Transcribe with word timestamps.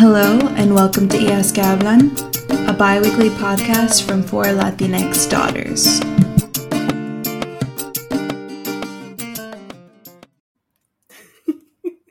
Hello, 0.00 0.38
and 0.54 0.76
welcome 0.76 1.08
to 1.08 1.16
Ias 1.18 1.52
Gablan, 1.52 2.14
a 2.68 2.72
bi 2.72 3.00
weekly 3.00 3.30
podcast 3.30 4.06
from 4.06 4.22
four 4.22 4.44
Latinx 4.44 5.28
daughters. 5.28 5.98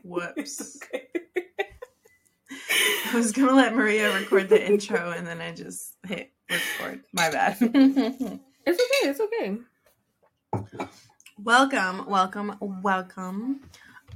Whoops. 0.03 0.77
I 3.05 3.15
was 3.15 3.31
gonna 3.31 3.53
let 3.53 3.73
Maria 3.73 4.13
record 4.13 4.49
the 4.49 4.61
intro 4.61 5.11
and 5.11 5.25
then 5.25 5.39
I 5.39 5.53
just 5.53 5.95
hit 6.05 6.33
record. 6.51 7.05
My 7.13 7.29
bad. 7.31 7.55
It's 8.67 8.81
okay. 8.83 9.09
It's 9.09 9.21
okay. 9.21 9.57
welcome, 11.41 12.05
welcome, 12.09 12.57
welcome. 12.59 13.61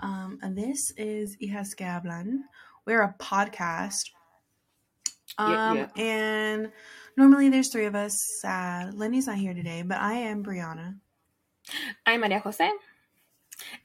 Um, 0.01 0.39
and 0.41 0.57
this 0.57 0.91
is 0.97 1.37
Hijas 1.37 1.73
que 1.73 1.85
Hablan. 1.85 2.39
We're 2.85 3.01
a 3.01 3.15
podcast. 3.19 4.09
Um, 5.37 5.77
Yeah, 5.77 5.87
And 5.97 6.71
normally 7.17 7.49
there's 7.49 7.69
three 7.69 7.85
of 7.85 7.95
us. 7.95 8.43
Uh, 8.43 8.91
Lenny's 8.93 9.27
not 9.27 9.37
here 9.37 9.53
today, 9.53 9.81
but 9.83 9.97
I 9.99 10.13
am 10.13 10.43
Brianna. 10.43 10.97
I'm 12.05 12.21
Maria 12.21 12.39
Jose. 12.39 12.69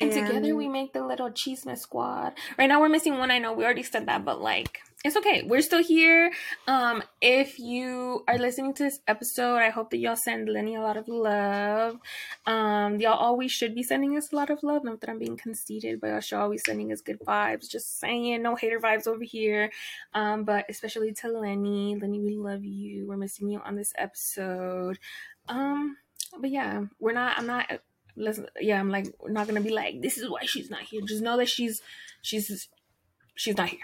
And, 0.01 0.11
together 0.11 0.57
we 0.57 0.69
make 0.69 0.93
the 0.95 1.05
little 1.05 1.31
Chisme 1.31 1.77
Squad. 1.77 2.33
Right 2.57 2.67
now 2.67 2.81
we're 2.81 2.89
missing 2.89 3.19
one. 3.19 3.31
I 3.31 3.39
know 3.39 3.53
we 3.53 3.65
already 3.65 3.83
said 3.83 4.07
that, 4.07 4.25
but 4.25 4.41
like 4.41 4.81
it's 5.07 5.17
okay. 5.17 5.43
We're 5.43 5.63
still 5.63 5.83
here. 5.83 6.33
Um, 6.67 7.03
if 7.21 7.61
you 7.61 8.25
are 8.27 8.39
listening 8.39 8.75
to 8.75 8.83
this 8.83 8.99
episode, 9.07 9.59
I 9.59 9.71
hope 9.71 9.91
that 9.91 9.99
y'all 9.99 10.17
send 10.17 10.49
Lenny 10.49 10.75
a 10.75 10.81
lot 10.81 10.97
of 10.97 11.07
love. 11.07 11.99
Um, 12.45 12.99
y'all 13.01 13.13
always 13.13 13.53
should 13.53 13.75
be 13.75 13.85
sending 13.85 14.17
us 14.17 14.33
a 14.33 14.37
lot 14.37 14.51
of 14.51 14.65
love. 14.65 14.83
Not 14.83 15.01
that 15.01 15.11
I'm 15.11 15.21
being 15.21 15.37
conceited, 15.37 16.01
but 16.01 16.09
y'all 16.09 16.21
should 16.21 16.41
always 16.41 16.65
sending 16.65 16.93
us 16.93 17.01
good 17.03 17.21
vibes. 17.21 17.71
Just 17.71 18.01
saying, 18.01 18.43
no 18.43 18.57
hater 18.57 18.81
vibes 18.81 19.07
over 19.07 19.23
here. 19.23 19.71
Um, 20.13 20.43
but 20.43 20.65
especially 20.69 21.13
to 21.15 21.29
Lenny. 21.29 21.97
Lenny, 21.97 22.21
we 22.21 22.35
love 22.35 22.65
you. 22.65 23.07
We're 23.07 23.17
missing 23.17 23.49
you 23.49 23.61
on 23.61 23.77
this 23.77 23.93
episode. 23.97 24.99
Um, 25.49 25.99
but 26.41 26.51
yeah, 26.51 26.83
we're 26.99 27.13
not. 27.13 27.39
I'm 27.39 27.47
not 27.47 27.71
listen 28.19 28.47
yeah 28.59 28.81
i'm 28.81 28.89
like 28.89 29.15
we're 29.21 29.31
not 29.31 29.47
gonna 29.47 29.61
be 29.61 29.69
like 29.69 30.01
this 30.01 30.17
is 30.17 30.27
why 30.27 30.41
she's 30.47 30.71
not 30.71 30.81
here 30.81 31.03
just 31.03 31.23
know 31.23 31.37
that 31.37 31.51
she's 31.51 31.83
she's 32.23 32.67
she's 33.35 33.59
not 33.59 33.69
here 33.69 33.81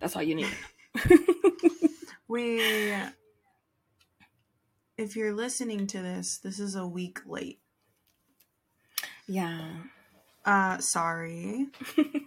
that's 0.00 0.16
all 0.16 0.22
you 0.22 0.34
need 0.34 0.48
We, 2.28 2.94
if 4.96 5.14
you're 5.16 5.34
listening 5.34 5.86
to 5.88 6.00
this, 6.00 6.38
this 6.38 6.58
is 6.58 6.74
a 6.74 6.86
week 6.86 7.20
late. 7.26 7.60
yeah 9.28 9.60
Uh, 10.44 10.78
sorry. 10.78 11.66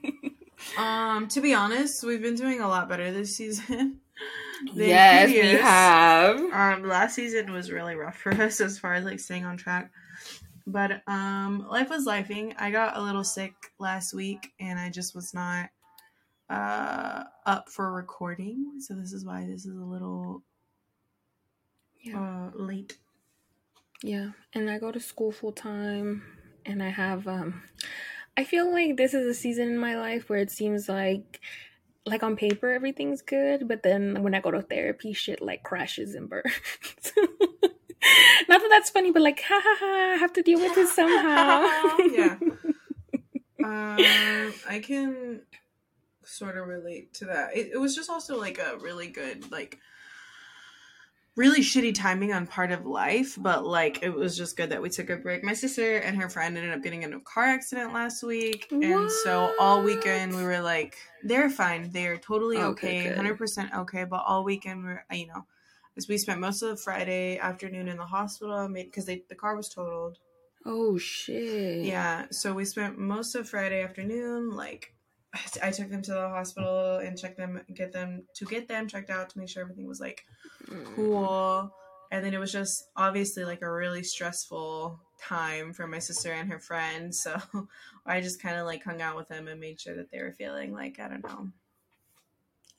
um, 0.78 1.28
to 1.30 1.42
be 1.42 1.54
honest, 1.54 2.04
we've 2.04 2.22
been 2.22 2.36
doing 2.36 2.62
a 2.62 2.68
lot 2.68 2.90
better 2.90 3.12
this 3.12 3.36
season. 3.38 4.00
than 4.76 4.88
yes 4.88 5.30
we 5.30 5.38
have 5.62 6.38
Um, 6.52 6.88
last 6.88 7.16
season 7.16 7.52
was 7.52 7.72
really 7.72 7.96
rough 7.96 8.18
for 8.18 8.32
us 8.34 8.60
as 8.60 8.80
far 8.80 8.94
as 8.96 9.06
like 9.06 9.20
staying 9.20 9.46
on 9.46 9.58
track. 9.58 9.92
But 10.66 11.02
um, 11.08 11.66
life 11.70 11.90
was 11.90 12.06
lifing. 12.06 12.54
I 12.58 12.72
got 12.72 12.98
a 12.98 13.02
little 13.02 13.24
sick 13.24 13.54
last 13.80 14.14
week, 14.14 14.52
and 14.60 14.78
I 14.80 14.90
just 14.90 15.16
was 15.16 15.34
not 15.34 15.70
uh 16.50 17.24
up 17.46 17.70
for 17.70 17.92
recording. 17.94 18.80
So 18.80 18.94
this 18.96 19.14
is 19.14 19.26
why 19.26 19.46
this 19.48 19.66
is 19.66 19.76
a 19.78 19.84
little 19.84 20.44
yeah 22.02 22.20
uh 22.20 22.52
late. 22.56 22.98
yeah 24.04 24.30
and 24.54 24.70
i 24.70 24.78
go 24.78 24.92
to 24.92 25.00
school 25.00 25.32
full 25.32 25.52
time 25.52 26.22
and 26.66 26.84
i 26.84 26.90
have 26.90 27.28
um 27.28 27.64
i 28.38 28.44
feel 28.44 28.72
like 28.72 28.98
this 28.98 29.14
is 29.14 29.26
a 29.26 29.34
season 29.34 29.70
in 29.70 29.78
my 29.78 29.96
life 29.98 30.30
where 30.30 30.40
it 30.40 30.52
seems 30.52 30.88
like 30.88 31.40
like 32.06 32.24
on 32.24 32.36
paper 32.36 32.72
everything's 32.72 33.22
good 33.22 33.68
but 33.68 33.84
then 33.84 34.22
when 34.24 34.36
i 34.36 34.40
go 34.40 34.52
to 34.52 34.62
therapy 34.62 35.12
shit 35.14 35.42
like 35.42 35.64
crashes 35.64 36.14
and 36.16 36.30
burns 36.30 36.46
not 38.48 38.62
that 38.62 38.68
that's 38.70 38.92
funny 38.92 39.12
but 39.12 39.22
like 39.24 39.42
ha 39.42 39.60
ha 39.62 39.76
ha 39.80 40.14
i 40.14 40.18
have 40.18 40.32
to 40.34 40.44
deal 40.44 40.60
with 40.60 40.76
this 40.76 40.94
somehow 40.94 41.68
yeah. 42.12 42.38
Um, 43.64 44.54
I 44.70 44.80
can 44.86 45.42
sort 46.28 46.58
of 46.58 46.68
relate 46.68 47.14
to 47.16 47.26
that. 47.26 47.56
It, 47.56 47.72
it 47.74 47.78
was 47.78 47.96
just 47.96 48.10
also 48.10 48.38
like 48.38 48.60
a 48.60 48.78
really 48.78 49.08
good, 49.08 49.52
like, 49.52 49.80
really 51.38 51.62
shitty 51.62 51.94
timing 51.94 52.34
on 52.34 52.48
part 52.48 52.72
of 52.72 52.86
life, 52.86 53.38
but 53.40 53.66
like 53.66 54.02
it 54.02 54.10
was 54.10 54.36
just 54.36 54.58
good 54.58 54.72
that 54.72 54.82
we 54.82 54.90
took 54.90 55.10
a 55.10 55.16
break. 55.18 55.44
My 55.44 55.54
sister 55.54 55.98
and 55.98 56.18
her 56.20 56.30
friend 56.30 56.58
ended 56.58 56.74
up 56.74 56.82
getting 56.84 57.04
into 57.04 57.18
a 57.18 57.22
car 57.22 57.46
accident 57.46 57.94
last 57.94 58.24
week, 58.24 58.68
and 58.72 59.10
so 59.24 59.54
all 59.60 59.84
weekend 59.84 60.36
we 60.36 60.44
were 60.44 60.60
like, 60.60 60.98
they're 61.24 61.50
fine, 61.50 61.92
they're 61.92 62.18
totally 62.18 62.58
oh, 62.58 62.70
Okay, 62.70 63.02
okay, 63.02 63.16
hundred 63.16 63.38
percent 63.38 63.72
okay. 63.74 64.04
But 64.04 64.24
all 64.26 64.44
weekend 64.44 64.84
we're, 64.84 65.06
you 65.12 65.28
know, 65.28 65.46
as 65.96 66.08
we 66.08 66.18
spent 66.18 66.40
most 66.40 66.64
of 66.64 66.70
the 66.70 66.78
Friday 66.78 67.38
afternoon 67.38 67.88
in 67.88 67.98
the 67.98 68.06
hospital, 68.06 68.68
because 68.68 69.06
the 69.06 69.22
car 69.38 69.56
was 69.56 69.70
totaled. 69.70 70.18
oh 70.66 70.98
shit 70.98 71.86
Yeah, 71.86 72.26
so 72.32 72.54
we 72.54 72.66
spent 72.66 72.98
most 72.98 73.36
of 73.36 73.48
Friday 73.48 73.84
afternoon 73.84 74.56
like 74.56 74.94
I 75.64 75.72
took 75.72 75.90
them 75.90 76.02
to 76.04 76.12
the 76.12 76.30
hospital 76.30 76.98
and 76.98 77.18
checked 77.18 77.38
them 77.38 77.62
get 77.74 77.92
them 77.92 78.24
to 78.36 78.46
get 78.46 78.68
them 78.68 78.88
checked 78.88 79.10
out 79.10 79.30
to 79.32 79.40
make 79.40 79.50
sure 79.50 79.62
everything 79.64 79.88
was 79.88 80.00
like 80.00 80.26
Mm. 80.68 80.96
cool. 80.96 81.74
And 82.12 82.24
then 82.26 82.34
it 82.34 82.40
was 82.40 82.52
just 82.52 82.90
obviously 82.96 83.44
like 83.44 83.62
a 83.62 83.72
really 83.72 84.04
stressful 84.04 85.00
time 85.20 85.74
for 85.74 85.88
my 85.88 86.00
sister 86.00 86.32
and 86.32 86.50
her 86.52 86.60
friend. 86.60 87.14
So 87.14 87.40
I 88.06 88.22
just 88.22 88.42
kind 88.42 88.58
of 88.58 88.66
like 88.66 88.84
hung 88.84 89.02
out 89.02 89.16
with 89.18 89.28
them 89.28 89.48
and 89.48 89.60
made 89.60 89.80
sure 89.80 89.96
that 89.96 90.10
they 90.12 90.22
were 90.22 90.32
feeling 90.32 90.74
like 90.74 91.00
I 91.00 91.08
don't 91.10 91.24
know, 91.24 91.50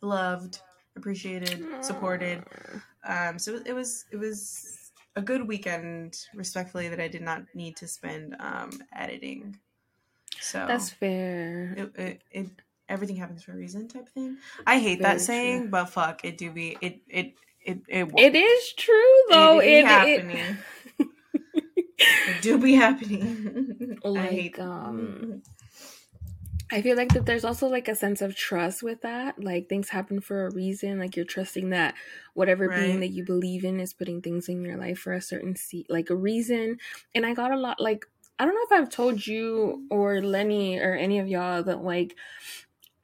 loved, 0.01 0.61
appreciated, 0.97 1.65
supported. 1.85 2.43
Um, 3.07 3.39
so 3.39 3.61
it 3.65 3.73
was 3.75 4.05
it 4.11 4.17
was 4.17 4.93
a 5.17 5.23
good 5.23 5.47
weekend, 5.47 6.17
respectfully, 6.35 6.89
that 6.89 7.01
I 7.01 7.09
did 7.09 7.23
not 7.23 7.43
need 7.55 7.77
to 7.77 7.89
spend 7.89 8.37
um, 8.41 8.71
editing. 8.95 9.59
So 10.41 10.59
That's 10.67 10.91
fair. 10.91 11.75
it, 11.77 11.93
it, 11.97 12.23
it 12.31 12.47
everything 12.89 13.17
happens 13.17 13.43
for 13.43 13.53
a 13.53 13.57
reason 13.57 13.89
type 13.89 14.09
thing. 14.09 14.39
I 14.67 14.79
hate 14.79 14.99
Very 14.99 15.03
that 15.03 15.21
saying, 15.21 15.69
true. 15.69 15.71
but 15.71 15.87
fuck, 15.87 16.25
it 16.25 16.39
do 16.39 16.53
be 16.53 16.71
it 16.81 17.03
it 17.09 17.35
it 17.61 17.79
it, 17.89 18.09
It 18.17 18.35
is 18.35 18.73
true 18.75 19.15
though. 19.31 19.61
it, 19.61 19.85
It, 19.89 19.91
it, 19.91 20.27
happening. 20.27 20.65
It 22.25 22.41
do 22.41 22.59
be 22.59 22.75
happening. 22.75 23.99
I 24.15 24.27
Like, 24.27 24.29
hate 24.29 24.59
um, 24.59 25.43
I 26.71 26.83
feel 26.83 26.97
like 26.99 27.13
that 27.15 27.25
there's 27.25 27.47
also 27.47 27.67
like 27.67 27.89
a 27.89 27.95
sense 27.95 28.21
of 28.21 28.37
trust 28.37 28.83
with 28.83 29.01
that. 29.01 29.43
Like 29.43 29.69
things 29.71 29.89
happen 29.89 30.21
for 30.21 30.47
a 30.47 30.51
reason. 30.51 30.99
Like 30.99 31.17
you're 31.17 31.25
trusting 31.25 31.71
that 31.71 31.95
whatever 32.35 32.69
being 32.69 33.01
that 33.01 33.09
you 33.09 33.25
believe 33.25 33.65
in 33.65 33.81
is 33.81 33.95
putting 33.95 34.21
things 34.21 34.51
in 34.51 34.63
your 34.63 34.77
life 34.77 34.99
for 34.99 35.15
a 35.15 35.21
certain 35.23 35.57
se- 35.57 35.87
like 35.89 36.11
a 36.11 36.17
reason. 36.17 36.79
And 37.15 37.25
I 37.25 37.33
got 37.33 37.53
a 37.53 37.57
lot 37.57 37.81
like 37.81 38.05
I 38.39 38.45
don't 38.45 38.55
know 38.55 38.77
if 38.77 38.83
I've 38.83 38.91
told 38.91 39.27
you 39.27 39.87
or 39.91 40.21
Lenny 40.21 40.79
or 40.79 40.95
any 40.95 41.19
of 41.19 41.29
y'all 41.29 41.63
that 41.65 41.83
like 41.83 42.17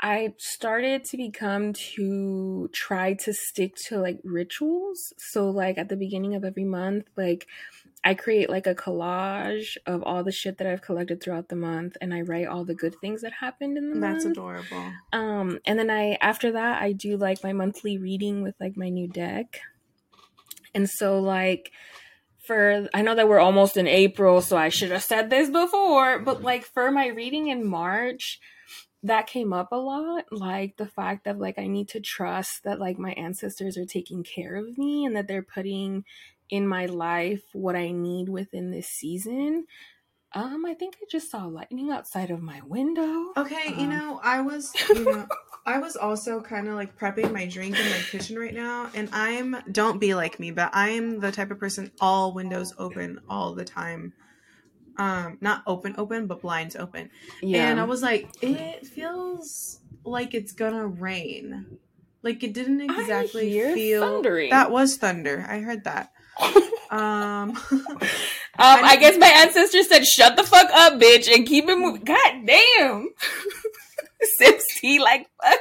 I 0.00 0.34
started 0.38 1.04
to 1.06 1.16
become 1.16 1.72
to 1.94 2.68
try 2.72 3.14
to 3.14 3.32
stick 3.32 3.74
to 3.86 3.98
like 3.98 4.20
rituals. 4.22 5.12
So 5.16 5.48
like 5.50 5.78
at 5.78 5.88
the 5.88 5.96
beginning 5.96 6.34
of 6.34 6.44
every 6.44 6.64
month, 6.64 7.06
like 7.16 7.46
I 8.04 8.12
create 8.12 8.50
like 8.50 8.66
a 8.66 8.74
collage 8.74 9.78
of 9.86 10.02
all 10.02 10.22
the 10.22 10.30
shit 10.30 10.58
that 10.58 10.66
I've 10.66 10.82
collected 10.82 11.22
throughout 11.22 11.48
the 11.48 11.56
month 11.56 11.96
and 12.02 12.12
I 12.12 12.20
write 12.20 12.46
all 12.46 12.64
the 12.64 12.74
good 12.74 12.94
things 13.00 13.22
that 13.22 13.32
happened 13.32 13.78
in 13.78 13.88
the 13.88 13.98
That's 13.98 14.24
month. 14.24 14.36
That's 14.36 14.68
adorable. 14.68 14.92
Um 15.12 15.58
and 15.64 15.78
then 15.78 15.90
I 15.90 16.18
after 16.20 16.52
that 16.52 16.82
I 16.82 16.92
do 16.92 17.16
like 17.16 17.42
my 17.42 17.54
monthly 17.54 17.96
reading 17.96 18.42
with 18.42 18.54
like 18.60 18.76
my 18.76 18.90
new 18.90 19.08
deck. 19.08 19.60
And 20.74 20.88
so 20.88 21.18
like 21.18 21.72
for 22.46 22.88
I 22.94 23.02
know 23.02 23.14
that 23.14 23.28
we're 23.28 23.38
almost 23.38 23.76
in 23.76 23.86
April, 23.86 24.40
so 24.40 24.56
I 24.56 24.68
should 24.68 24.90
have 24.90 25.02
said 25.02 25.30
this 25.30 25.50
before, 25.50 26.18
but 26.18 26.42
like 26.42 26.64
for 26.64 26.90
my 26.90 27.08
reading 27.08 27.48
in 27.48 27.66
March, 27.66 28.40
that 29.04 29.26
came 29.26 29.52
up 29.52 29.70
a 29.70 29.76
lot 29.76 30.24
like 30.32 30.78
the 30.78 30.86
fact 30.86 31.24
that 31.24 31.38
like 31.38 31.58
i 31.58 31.66
need 31.66 31.88
to 31.88 32.00
trust 32.00 32.64
that 32.64 32.80
like 32.80 32.98
my 32.98 33.12
ancestors 33.12 33.76
are 33.76 33.84
taking 33.84 34.24
care 34.24 34.56
of 34.56 34.78
me 34.78 35.04
and 35.04 35.14
that 35.14 35.28
they're 35.28 35.42
putting 35.42 36.04
in 36.48 36.66
my 36.66 36.86
life 36.86 37.42
what 37.52 37.76
i 37.76 37.90
need 37.90 38.30
within 38.30 38.70
this 38.70 38.88
season 38.88 39.66
um 40.34 40.64
i 40.66 40.74
think 40.74 40.96
i 41.02 41.04
just 41.10 41.30
saw 41.30 41.44
lightning 41.44 41.90
outside 41.90 42.30
of 42.30 42.40
my 42.42 42.60
window 42.66 43.32
Okay, 43.36 43.74
you 43.76 43.84
Um, 43.84 43.90
know, 43.90 44.20
I 44.22 44.40
was, 44.40 44.72
you 44.88 45.04
know, 45.04 45.26
I 45.66 45.78
was 45.78 45.96
also 45.96 46.40
kind 46.40 46.68
of 46.68 46.74
like 46.74 46.96
prepping 46.96 47.32
my 47.32 47.46
drink 47.46 47.76
in 47.78 47.84
my 47.90 47.98
kitchen 48.10 48.38
right 48.38 48.54
now, 48.54 48.90
and 48.94 49.08
I'm 49.12 49.56
don't 49.72 49.98
be 49.98 50.14
like 50.14 50.38
me, 50.38 50.52
but 50.52 50.70
I'm 50.72 51.18
the 51.20 51.32
type 51.32 51.50
of 51.50 51.58
person 51.58 51.90
all 52.00 52.32
windows 52.32 52.72
open 52.78 53.18
all 53.28 53.54
the 53.54 53.64
time. 53.64 54.12
Um, 54.96 55.38
not 55.40 55.62
open, 55.66 55.96
open, 55.98 56.28
but 56.28 56.42
blinds 56.42 56.76
open. 56.76 57.10
yeah 57.42 57.70
And 57.70 57.80
I 57.80 57.84
was 57.84 58.02
like, 58.02 58.28
it 58.40 58.86
feels 58.86 59.80
like 60.04 60.34
it's 60.34 60.52
gonna 60.52 60.86
rain. 60.86 61.66
Like 62.22 62.44
it 62.44 62.54
didn't 62.54 62.80
exactly 62.80 63.50
feel 63.74 64.00
thundering. 64.12 64.50
that 64.50 64.70
was 64.70 64.96
thunder. 64.96 65.44
I 65.48 65.58
heard 65.58 65.84
that. 65.84 66.10
Um, 66.90 67.56
Um, 68.56 68.84
I 68.84 68.94
guess 68.94 69.18
my 69.18 69.26
ancestors 69.26 69.88
said, 69.88 70.06
"Shut 70.06 70.36
the 70.36 70.44
fuck 70.44 70.70
up, 70.72 70.92
bitch," 71.00 71.28
and 71.28 71.44
keep 71.44 71.68
it 71.68 71.76
moving. 71.76 72.04
God 72.04 72.46
damn, 72.46 73.08
sips 74.38 74.64
tea 74.80 75.00
like 75.00 75.26
fuck. 75.42 75.58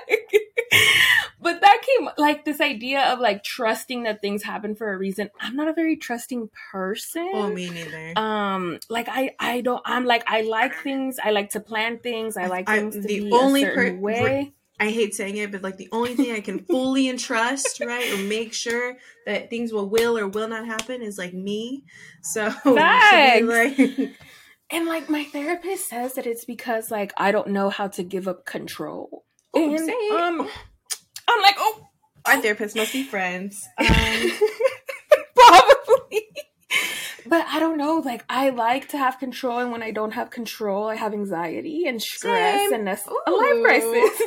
but 1.41 1.59
that 1.61 1.81
came 1.81 2.09
like 2.19 2.45
this 2.45 2.61
idea 2.61 3.01
of 3.11 3.17
like 3.19 3.43
trusting 3.43 4.03
that 4.03 4.21
things 4.21 4.43
happen 4.43 4.75
for 4.75 4.93
a 4.93 4.97
reason. 4.97 5.31
I'm 5.41 5.55
not 5.55 5.67
a 5.69 5.73
very 5.73 5.95
trusting 5.95 6.51
person. 6.71 7.31
Oh, 7.33 7.49
me 7.49 7.69
neither. 7.71 8.13
Um, 8.15 8.79
like 8.89 9.07
I, 9.09 9.31
I 9.39 9.61
don't. 9.61 9.81
I'm 9.85 10.05
like 10.05 10.23
I 10.27 10.41
like 10.41 10.75
things. 10.83 11.17
I 11.23 11.31
like 11.31 11.49
to 11.51 11.59
plan 11.59 11.97
things. 11.97 12.37
I 12.37 12.45
like 12.45 12.69
I- 12.69 12.77
things 12.77 12.93
to 12.95 13.01
the 13.01 13.21
be 13.21 13.31
only 13.31 13.63
a 13.63 13.73
certain 13.73 13.95
per- 13.95 14.01
way. 14.01 14.53
I 14.83 14.91
hate 14.91 15.15
saying 15.15 15.37
it, 15.37 15.51
but 15.51 15.63
like 15.63 15.77
the 15.77 15.87
only 15.93 16.13
thing 16.13 16.33
I 16.33 16.41
can 16.41 16.59
fully 16.59 17.07
entrust, 17.15 17.79
right, 17.79 18.11
or 18.13 18.17
make 18.17 18.53
sure 18.53 18.97
that 19.25 19.49
things 19.49 19.71
will 19.71 19.89
will 19.89 20.17
or 20.17 20.27
will 20.27 20.49
not 20.49 20.65
happen 20.65 21.01
is 21.01 21.17
like 21.17 21.33
me. 21.33 21.83
So 22.21 22.53
be 22.65 22.71
like, 22.71 23.79
And 24.69 24.85
like 24.85 25.09
my 25.09 25.23
therapist 25.23 25.87
says 25.87 26.15
that 26.15 26.27
it's 26.27 26.43
because 26.43 26.91
like 26.91 27.13
I 27.15 27.31
don't 27.31 27.49
know 27.49 27.69
how 27.69 27.87
to 27.89 28.03
give 28.03 28.27
up 28.27 28.45
control. 28.45 29.23
Oh, 29.53 29.73
and 29.73 29.89
um, 30.11 30.49
I'm 31.29 31.41
like, 31.41 31.55
oh, 31.59 31.87
our 32.25 32.41
therapists 32.41 32.75
must 32.75 32.91
be 32.93 33.03
friends. 33.03 33.65
Um, 33.79 34.31
probably. 35.35 36.27
But 37.33 37.47
I 37.47 37.59
don't 37.59 37.77
know. 37.79 37.95
Like 37.97 38.23
I 38.29 38.49
like 38.51 38.89
to 38.89 38.97
have 38.99 39.17
control, 39.17 39.57
and 39.57 39.71
when 39.71 39.81
I 39.81 39.89
don't 39.89 40.11
have 40.11 40.29
control, 40.29 40.87
I 40.87 40.95
have 40.95 41.13
anxiety 41.13 41.87
and 41.87 41.99
stress, 41.99 42.59
Same. 42.59 42.73
and 42.73 42.87
that's 42.87 43.07
a 43.07 43.31
life 43.31 43.63
crisis. 43.63 44.21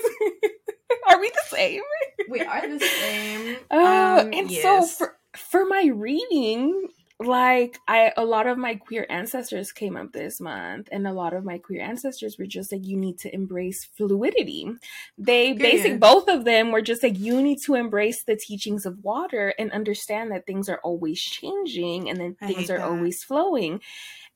Are 1.09 1.21
we 1.21 1.29
the 1.31 1.43
same? 1.57 1.83
we 2.29 2.41
are 2.41 2.67
the 2.69 2.81
same. 2.81 3.57
Uh, 3.71 3.77
Um, 4.25 4.33
and 4.33 4.51
yes. 4.51 4.63
so 4.63 4.85
for 5.07 5.17
for 5.37 5.65
my 5.67 5.89
reading, 5.95 6.89
like 7.19 7.79
I 7.89 8.13
a 8.17 8.25
lot 8.25 8.47
of 8.47 8.59
my 8.59 8.75
queer 8.75 9.07
ancestors 9.09 9.73
came 9.73 9.97
up 9.97 10.13
this 10.13 10.41
month, 10.41 10.89
and 10.93 11.07
a 11.07 11.13
lot 11.13 11.33
of 11.33 11.45
my 11.45 11.59
queer 11.59 11.81
ancestors 11.83 12.37
were 12.39 12.47
just 12.47 12.73
like, 12.73 12.85
you 12.85 12.97
need 12.97 13.19
to 13.21 13.35
embrace 13.35 13.85
fluidity. 13.85 14.71
They 15.17 15.55
Period. 15.55 15.59
basic 15.59 16.01
both 16.01 16.29
of 16.29 16.45
them 16.45 16.73
were 16.73 16.83
just 16.83 17.03
like, 17.03 17.19
you 17.19 17.41
need 17.43 17.59
to 17.65 17.75
embrace 17.75 18.25
the 18.25 18.37
teachings 18.37 18.85
of 18.85 19.03
water 19.03 19.55
and 19.59 19.73
understand 19.73 20.31
that 20.33 20.47
things 20.47 20.69
are 20.69 20.81
always 20.85 21.21
changing 21.21 22.09
and 22.11 22.21
then 22.21 22.37
I 22.41 22.49
things 22.49 22.71
are 22.71 22.79
that. 22.79 22.87
always 22.87 23.23
flowing. 23.25 23.81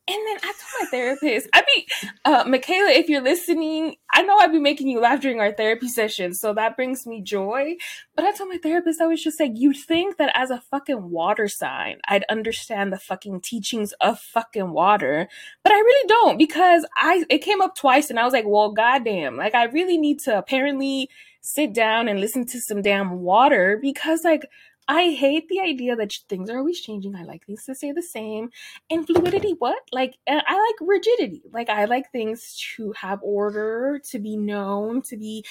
And 0.08 0.19
then 0.26 0.38
I 0.43 0.52
told 0.52 0.81
my 0.81 0.87
therapist, 0.91 1.49
I 1.52 1.62
mean, 1.76 1.85
uh, 2.25 2.44
Michaela, 2.47 2.91
if 2.91 3.08
you're 3.08 3.23
listening, 3.23 3.94
I 4.12 4.23
know 4.23 4.38
I'd 4.38 4.50
be 4.50 4.58
making 4.58 4.88
you 4.88 4.99
laugh 5.00 5.20
during 5.20 5.38
our 5.38 5.52
therapy 5.52 5.87
sessions, 5.88 6.41
so 6.41 6.52
that 6.55 6.75
brings 6.75 7.06
me 7.06 7.23
joy. 7.23 7.76
But 8.17 8.25
I 8.25 8.32
told 8.32 8.49
my 8.49 8.58
therapist, 8.58 9.00
I 9.00 9.06
was 9.06 9.23
just 9.23 9.38
like, 9.38 9.52
you'd 9.55 9.76
think 9.76 10.17
that 10.17 10.32
as 10.35 10.50
a 10.50 10.62
fucking 10.70 11.11
water 11.11 11.47
sign, 11.47 11.99
I'd 12.08 12.25
understand 12.29 12.93
the 12.93 12.99
fucking 12.99 13.43
teachings 13.43 13.93
of 14.00 14.19
fucking 14.19 14.73
water, 14.73 15.29
but 15.62 15.73
I 15.73 15.76
really 15.76 16.08
don't 16.08 16.38
because 16.38 16.85
I 16.97 17.25
it 17.31 17.38
came 17.38 17.61
up 17.61 17.76
twice, 17.76 18.11
and 18.11 18.19
I 18.19 18.25
was 18.25 18.32
like, 18.32 18.47
well, 18.49 18.73
goddamn, 18.73 19.37
like 19.37 19.55
I 19.55 19.64
really 19.64 19.97
need 19.99 20.19
to 20.20 20.37
apparently 20.37 21.08
sit 21.41 21.73
down 21.73 22.08
and 22.08 22.20
listen 22.20 22.47
to 22.47 22.61
some 22.61 22.82
damn 22.82 23.20
water 23.20 23.79
because 23.81 24.25
like. 24.25 24.43
I 24.88 25.10
hate 25.10 25.48
the 25.48 25.60
idea 25.60 25.94
that 25.96 26.12
things 26.28 26.50
are 26.50 26.58
always 26.58 26.80
changing. 26.80 27.14
I 27.14 27.22
like 27.22 27.46
things 27.46 27.64
to 27.66 27.74
stay 27.74 27.92
the 27.92 28.02
same. 28.02 28.50
And 28.90 29.06
fluidity, 29.06 29.54
what? 29.58 29.78
Like, 29.92 30.16
uh, 30.26 30.40
I 30.46 30.54
like 30.54 30.88
rigidity. 30.88 31.42
Like, 31.52 31.68
I 31.68 31.84
like 31.84 32.10
things 32.10 32.56
to 32.76 32.92
have 32.96 33.20
order, 33.22 34.00
to 34.10 34.18
be 34.18 34.36
known, 34.36 35.02
to 35.02 35.16
be 35.16 35.44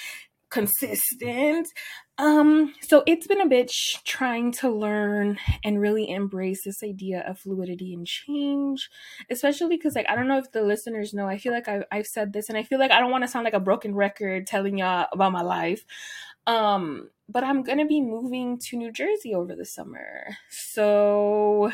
consistent. 0.49 1.67
Um, 2.17 2.73
so 2.81 3.03
it's 3.05 3.27
been 3.27 3.39
a 3.39 3.47
bitch 3.47 4.03
trying 4.03 4.51
to 4.53 4.69
learn 4.69 5.37
and 5.63 5.79
really 5.79 6.09
embrace 6.09 6.63
this 6.65 6.83
idea 6.83 7.23
of 7.25 7.39
fluidity 7.39 7.93
and 7.93 8.05
change, 8.05 8.89
especially 9.29 9.69
because, 9.69 9.95
like, 9.95 10.09
I 10.09 10.15
don't 10.15 10.27
know 10.27 10.37
if 10.37 10.51
the 10.51 10.63
listeners 10.63 11.13
know, 11.13 11.27
I 11.27 11.37
feel 11.37 11.53
like 11.53 11.69
I, 11.69 11.83
I've 11.91 12.07
said 12.07 12.33
this 12.33 12.49
and 12.49 12.57
I 12.57 12.63
feel 12.63 12.79
like 12.79 12.91
I 12.91 12.99
don't 12.99 13.11
want 13.11 13.23
to 13.23 13.27
sound 13.29 13.45
like 13.45 13.53
a 13.53 13.59
broken 13.59 13.95
record 13.95 14.47
telling 14.47 14.79
y'all 14.79 15.07
about 15.13 15.31
my 15.31 15.41
life. 15.41 15.85
Um, 16.50 17.10
but 17.28 17.44
I'm 17.44 17.62
gonna 17.63 17.86
be 17.86 18.01
moving 18.01 18.57
to 18.57 18.78
New 18.78 18.92
Jersey 18.92 19.36
over 19.36 19.56
the 19.56 19.66
summer. 19.66 20.36
So 20.50 21.72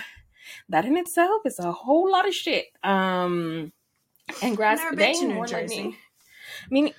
that 0.70 0.86
in 0.86 0.98
itself 0.98 1.42
is 1.46 1.60
a 1.60 1.72
whole 1.72 2.12
lot 2.12 2.28
of 2.28 2.34
shit. 2.34 2.66
Um 2.84 3.72
and 4.42 4.58
grass 4.58 4.80
been 4.96 5.14
to 5.14 5.28
New 5.28 5.46
Jersey. 5.46 5.98
I 6.64 6.68
mean 6.70 6.94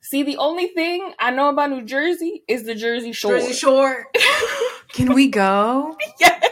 see 0.00 0.22
the 0.24 0.36
only 0.36 0.66
thing 0.68 1.12
I 1.18 1.30
know 1.30 1.48
about 1.48 1.70
New 1.70 1.84
Jersey 1.84 2.42
is 2.48 2.64
the 2.64 2.74
Jersey 2.74 3.12
Shore. 3.12 3.38
Jersey 3.38 3.54
Shore. 3.54 4.06
Can 4.88 5.14
we 5.14 5.28
go? 5.28 5.96
yes. 6.20 6.51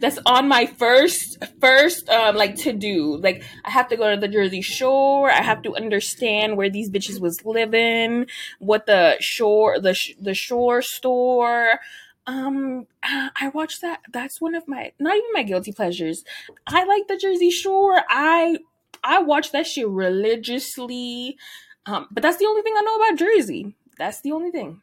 That's 0.00 0.18
on 0.26 0.48
my 0.48 0.66
first 0.66 1.42
first 1.60 2.08
um 2.08 2.36
like 2.36 2.56
to 2.56 2.72
do. 2.72 3.16
Like 3.16 3.44
I 3.64 3.70
have 3.70 3.88
to 3.88 3.96
go 3.96 4.10
to 4.10 4.20
the 4.20 4.28
Jersey 4.28 4.60
Shore. 4.62 5.30
I 5.30 5.42
have 5.42 5.62
to 5.62 5.76
understand 5.76 6.56
where 6.56 6.70
these 6.70 6.90
bitches 6.90 7.20
was 7.20 7.44
living, 7.44 8.26
what 8.58 8.86
the 8.86 9.16
shore 9.20 9.78
the 9.80 9.94
sh- 9.94 10.14
the 10.20 10.34
shore 10.34 10.82
store. 10.82 11.80
Um 12.26 12.86
uh, 13.02 13.30
I 13.40 13.48
watched 13.48 13.80
that. 13.82 14.00
That's 14.12 14.40
one 14.40 14.54
of 14.54 14.66
my 14.68 14.92
not 14.98 15.16
even 15.16 15.30
my 15.32 15.42
guilty 15.42 15.72
pleasures. 15.72 16.24
I 16.66 16.84
like 16.84 17.08
the 17.08 17.16
Jersey 17.16 17.50
Shore. 17.50 18.02
I 18.08 18.58
I 19.04 19.20
watch 19.20 19.52
that 19.52 19.66
shit 19.66 19.88
religiously. 19.88 21.36
Um 21.86 22.08
but 22.10 22.22
that's 22.22 22.38
the 22.38 22.46
only 22.46 22.62
thing 22.62 22.74
I 22.76 22.82
know 22.82 22.96
about 22.96 23.18
Jersey. 23.18 23.74
That's 23.98 24.20
the 24.20 24.32
only 24.32 24.50
thing. 24.50 24.82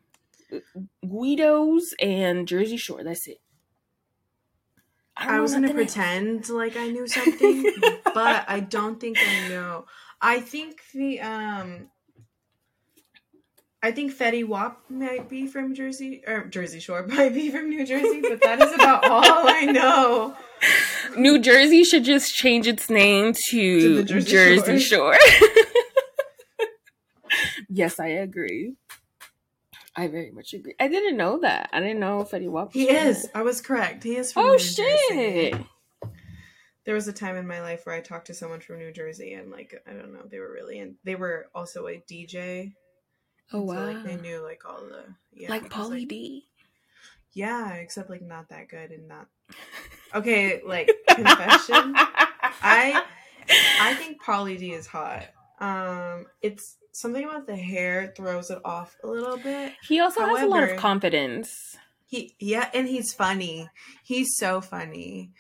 Guidos 1.05 1.93
and 2.01 2.47
Jersey 2.47 2.77
Shore. 2.77 3.03
That's 3.03 3.27
it. 3.27 3.39
Don't 5.25 5.29
I 5.35 5.39
was 5.39 5.53
gonna 5.53 5.67
nothing 5.67 5.79
else. 5.81 5.93
pretend 5.93 6.49
like 6.49 6.75
I 6.77 6.87
knew 6.89 7.07
something, 7.07 7.65
but 8.13 8.45
I 8.47 8.59
don't 8.59 8.99
think 8.99 9.17
I 9.19 9.49
know. 9.49 9.85
I 10.21 10.39
think 10.39 10.81
the 10.93 11.19
um 11.21 11.89
I 13.81 13.91
think 13.91 14.13
Fetty 14.13 14.45
Wap 14.45 14.81
might 14.89 15.29
be 15.29 15.47
from 15.47 15.73
Jersey 15.73 16.21
or 16.27 16.45
Jersey 16.45 16.79
Shore 16.81 17.07
might 17.07 17.33
be 17.33 17.49
from 17.49 17.69
New 17.69 17.85
Jersey, 17.85 18.21
but 18.21 18.41
that 18.41 18.61
is 18.61 18.73
about 18.73 19.05
all 19.09 19.23
I 19.47 19.65
know. 19.65 20.35
New 21.15 21.39
Jersey 21.39 21.85
should 21.85 22.03
just 22.03 22.33
change 22.35 22.67
its 22.67 22.89
name 22.89 23.33
to, 23.49 24.03
To 24.03 24.03
Jersey 24.03 24.29
Jersey, 24.31 24.79
Shore. 24.79 25.15
yes, 27.69 27.99
I 27.99 28.07
agree. 28.07 28.75
I 29.99 30.07
very 30.07 30.31
much 30.31 30.53
agree. 30.53 30.75
I 30.79 30.87
didn't 30.87 31.17
know 31.17 31.39
that. 31.41 31.69
I 31.73 31.81
didn't 31.81 31.99
know 31.99 32.23
Fetty 32.23 32.49
Wap. 32.49 32.71
He 32.71 32.89
is. 32.89 33.27
I 33.35 33.41
was 33.41 33.59
correct. 33.59 34.03
He 34.05 34.15
is 34.15 34.31
from 34.31 34.43
Oh 34.43 34.51
New 34.51 34.57
Jersey. 34.59 35.51
shit! 35.51 35.65
There 36.85 36.95
was 36.95 37.09
a 37.09 37.13
time 37.13 37.35
in 37.35 37.45
my 37.45 37.61
life 37.61 37.85
where 37.85 37.95
I 37.95 37.99
talked 37.99 38.27
to 38.27 38.33
someone 38.33 38.61
from 38.61 38.79
New 38.79 38.93
Jersey 38.93 39.33
and 39.33 39.51
like 39.51 39.75
I 39.85 39.91
don't 39.91 40.13
know, 40.13 40.23
they 40.31 40.39
were 40.39 40.53
really 40.53 40.79
and 40.79 40.95
they 41.03 41.15
were 41.15 41.47
also 41.53 41.87
a 41.87 42.01
DJ. 42.09 42.73
Oh 43.51 43.59
So, 43.59 43.65
wow! 43.65 43.85
like 43.87 44.03
they 44.05 44.15
knew 44.15 44.41
like 44.41 44.61
all 44.65 44.79
the 44.81 45.03
yeah, 45.33 45.49
like 45.49 45.69
Pauly 45.69 46.07
D. 46.07 46.47
Yeah, 47.33 47.73
except 47.73 48.09
like 48.09 48.21
not 48.21 48.47
that 48.49 48.69
good 48.69 48.91
and 48.91 49.07
not 49.09 49.27
okay. 50.15 50.61
Like 50.65 50.89
confession, 51.09 51.93
I 52.63 53.03
I 53.81 53.93
think 53.95 54.23
Pauly 54.23 54.57
D 54.57 54.71
is 54.71 54.87
hot. 54.87 55.25
Um, 55.59 56.25
it's 56.41 56.77
something 56.91 57.23
about 57.23 57.47
the 57.47 57.55
hair 57.55 58.13
throws 58.15 58.49
it 58.49 58.59
off 58.65 58.95
a 59.03 59.07
little 59.07 59.37
bit. 59.37 59.73
he 59.87 59.99
also 59.99 60.25
has 60.25 60.41
a 60.41 60.47
lot 60.47 60.63
of 60.63 60.77
confidence. 60.77 61.75
He 62.07 62.35
yeah, 62.39 62.69
and 62.73 62.87
he's 62.87 63.13
funny. 63.13 63.69
He's 64.03 64.35
so 64.37 64.61
funny. 64.61 65.31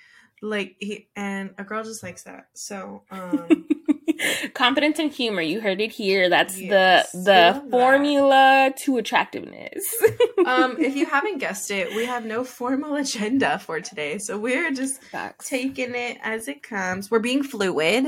Like 0.41 0.75
he 0.79 1.09
and 1.15 1.51
a 1.57 1.63
girl 1.63 1.83
just 1.83 2.03
likes 2.03 2.23
that. 2.23 2.47
So 2.53 3.03
um, 3.11 3.67
confidence 4.53 4.99
and 4.99 5.11
humor. 5.11 5.41
You 5.41 5.61
heard 5.61 5.81
it 5.81 5.91
here. 5.91 6.29
That's 6.29 6.57
Yes, 6.59 7.11
the 7.11 7.19
the 7.19 7.31
love 7.31 7.55
that. 7.63 7.71
formula 7.71 8.73
to 8.83 8.97
attractiveness. 8.97 9.83
um, 10.45 10.77
if 10.79 10.95
you 10.95 11.05
haven't 11.15 11.39
guessed 11.39 11.71
it, 11.71 11.95
we 11.95 12.05
have 12.05 12.25
no 12.25 12.43
formal 12.43 12.95
agenda 12.95 13.59
for 13.59 13.81
today. 13.81 14.17
So 14.19 14.37
we're 14.37 14.71
just 14.71 15.01
Facts. 15.03 15.49
taking 15.49 15.95
it 15.95 16.17
as 16.23 16.47
it 16.47 16.63
comes. 16.63 17.09
We're 17.11 17.19
being 17.19 17.43
fluid. 17.43 18.05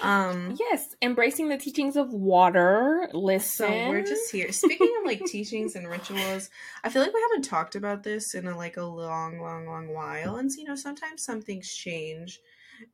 Um, 0.00 0.56
Yes, 0.58 0.94
embracing 1.02 1.48
the 1.48 1.58
teachings 1.58 1.96
of 1.96 2.12
water. 2.12 3.08
Listen. 3.12 3.66
So 3.66 3.88
we're 3.88 4.02
just 4.04 4.30
here. 4.30 4.52
Speaking 4.52 4.94
of 5.00 5.06
like 5.06 5.24
teachings 5.24 5.74
and 5.76 5.88
rituals, 5.88 6.50
I 6.84 6.88
feel 6.88 7.02
like 7.02 7.12
we 7.12 7.20
haven't 7.30 7.42
talked 7.44 7.74
about 7.74 8.02
this 8.02 8.34
in 8.34 8.46
a, 8.46 8.56
like 8.56 8.76
a 8.76 8.82
long, 8.82 9.40
long, 9.40 9.66
long 9.66 9.92
while. 9.92 10.36
And 10.36 10.50
you 10.56 10.64
know, 10.64 10.76
sometimes 10.76 11.24
some 11.24 11.42
things 11.42 11.72
change. 11.72 12.38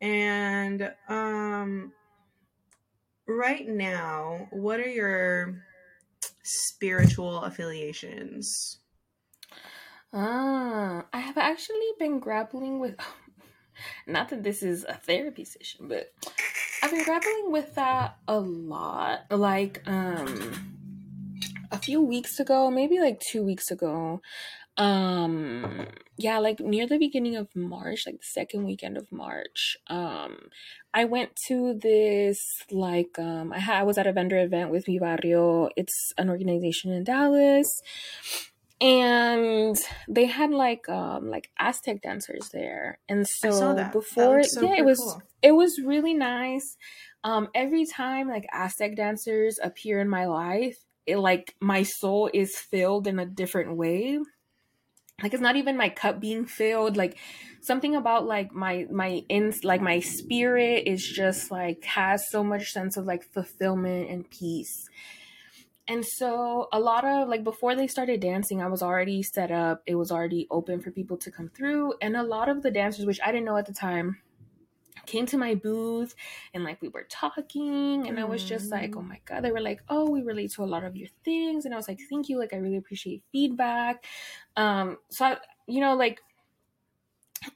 And 0.01 0.93
um 1.09 1.93
right 3.27 3.67
now, 3.69 4.49
what 4.51 4.81
are 4.81 4.89
your 4.89 5.63
spiritual 6.43 7.43
affiliations? 7.43 8.79
Ah, 10.13 11.05
I 11.13 11.19
have 11.19 11.37
actually 11.39 11.91
been 11.99 12.21
grappling 12.21 12.79
with. 12.81 12.97
Not 14.07 14.29
that 14.29 14.45
this 14.45 14.63
is 14.63 14.85
a 14.85 14.95
therapy 14.95 15.45
session, 15.45 15.89
but 15.89 16.13
I've 16.85 16.91
been 16.91 17.03
grappling 17.03 17.51
with 17.51 17.77
that 17.77 18.19
a 18.29 18.39
lot. 18.39 19.21
Like, 19.31 19.81
um, 19.87 20.53
a 21.73 21.79
few 21.79 22.03
weeks 22.03 22.39
ago, 22.39 22.71
maybe 22.71 23.01
like 23.01 23.21
two 23.21 23.43
weeks 23.43 23.71
ago, 23.71 24.21
um, 24.77 25.87
yeah, 26.19 26.37
like 26.41 26.61
near 26.61 26.87
the 26.87 26.99
beginning 26.99 27.37
of 27.37 27.49
March, 27.57 28.03
like 28.05 28.17
the 28.17 28.27
second 28.27 28.65
weekend 28.65 28.99
of 28.99 29.11
March, 29.11 29.79
um, 29.87 30.37
I 30.93 31.07
went 31.07 31.31
to 31.49 31.73
this 31.73 32.45
like 32.71 33.19
um, 33.19 33.55
I, 33.55 33.61
ha- 33.61 33.81
I 33.81 33.83
was 33.85 33.97
at 33.97 34.07
a 34.07 34.13
vendor 34.13 34.39
event 34.39 34.71
with 34.71 34.87
Mi 34.87 34.99
Barrio. 34.99 35.71
It's 35.77 36.13
an 36.19 36.29
organization 36.29 36.93
in 36.93 37.05
Dallas 37.05 37.81
and 38.85 39.79
they 40.09 40.27
had 40.27 40.51
like 40.51 40.89
um 40.91 41.31
like 41.31 41.51
Aztec 41.59 42.03
dancers 42.03 42.51
there. 42.53 42.99
And 43.09 43.27
so 43.27 43.89
before 43.93 44.43
so 44.43 44.61
yeah, 44.61 44.77
it 44.77 44.85
was 44.85 44.99
cool. 44.99 45.23
it 45.43 45.53
was 45.53 45.81
really 45.83 46.13
nice. 46.13 46.77
Um 47.25 47.49
every 47.55 47.87
time 47.87 48.29
like 48.29 48.47
Aztec 48.53 48.95
dancers 48.95 49.59
appear 49.63 50.01
in 50.01 50.09
my 50.11 50.27
life, 50.27 50.77
it 51.07 51.17
like 51.17 51.55
my 51.61 51.83
soul 51.83 52.29
is 52.35 52.59
filled 52.59 53.07
in 53.07 53.19
a 53.19 53.25
different 53.27 53.77
way 53.77 54.19
like 55.23 55.33
it's 55.33 55.41
not 55.41 55.55
even 55.55 55.77
my 55.77 55.89
cup 55.89 56.19
being 56.19 56.45
filled 56.45 56.97
like 56.97 57.17
something 57.61 57.95
about 57.95 58.27
like 58.27 58.53
my 58.53 58.85
my 58.91 59.23
in 59.29 59.55
like 59.63 59.81
my 59.81 60.01
spirit 60.01 60.89
is 60.89 61.07
just 61.07 61.53
like 61.53 61.85
has 61.85 62.29
so 62.31 62.43
much 62.43 62.73
sense 62.73 62.97
of 62.97 63.05
like 63.05 63.23
fulfillment 63.23 64.11
and 64.11 64.29
peace 64.29 64.89
and 65.89 66.05
so 66.05 66.69
a 66.73 66.81
lot 66.81 67.05
of 67.05 67.29
like 67.29 67.45
before 67.45 67.75
they 67.75 67.87
started 67.87 68.21
dancing 68.21 68.63
i 68.63 68.67
was 68.67 68.83
already 68.83 69.23
set 69.23 69.51
up 69.51 69.83
it 69.87 69.95
was 69.95 70.11
already 70.11 70.47
open 70.51 70.81
for 70.81 70.91
people 70.91 71.17
to 71.17 71.31
come 71.31 71.49
through 71.49 71.93
and 72.01 72.17
a 72.17 72.23
lot 72.23 72.49
of 72.49 72.63
the 72.63 72.71
dancers 72.71 73.07
which 73.07 73.21
i 73.25 73.31
didn't 73.31 73.45
know 73.45 73.57
at 73.57 73.67
the 73.67 73.73
time 73.73 74.17
came 75.07 75.27
to 75.27 75.39
my 75.39 75.55
booth 75.55 76.15
and 76.53 76.65
like 76.65 76.81
we 76.81 76.89
were 76.89 77.07
talking 77.09 78.07
and 78.09 78.19
I 78.19 78.25
was 78.25 78.43
just 78.45 78.71
like, 78.71 78.97
oh 78.97 79.01
mm. 79.01 79.09
my 79.09 79.21
god. 79.25 79.43
They 79.43 79.53
were 79.53 79.61
like, 79.61 79.83
oh, 79.89 80.09
we 80.09 80.23
relate 80.23 80.53
to 80.53 80.65
a 80.65 80.67
lot 80.67 80.85
of 80.85 80.97
your 80.97 81.09
things, 81.25 81.65
and 81.65 81.75
I 81.75 81.77
was 81.77 81.89
like, 81.89 82.01
thank 82.11 82.29
you. 82.29 82.39
Like 82.39 82.53
I 82.53 82.57
really 82.57 82.77
appreciate 82.77 83.23
feedback. 83.33 84.05
Um, 84.57 84.99
so 85.11 85.27
I, 85.27 85.37
you 85.67 85.81
know, 85.81 85.95
like 85.95 86.21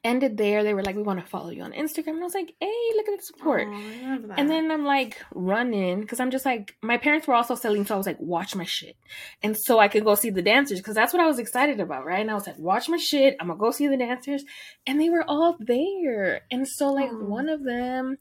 ended 0.05 0.37
there. 0.37 0.63
They 0.63 0.75
were 0.75 0.83
like, 0.83 0.97
we 0.97 1.03
want 1.03 1.21
to 1.21 1.27
follow 1.27 1.51
you 1.51 1.63
on 1.63 1.73
Instagram. 1.73 2.09
And 2.09 2.21
I 2.21 2.25
was 2.25 2.35
like, 2.35 2.55
hey, 2.61 2.91
look 2.97 3.09
at 3.09 3.19
the 3.19 3.25
support. 3.25 3.69
And 3.69 4.51
then 4.51 4.71
I'm 4.71 4.85
like 4.85 5.19
running 5.35 6.01
because 6.01 6.21
I'm 6.21 6.31
just 6.31 6.45
like, 6.45 6.77
my 6.83 6.97
parents 6.97 7.27
were 7.27 7.35
also 7.35 7.55
selling. 7.55 7.85
So 7.87 7.95
I 7.95 7.99
was 7.99 8.07
like, 8.07 8.21
watch 8.21 8.55
my 8.55 8.65
shit. 8.65 8.97
And 9.43 9.57
so 9.57 9.79
I 9.79 9.89
could 9.89 10.05
go 10.05 10.15
see 10.15 10.31
the 10.31 10.43
dancers 10.43 10.79
because 10.81 10.95
that's 10.95 11.13
what 11.13 11.23
I 11.23 11.27
was 11.27 11.39
excited 11.39 11.81
about, 11.81 12.05
right? 12.05 12.21
And 12.21 12.31
I 12.31 12.35
was 12.35 12.47
like, 12.47 12.59
watch 12.59 12.89
my 12.89 12.99
shit. 12.99 13.37
I'm 13.41 13.49
going 13.49 13.59
to 13.59 13.61
go 13.61 13.71
see 13.71 13.89
the 13.89 13.97
dancers. 13.97 14.45
And 14.87 15.01
they 15.01 15.11
were 15.11 15.25
all 15.27 15.57
there. 15.61 16.43
And 16.51 16.67
so, 16.67 16.93
like, 16.93 17.11
one 17.13 17.49
of 17.49 17.65
them 17.65 18.19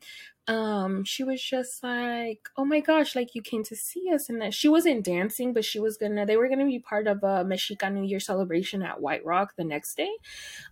um 0.47 1.03
she 1.03 1.23
was 1.25 1.43
just 1.43 1.83
like 1.83 2.47
oh 2.55 2.63
my 2.63 2.79
gosh 2.79 3.15
like 3.15 3.35
you 3.35 3.41
came 3.41 3.63
to 3.63 3.75
see 3.75 4.09
us 4.13 4.29
and 4.29 4.41
that 4.41 4.53
she 4.53 4.69
wasn't 4.69 5.03
dancing 5.03 5.51
but 5.53 5.65
she 5.65 5.77
was 5.79 5.97
gonna 5.97 6.25
they 6.25 6.37
were 6.37 6.47
gonna 6.47 6.65
be 6.65 6.79
part 6.79 7.05
of 7.05 7.17
a 7.23 7.43
mexica 7.43 7.91
new 7.91 8.03
year 8.03 8.19
celebration 8.19 8.81
at 8.81 9.01
white 9.01 9.25
rock 9.25 9.55
the 9.57 9.63
next 9.65 9.95
day. 9.97 10.09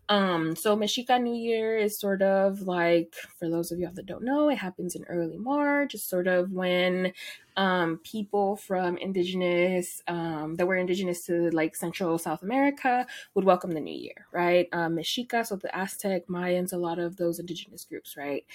Um 0.09 0.55
so 0.55 0.77
mexica 0.77 1.21
new 1.21 1.35
year 1.35 1.77
is 1.77 1.99
sort 1.99 2.21
of 2.21 2.61
like 2.61 3.15
for 3.37 3.49
those 3.49 3.71
of 3.71 3.79
you 3.79 3.89
that 3.93 4.05
don't 4.05 4.23
know 4.23 4.49
it 4.49 4.57
happens 4.57 4.95
in 4.95 5.03
early 5.05 5.37
march. 5.37 5.93
It's 5.95 6.03
sort 6.03 6.27
of 6.27 6.51
when 6.51 7.13
um 7.57 7.99
people 8.03 8.57
from 8.57 8.97
indigenous 8.97 10.01
um 10.07 10.55
that 10.55 10.67
were 10.67 10.75
indigenous 10.75 11.25
to 11.25 11.49
like 11.51 11.75
central 11.75 12.17
south 12.17 12.43
america 12.43 13.07
would 13.33 13.45
welcome 13.45 13.71
the 13.71 13.79
new 13.79 13.93
year 13.97 14.27
right? 14.31 14.67
Um 14.73 14.97
mexica 14.97 15.45
so 15.45 15.55
the 15.55 15.75
aztec 15.75 16.27
mayans 16.27 16.73
a 16.73 16.77
lot 16.77 16.99
of 16.99 17.17
those 17.17 17.39
indigenous 17.39 17.85
groups 17.85 18.17
right 18.17 18.45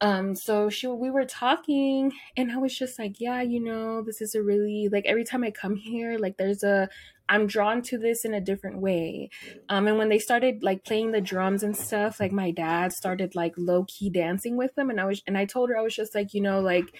um 0.00 0.34
so 0.34 0.68
she 0.68 0.86
we 0.86 1.10
were 1.10 1.24
talking 1.24 2.12
and 2.36 2.50
i 2.50 2.56
was 2.56 2.76
just 2.76 2.98
like 2.98 3.20
yeah 3.20 3.40
you 3.40 3.60
know 3.60 4.02
this 4.02 4.20
is 4.20 4.34
a 4.34 4.42
really 4.42 4.88
like 4.90 5.06
every 5.06 5.24
time 5.24 5.44
i 5.44 5.50
come 5.50 5.76
here 5.76 6.18
like 6.18 6.36
there's 6.36 6.62
a 6.64 6.88
i'm 7.28 7.46
drawn 7.46 7.80
to 7.80 7.96
this 7.96 8.24
in 8.24 8.34
a 8.34 8.40
different 8.40 8.78
way 8.78 9.30
um 9.68 9.86
and 9.86 9.96
when 9.96 10.08
they 10.08 10.18
started 10.18 10.62
like 10.62 10.84
playing 10.84 11.12
the 11.12 11.20
drums 11.20 11.62
and 11.62 11.76
stuff 11.76 12.18
like 12.18 12.32
my 12.32 12.50
dad 12.50 12.92
started 12.92 13.34
like 13.34 13.54
low 13.56 13.84
key 13.84 14.10
dancing 14.10 14.56
with 14.56 14.74
them 14.74 14.90
and 14.90 15.00
i 15.00 15.04
was 15.04 15.22
and 15.26 15.38
i 15.38 15.44
told 15.44 15.70
her 15.70 15.78
i 15.78 15.82
was 15.82 15.94
just 15.94 16.14
like 16.14 16.34
you 16.34 16.40
know 16.40 16.60
like 16.60 16.92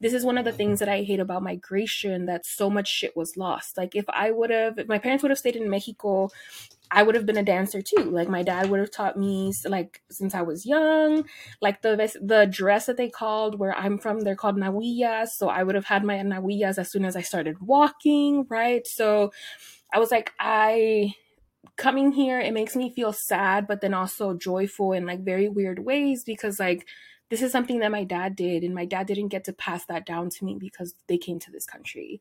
this 0.00 0.12
is 0.12 0.24
one 0.24 0.36
of 0.36 0.44
the 0.44 0.50
things 0.50 0.80
that 0.80 0.88
I 0.88 1.04
hate 1.04 1.20
about 1.20 1.44
migration 1.44 2.26
that 2.26 2.44
so 2.44 2.68
much 2.68 2.88
shit 2.88 3.16
was 3.16 3.36
lost. 3.36 3.76
Like 3.76 3.94
if 3.94 4.04
I 4.08 4.32
would 4.32 4.50
have 4.50 4.76
if 4.76 4.88
my 4.88 4.98
parents 4.98 5.22
would 5.22 5.30
have 5.30 5.38
stayed 5.38 5.54
in 5.54 5.70
Mexico 5.70 6.28
I 6.92 7.02
would 7.02 7.14
have 7.14 7.24
been 7.24 7.38
a 7.38 7.42
dancer 7.42 7.80
too. 7.80 8.04
Like 8.04 8.28
my 8.28 8.42
dad 8.42 8.68
would 8.68 8.78
have 8.78 8.90
taught 8.90 9.16
me 9.16 9.52
like 9.64 10.02
since 10.10 10.34
I 10.34 10.42
was 10.42 10.66
young. 10.66 11.24
Like 11.60 11.80
the 11.80 11.96
the 12.22 12.46
dress 12.46 12.86
that 12.86 12.98
they 12.98 13.08
called 13.08 13.58
where 13.58 13.74
I'm 13.74 13.98
from, 13.98 14.20
they're 14.20 14.36
called 14.36 14.56
nawiyas. 14.58 15.28
So 15.28 15.48
I 15.48 15.62
would 15.62 15.74
have 15.74 15.86
had 15.86 16.04
my 16.04 16.16
nawiyas 16.18 16.78
as 16.78 16.90
soon 16.90 17.06
as 17.06 17.16
I 17.16 17.22
started 17.22 17.60
walking, 17.60 18.46
right? 18.50 18.86
So 18.86 19.32
I 19.92 19.98
was 19.98 20.10
like, 20.10 20.32
I 20.38 21.14
coming 21.76 22.12
here, 22.12 22.40
it 22.40 22.52
makes 22.52 22.76
me 22.76 22.92
feel 22.94 23.12
sad, 23.12 23.66
but 23.66 23.80
then 23.80 23.94
also 23.94 24.34
joyful 24.34 24.92
in 24.92 25.06
like 25.06 25.24
very 25.24 25.48
weird 25.48 25.78
ways 25.78 26.24
because 26.24 26.60
like 26.60 26.86
this 27.30 27.40
is 27.40 27.50
something 27.50 27.78
that 27.78 27.90
my 27.90 28.04
dad 28.04 28.36
did 28.36 28.62
and 28.62 28.74
my 28.74 28.84
dad 28.84 29.06
didn't 29.06 29.28
get 29.28 29.44
to 29.44 29.54
pass 29.54 29.86
that 29.86 30.04
down 30.04 30.28
to 30.28 30.44
me 30.44 30.58
because 30.60 30.94
they 31.08 31.16
came 31.16 31.38
to 31.38 31.50
this 31.50 31.64
country. 31.64 32.20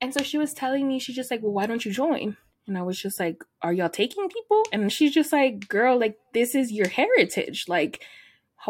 And 0.00 0.12
so 0.12 0.22
she 0.22 0.36
was 0.36 0.52
telling 0.52 0.86
me, 0.86 0.98
she's 0.98 1.16
just 1.16 1.30
like, 1.30 1.42
well, 1.42 1.52
why 1.52 1.66
don't 1.66 1.84
you 1.86 1.92
join? 1.92 2.36
And 2.66 2.76
I 2.76 2.82
was 2.82 3.00
just 3.00 3.20
like, 3.20 3.42
Are 3.62 3.72
y'all 3.72 3.88
taking 3.88 4.28
people? 4.28 4.62
And 4.72 4.92
she's 4.92 5.12
just 5.12 5.32
like, 5.32 5.68
Girl, 5.68 5.98
like, 5.98 6.18
this 6.34 6.54
is 6.54 6.72
your 6.72 6.88
heritage. 6.88 7.66
Like, 7.68 8.04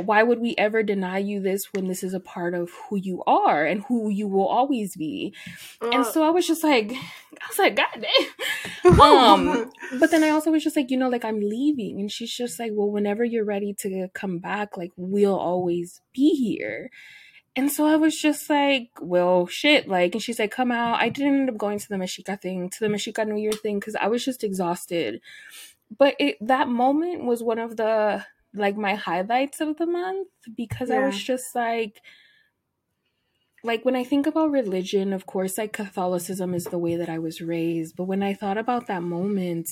why 0.04 0.22
would 0.22 0.40
we 0.40 0.54
ever 0.58 0.82
deny 0.82 1.18
you 1.18 1.40
this 1.40 1.72
when 1.72 1.86
this 1.86 2.02
is 2.02 2.12
a 2.12 2.20
part 2.20 2.54
of 2.54 2.70
who 2.88 2.96
you 2.96 3.22
are 3.26 3.64
and 3.64 3.82
who 3.84 4.10
you 4.10 4.28
will 4.28 4.46
always 4.46 4.96
be? 4.96 5.34
Uh, 5.80 5.90
and 5.90 6.06
so 6.06 6.22
I 6.22 6.30
was 6.30 6.46
just 6.46 6.62
like, 6.62 6.92
I 6.92 7.48
was 7.48 7.58
like, 7.58 7.76
God 7.76 8.06
damn. 8.84 9.00
um, 9.00 9.72
but 9.98 10.10
then 10.10 10.22
I 10.22 10.30
also 10.30 10.50
was 10.50 10.62
just 10.62 10.76
like, 10.76 10.90
you 10.90 10.96
know, 10.96 11.08
like 11.08 11.24
I'm 11.24 11.40
leaving. 11.40 12.00
And 12.00 12.10
she's 12.10 12.32
just 12.32 12.58
like, 12.58 12.72
well, 12.74 12.90
whenever 12.90 13.24
you're 13.24 13.44
ready 13.44 13.74
to 13.80 14.08
come 14.14 14.38
back, 14.38 14.76
like 14.76 14.92
we'll 14.96 15.38
always 15.38 16.00
be 16.12 16.30
here. 16.30 16.90
And 17.58 17.72
so 17.72 17.86
I 17.86 17.96
was 17.96 18.20
just 18.20 18.50
like, 18.50 18.90
well, 19.00 19.46
shit. 19.46 19.88
Like, 19.88 20.14
and 20.14 20.22
she's 20.22 20.38
like, 20.38 20.50
come 20.50 20.70
out. 20.70 21.00
I 21.00 21.08
didn't 21.08 21.40
end 21.40 21.48
up 21.48 21.56
going 21.56 21.78
to 21.78 21.88
the 21.88 21.96
Mexica 21.96 22.38
thing, 22.38 22.68
to 22.68 22.80
the 22.80 22.88
Mexica 22.88 23.26
New 23.26 23.40
Year 23.40 23.52
thing, 23.52 23.78
because 23.78 23.96
I 23.96 24.08
was 24.08 24.22
just 24.22 24.44
exhausted. 24.44 25.22
But 25.96 26.16
it, 26.18 26.36
that 26.42 26.68
moment 26.68 27.24
was 27.24 27.42
one 27.42 27.58
of 27.58 27.78
the, 27.78 28.26
like, 28.52 28.76
my 28.76 28.94
highlights 28.94 29.62
of 29.62 29.78
the 29.78 29.86
month 29.86 30.28
because 30.54 30.90
yeah. 30.90 30.96
I 30.96 31.06
was 31.06 31.22
just 31.22 31.54
like, 31.54 32.02
like, 33.64 33.86
when 33.86 33.96
I 33.96 34.04
think 34.04 34.26
about 34.26 34.50
religion, 34.50 35.14
of 35.14 35.24
course, 35.24 35.56
like, 35.56 35.72
Catholicism 35.72 36.52
is 36.52 36.64
the 36.64 36.78
way 36.78 36.96
that 36.96 37.08
I 37.08 37.18
was 37.18 37.40
raised. 37.40 37.96
But 37.96 38.04
when 38.04 38.22
I 38.22 38.34
thought 38.34 38.58
about 38.58 38.86
that 38.88 39.02
moment, 39.02 39.70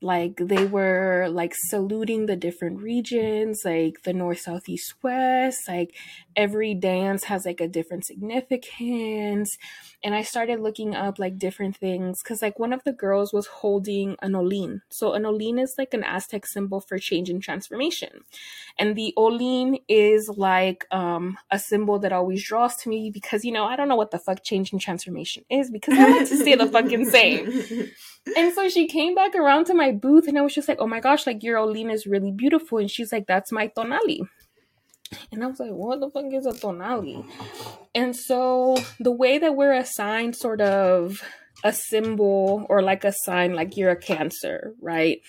like 0.00 0.36
they 0.36 0.64
were 0.64 1.26
like 1.30 1.54
saluting 1.68 2.26
the 2.26 2.36
different 2.36 2.80
regions 2.80 3.62
like 3.64 4.02
the 4.04 4.12
north 4.12 4.40
south 4.40 4.68
east 4.68 4.94
west 5.02 5.60
like 5.66 5.94
every 6.38 6.72
dance 6.72 7.24
has 7.24 7.44
like 7.44 7.60
a 7.60 7.66
different 7.66 8.06
significance. 8.06 9.58
And 10.04 10.14
i 10.14 10.22
started 10.22 10.60
looking 10.60 10.94
up 10.94 11.18
like 11.18 11.36
different 11.36 11.76
things 11.76 12.22
because 12.22 12.40
like 12.40 12.58
one 12.60 12.72
of 12.72 12.84
the 12.84 12.92
girls 12.92 13.32
was 13.32 13.48
holding 13.48 14.16
an 14.22 14.36
olin. 14.36 14.82
So 14.88 15.14
an 15.14 15.26
olin 15.26 15.58
is 15.58 15.74
like 15.76 15.92
an 15.92 16.04
aztec 16.04 16.46
symbol 16.46 16.80
for 16.80 16.98
change 16.98 17.28
and 17.28 17.42
transformation. 17.42 18.20
And 18.78 18.94
the 18.94 19.12
olin 19.16 19.78
is 19.88 20.30
like 20.36 20.86
um 20.92 21.36
a 21.50 21.58
symbol 21.58 21.98
that 21.98 22.12
always 22.12 22.44
draws 22.44 22.76
to 22.76 22.88
me 22.88 23.10
because 23.10 23.44
you 23.44 23.50
know 23.50 23.64
i 23.64 23.74
don't 23.74 23.88
know 23.88 23.96
what 23.96 24.12
the 24.12 24.18
fuck 24.18 24.44
change 24.44 24.70
and 24.70 24.80
transformation 24.80 25.44
is 25.50 25.70
because 25.70 25.98
i 25.98 26.08
like 26.08 26.28
to 26.28 26.36
stay 26.36 26.54
the 26.54 26.66
fucking 26.66 27.04
same 27.16 27.90
and 28.36 28.52
so 28.54 28.68
she 28.68 28.86
came 28.86 29.14
back 29.14 29.34
around 29.34 29.66
to 29.66 29.74
my 29.74 29.92
booth 29.92 30.28
and 30.28 30.38
I 30.38 30.42
was 30.42 30.54
just 30.54 30.68
like, 30.68 30.78
oh 30.80 30.86
my 30.86 31.00
gosh, 31.00 31.26
like 31.26 31.42
your 31.42 31.58
Olina 31.58 31.92
is 31.92 32.06
really 32.06 32.32
beautiful. 32.32 32.78
And 32.78 32.90
she's 32.90 33.12
like, 33.12 33.26
that's 33.26 33.52
my 33.52 33.68
tonali. 33.68 34.20
And 35.32 35.42
I 35.42 35.46
was 35.46 35.60
like, 35.60 35.70
what 35.70 36.00
the 36.00 36.10
fuck 36.10 36.32
is 36.32 36.46
a 36.46 36.52
tonali? 36.52 37.26
And 37.94 38.14
so 38.14 38.76
the 39.00 39.12
way 39.12 39.38
that 39.38 39.56
we're 39.56 39.72
assigned 39.72 40.36
sort 40.36 40.60
of 40.60 41.22
a 41.64 41.72
symbol 41.72 42.66
or 42.68 42.82
like 42.82 43.04
a 43.04 43.12
sign, 43.24 43.54
like 43.54 43.76
you're 43.76 43.90
a 43.90 43.96
cancer, 43.96 44.74
right? 44.80 45.20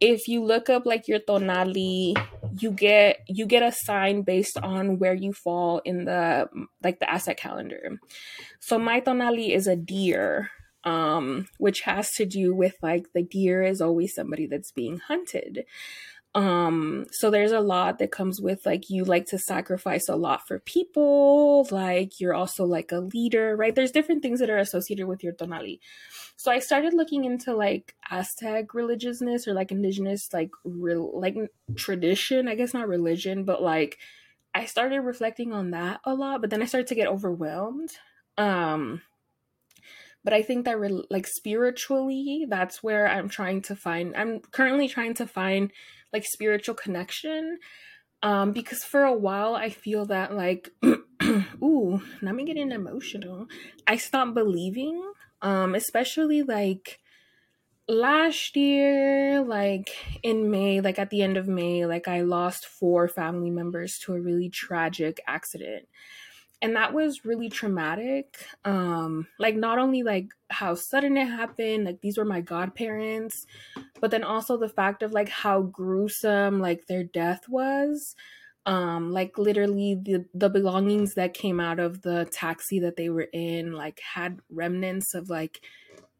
If 0.00 0.28
you 0.28 0.44
look 0.44 0.68
up 0.68 0.86
like 0.86 1.08
your 1.08 1.20
tonali, 1.20 2.14
you 2.60 2.70
get 2.70 3.20
you 3.28 3.46
get 3.46 3.62
a 3.62 3.72
sign 3.72 4.22
based 4.22 4.58
on 4.58 4.98
where 4.98 5.14
you 5.14 5.32
fall 5.32 5.80
in 5.84 6.04
the 6.04 6.48
like 6.82 6.98
the 6.98 7.10
Aztec 7.10 7.38
calendar. 7.38 7.98
So 8.60 8.78
my 8.78 9.00
tonali 9.00 9.54
is 9.54 9.66
a 9.66 9.76
deer, 9.76 10.50
um, 10.84 11.48
which 11.58 11.80
has 11.82 12.10
to 12.12 12.26
do 12.26 12.54
with 12.54 12.76
like 12.82 13.12
the 13.12 13.22
deer 13.22 13.62
is 13.62 13.80
always 13.80 14.14
somebody 14.14 14.46
that's 14.46 14.72
being 14.72 14.98
hunted. 14.98 15.64
Um, 16.34 17.06
so 17.12 17.30
there's 17.30 17.52
a 17.52 17.60
lot 17.60 17.98
that 17.98 18.10
comes 18.10 18.40
with 18.40 18.66
like 18.66 18.90
you 18.90 19.04
like 19.04 19.26
to 19.26 19.38
sacrifice 19.38 20.08
a 20.08 20.16
lot 20.16 20.46
for 20.48 20.58
people, 20.58 21.66
like 21.70 22.18
you're 22.18 22.34
also 22.34 22.64
like 22.64 22.90
a 22.90 22.98
leader, 22.98 23.56
right? 23.56 23.72
There's 23.72 23.92
different 23.92 24.22
things 24.22 24.40
that 24.40 24.50
are 24.50 24.58
associated 24.58 25.06
with 25.06 25.22
your 25.22 25.32
tonali. 25.32 25.78
So 26.36 26.50
I 26.50 26.58
started 26.58 26.92
looking 26.92 27.24
into 27.24 27.54
like 27.54 27.94
Aztec 28.10 28.74
religiousness 28.74 29.46
or 29.46 29.54
like 29.54 29.70
indigenous 29.70 30.28
like 30.32 30.50
real 30.64 31.18
like 31.18 31.36
tradition, 31.76 32.48
I 32.48 32.56
guess 32.56 32.74
not 32.74 32.88
religion, 32.88 33.44
but 33.44 33.62
like 33.62 33.98
I 34.52 34.66
started 34.66 35.00
reflecting 35.00 35.52
on 35.52 35.70
that 35.70 36.00
a 36.04 36.14
lot, 36.14 36.40
but 36.40 36.50
then 36.50 36.62
I 36.62 36.66
started 36.66 36.88
to 36.88 36.96
get 36.96 37.06
overwhelmed. 37.06 37.90
Um 38.36 39.02
but 40.24 40.32
i 40.32 40.42
think 40.42 40.64
that 40.64 40.78
re- 40.78 41.04
like 41.10 41.26
spiritually 41.26 42.46
that's 42.48 42.82
where 42.82 43.06
i'm 43.08 43.28
trying 43.28 43.62
to 43.62 43.76
find 43.76 44.14
i'm 44.16 44.40
currently 44.50 44.88
trying 44.88 45.14
to 45.14 45.26
find 45.26 45.70
like 46.12 46.24
spiritual 46.24 46.74
connection 46.74 47.58
um 48.22 48.52
because 48.52 48.82
for 48.82 49.02
a 49.04 49.14
while 49.14 49.54
i 49.54 49.68
feel 49.68 50.06
that 50.06 50.34
like 50.34 50.70
ooh 51.62 52.02
now 52.22 52.30
i'm 52.30 52.44
getting 52.44 52.72
emotional 52.72 53.46
i 53.86 53.96
stopped 53.96 54.34
believing 54.34 55.02
um 55.42 55.74
especially 55.74 56.42
like 56.42 56.98
last 57.88 58.56
year, 58.56 59.42
like 59.42 59.90
in 60.22 60.50
May, 60.50 60.80
like 60.80 60.98
at 60.98 61.10
the 61.10 61.22
end 61.22 61.36
of 61.36 61.48
May, 61.48 61.86
like 61.86 62.08
I 62.08 62.22
lost 62.22 62.66
four 62.66 63.08
family 63.08 63.50
members 63.50 63.98
to 64.04 64.14
a 64.14 64.20
really 64.20 64.48
tragic 64.48 65.20
accident. 65.26 65.88
And 66.64 66.76
that 66.76 66.94
was 66.94 67.26
really 67.26 67.50
traumatic. 67.50 68.46
Um, 68.64 69.28
like 69.38 69.54
not 69.54 69.78
only 69.78 70.02
like 70.02 70.30
how 70.48 70.74
sudden 70.74 71.18
it 71.18 71.26
happened, 71.26 71.84
like 71.84 72.00
these 72.00 72.16
were 72.16 72.24
my 72.24 72.40
godparents, 72.40 73.44
but 74.00 74.10
then 74.10 74.24
also 74.24 74.56
the 74.56 74.70
fact 74.70 75.02
of 75.02 75.12
like 75.12 75.28
how 75.28 75.60
gruesome 75.60 76.60
like 76.60 76.86
their 76.86 77.04
death 77.04 77.50
was 77.50 78.16
um 78.64 79.12
like 79.12 79.36
literally 79.36 79.94
the 79.94 80.24
the 80.32 80.48
belongings 80.48 81.12
that 81.16 81.34
came 81.34 81.60
out 81.60 81.78
of 81.78 82.00
the 82.00 82.26
taxi 82.32 82.80
that 82.80 82.96
they 82.96 83.10
were 83.10 83.28
in 83.34 83.74
like 83.74 84.00
had 84.14 84.40
remnants 84.48 85.12
of 85.12 85.28
like 85.28 85.60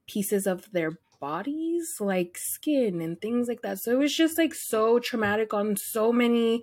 pieces 0.06 0.46
of 0.46 0.70
their 0.72 0.98
bodies 1.20 1.96
like 2.00 2.36
skin 2.36 3.00
and 3.00 3.18
things 3.22 3.48
like 3.48 3.62
that 3.62 3.78
so 3.78 3.92
it 3.92 3.98
was 3.98 4.14
just 4.14 4.36
like 4.36 4.52
so 4.52 4.98
traumatic 4.98 5.54
on 5.54 5.74
so 5.74 6.12
many 6.12 6.62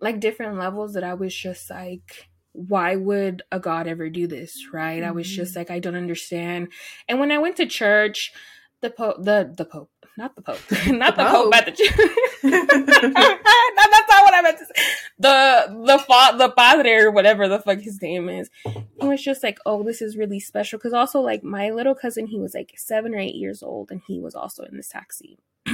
like 0.00 0.20
different 0.20 0.56
levels 0.56 0.92
that 0.92 1.02
i 1.02 1.12
was 1.12 1.34
just 1.34 1.68
like 1.70 2.29
why 2.52 2.96
would 2.96 3.42
a 3.52 3.60
god 3.60 3.86
ever 3.86 4.08
do 4.08 4.26
this 4.26 4.72
right 4.72 5.00
mm-hmm. 5.00 5.08
i 5.08 5.12
was 5.12 5.28
just 5.28 5.52
mm-hmm. 5.52 5.60
like 5.60 5.70
i 5.70 5.78
don't 5.78 5.96
understand 5.96 6.68
and 7.08 7.20
when 7.20 7.32
i 7.32 7.38
went 7.38 7.56
to 7.56 7.66
church 7.66 8.32
the 8.80 8.90
pope 8.90 9.16
the 9.22 9.52
the 9.56 9.64
pope 9.64 9.90
not 10.18 10.34
the 10.34 10.42
pope 10.42 10.58
not 10.88 11.16
the, 11.16 11.24
the 11.24 11.30
pope. 11.30 11.44
pope 11.44 11.54
at 11.54 11.66
the 11.66 11.72
church 11.72 13.50
That's 13.90 14.08
not 14.08 14.22
what 14.22 14.34
I 14.34 14.42
meant 14.42 14.58
to 14.58 14.66
say. 14.66 14.82
The 15.18 15.84
the 15.86 15.98
fa- 15.98 16.36
the 16.36 16.50
padre 16.50 16.94
or 16.96 17.10
whatever 17.10 17.48
the 17.48 17.58
fuck 17.58 17.78
his 17.78 18.00
name 18.00 18.28
is. 18.28 18.50
He 18.64 19.06
was 19.06 19.22
just 19.22 19.42
like, 19.42 19.58
oh, 19.66 19.82
this 19.82 20.00
is 20.00 20.16
really 20.16 20.40
special 20.40 20.78
because 20.78 20.92
also 20.92 21.20
like 21.20 21.42
my 21.42 21.70
little 21.70 21.94
cousin, 21.94 22.26
he 22.26 22.38
was 22.38 22.54
like 22.54 22.72
seven 22.76 23.14
or 23.14 23.18
eight 23.18 23.34
years 23.34 23.62
old, 23.62 23.90
and 23.90 24.00
he 24.06 24.20
was 24.20 24.34
also 24.34 24.64
in 24.64 24.76
this 24.76 24.88
taxi. 24.88 25.38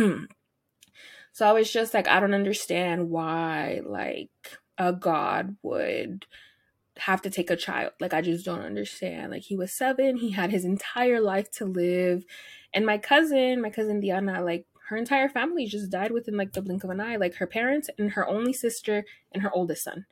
so 1.33 1.47
I 1.47 1.53
was 1.53 1.73
just 1.73 1.95
like, 1.95 2.09
I 2.09 2.21
don't 2.21 2.35
understand 2.35 3.11
why 3.11 3.81
like 3.85 4.31
a 4.79 4.93
god 4.93 5.57
would 5.63 6.27
have 6.99 7.23
to 7.23 7.31
take 7.31 7.51
a 7.51 7.57
child. 7.57 7.93
Like 8.01 8.15
I 8.15 8.21
just 8.21 8.45
don't 8.45 8.61
understand. 8.61 9.33
Like 9.33 9.43
he 9.43 9.57
was 9.57 9.73
seven, 9.73 10.17
he 10.17 10.31
had 10.31 10.51
his 10.51 10.65
entire 10.65 11.21
life 11.21 11.51
to 11.53 11.65
live. 11.65 12.25
And 12.73 12.87
my 12.87 12.99
cousin, 12.99 13.61
my 13.61 13.71
cousin 13.71 14.01
Diana, 14.01 14.43
like 14.43 14.67
her 14.89 14.97
entire 14.97 15.29
family 15.29 15.67
just 15.67 15.91
died 15.91 16.13
within 16.13 16.37
like 16.37 16.53
the 16.53 16.63
blink 16.63 16.85
of 16.85 16.91
an 16.91 17.01
eye 17.01 17.17
like 17.17 17.35
her 17.35 17.47
parents 17.47 17.91
and 17.99 18.13
her 18.13 18.27
only 18.27 18.53
sister 18.53 19.05
and 19.33 19.43
her 19.43 19.51
oldest 19.53 19.85
son 19.85 20.07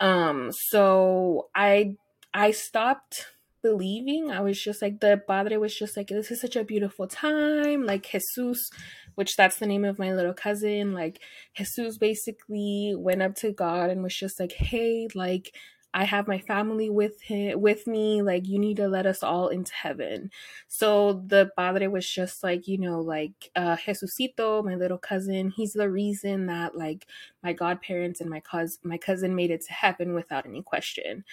um 0.00 0.50
so 0.52 1.48
i 1.54 1.94
i 2.34 2.50
stopped 2.50 3.26
believing 3.62 4.30
i 4.30 4.40
was 4.40 4.60
just 4.60 4.80
like 4.80 5.00
the 5.00 5.20
padre 5.26 5.56
was 5.56 5.76
just 5.76 5.96
like 5.96 6.08
this 6.08 6.30
is 6.30 6.40
such 6.40 6.56
a 6.56 6.64
beautiful 6.64 7.06
time 7.06 7.84
like 7.84 8.08
jesus 8.10 8.70
which 9.16 9.36
that's 9.36 9.58
the 9.58 9.66
name 9.66 9.84
of 9.84 9.98
my 9.98 10.12
little 10.12 10.34
cousin 10.34 10.92
like 10.94 11.20
jesus 11.54 11.98
basically 11.98 12.94
went 12.96 13.20
up 13.20 13.34
to 13.34 13.52
god 13.52 13.90
and 13.90 14.02
was 14.02 14.14
just 14.14 14.38
like 14.38 14.52
hey 14.52 15.08
like 15.14 15.54
I 15.94 16.04
have 16.04 16.28
my 16.28 16.38
family 16.38 16.90
with 16.90 17.20
him 17.22 17.60
with 17.60 17.86
me. 17.86 18.22
Like 18.22 18.46
you 18.46 18.58
need 18.58 18.76
to 18.76 18.88
let 18.88 19.06
us 19.06 19.22
all 19.22 19.48
into 19.48 19.74
heaven. 19.74 20.30
So 20.68 21.24
the 21.26 21.50
padre 21.56 21.86
was 21.86 22.08
just 22.08 22.42
like, 22.42 22.68
you 22.68 22.78
know, 22.78 23.00
like 23.00 23.50
uh 23.56 23.76
Jesucito, 23.76 24.62
my 24.62 24.74
little 24.76 24.98
cousin, 24.98 25.50
he's 25.50 25.72
the 25.72 25.90
reason 25.90 26.46
that 26.46 26.76
like 26.76 27.06
my 27.42 27.52
godparents 27.52 28.20
and 28.20 28.30
my 28.30 28.40
cousin 28.40 28.78
my 28.84 28.98
cousin 28.98 29.34
made 29.34 29.50
it 29.50 29.62
to 29.66 29.72
heaven 29.72 30.14
without 30.14 30.46
any 30.46 30.62
question. 30.62 31.24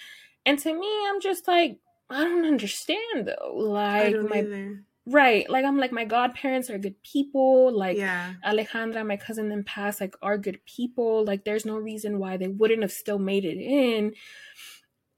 And 0.46 0.58
to 0.60 0.72
me, 0.72 0.88
I'm 1.08 1.20
just 1.20 1.48
like, 1.48 1.78
I 2.10 2.24
don't 2.24 2.46
understand 2.46 3.26
though. 3.26 3.52
Like 3.56 4.22
my 4.22 4.38
either. 4.38 4.85
Right. 5.08 5.48
Like 5.48 5.64
I'm 5.64 5.78
like 5.78 5.92
my 5.92 6.04
godparents 6.04 6.68
are 6.68 6.78
good 6.78 7.00
people. 7.04 7.76
Like 7.76 7.96
yeah. 7.96 8.34
Alejandra, 8.44 9.06
my 9.06 9.16
cousin 9.16 9.52
in 9.52 9.62
past, 9.62 10.00
like 10.00 10.16
are 10.20 10.36
good 10.36 10.58
people. 10.66 11.24
Like 11.24 11.44
there's 11.44 11.64
no 11.64 11.76
reason 11.76 12.18
why 12.18 12.36
they 12.36 12.48
wouldn't 12.48 12.82
have 12.82 12.90
still 12.90 13.20
made 13.20 13.44
it 13.44 13.58
in. 13.58 14.14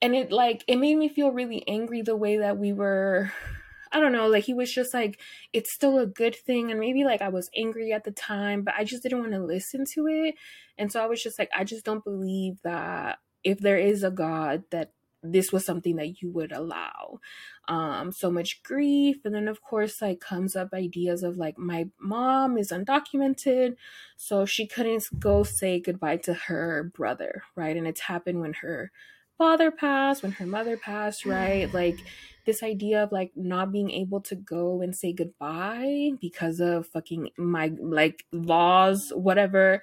And 0.03 0.15
it 0.15 0.31
like 0.31 0.63
it 0.69 0.77
made 0.77 0.97
me 0.97 1.09
feel 1.09 1.33
really 1.33 1.67
angry 1.67 2.03
the 2.03 2.17
way 2.17 2.37
that 2.37 2.59
we 2.59 2.73
were 2.73 3.33
I 3.93 4.01
don't 4.01 4.13
know, 4.13 4.27
like 4.29 4.45
he 4.45 4.53
was 4.53 4.71
just 4.71 4.93
like, 4.93 5.19
it's 5.55 5.73
still 5.73 5.97
a 5.97 6.07
good 6.07 6.37
thing. 6.37 6.71
And 6.71 6.79
maybe 6.79 7.05
like 7.05 7.23
I 7.23 7.31
was 7.31 7.49
angry 7.57 7.91
at 7.93 8.05
the 8.05 8.11
time, 8.11 8.63
but 8.63 8.75
I 8.77 8.85
just 8.85 9.03
didn't 9.03 9.21
want 9.21 9.33
to 9.33 9.43
listen 9.43 9.87
to 9.95 10.07
it. 10.07 10.35
And 10.77 10.93
so 10.93 11.03
I 11.03 11.07
was 11.07 11.23
just 11.23 11.39
like, 11.39 11.49
I 11.57 11.65
just 11.65 11.87
don't 11.87 12.05
believe 12.05 12.61
that 12.65 13.19
if 13.43 13.61
there 13.61 13.79
is 13.79 14.03
a 14.03 14.11
God, 14.11 14.65
that 14.73 14.93
this 15.23 15.53
was 15.53 15.65
something 15.65 15.97
that 15.97 16.21
you 16.21 16.31
would 16.31 16.53
allow 16.53 17.21
um 17.69 18.11
so 18.11 18.31
much 18.31 18.63
grief. 18.63 19.19
And 19.25 19.35
then 19.35 19.47
of 19.47 19.63
course 19.63 20.01
like 20.03 20.21
comes 20.21 20.57
up 20.57 20.73
ideas 20.73 21.23
of 21.23 21.37
like 21.37 21.59
my 21.59 21.89
mom 22.01 22.59
is 22.59 22.71
undocumented 22.73 23.77
so 24.17 24.45
she 24.47 24.67
couldn't 24.67 25.05
go 25.19 25.43
say 25.43 25.79
goodbye 25.81 26.17
to 26.19 26.35
her 26.35 26.91
brother 26.95 27.43
right? 27.55 27.77
And 27.77 27.87
it's 27.87 28.01
happened 28.01 28.41
when 28.41 28.55
her 28.55 28.91
father 29.37 29.71
passed 29.71 30.23
when 30.23 30.33
her 30.33 30.47
mother 30.47 30.77
passed 30.77 31.25
right? 31.27 31.73
Like 31.73 31.99
this 32.47 32.63
idea 32.63 33.03
of 33.05 33.13
like 33.13 33.33
not 33.37 33.71
being 33.71 33.91
able 33.91 34.23
to 34.23 34.35
go 34.35 34.81
and 34.81 34.97
say 34.97 35.13
goodbye 35.13 36.13
because 36.21 36.61
of 36.61 36.87
fucking 36.87 37.31
my 37.37 37.73
like 37.79 38.25
laws 38.33 39.13
whatever. 39.15 39.83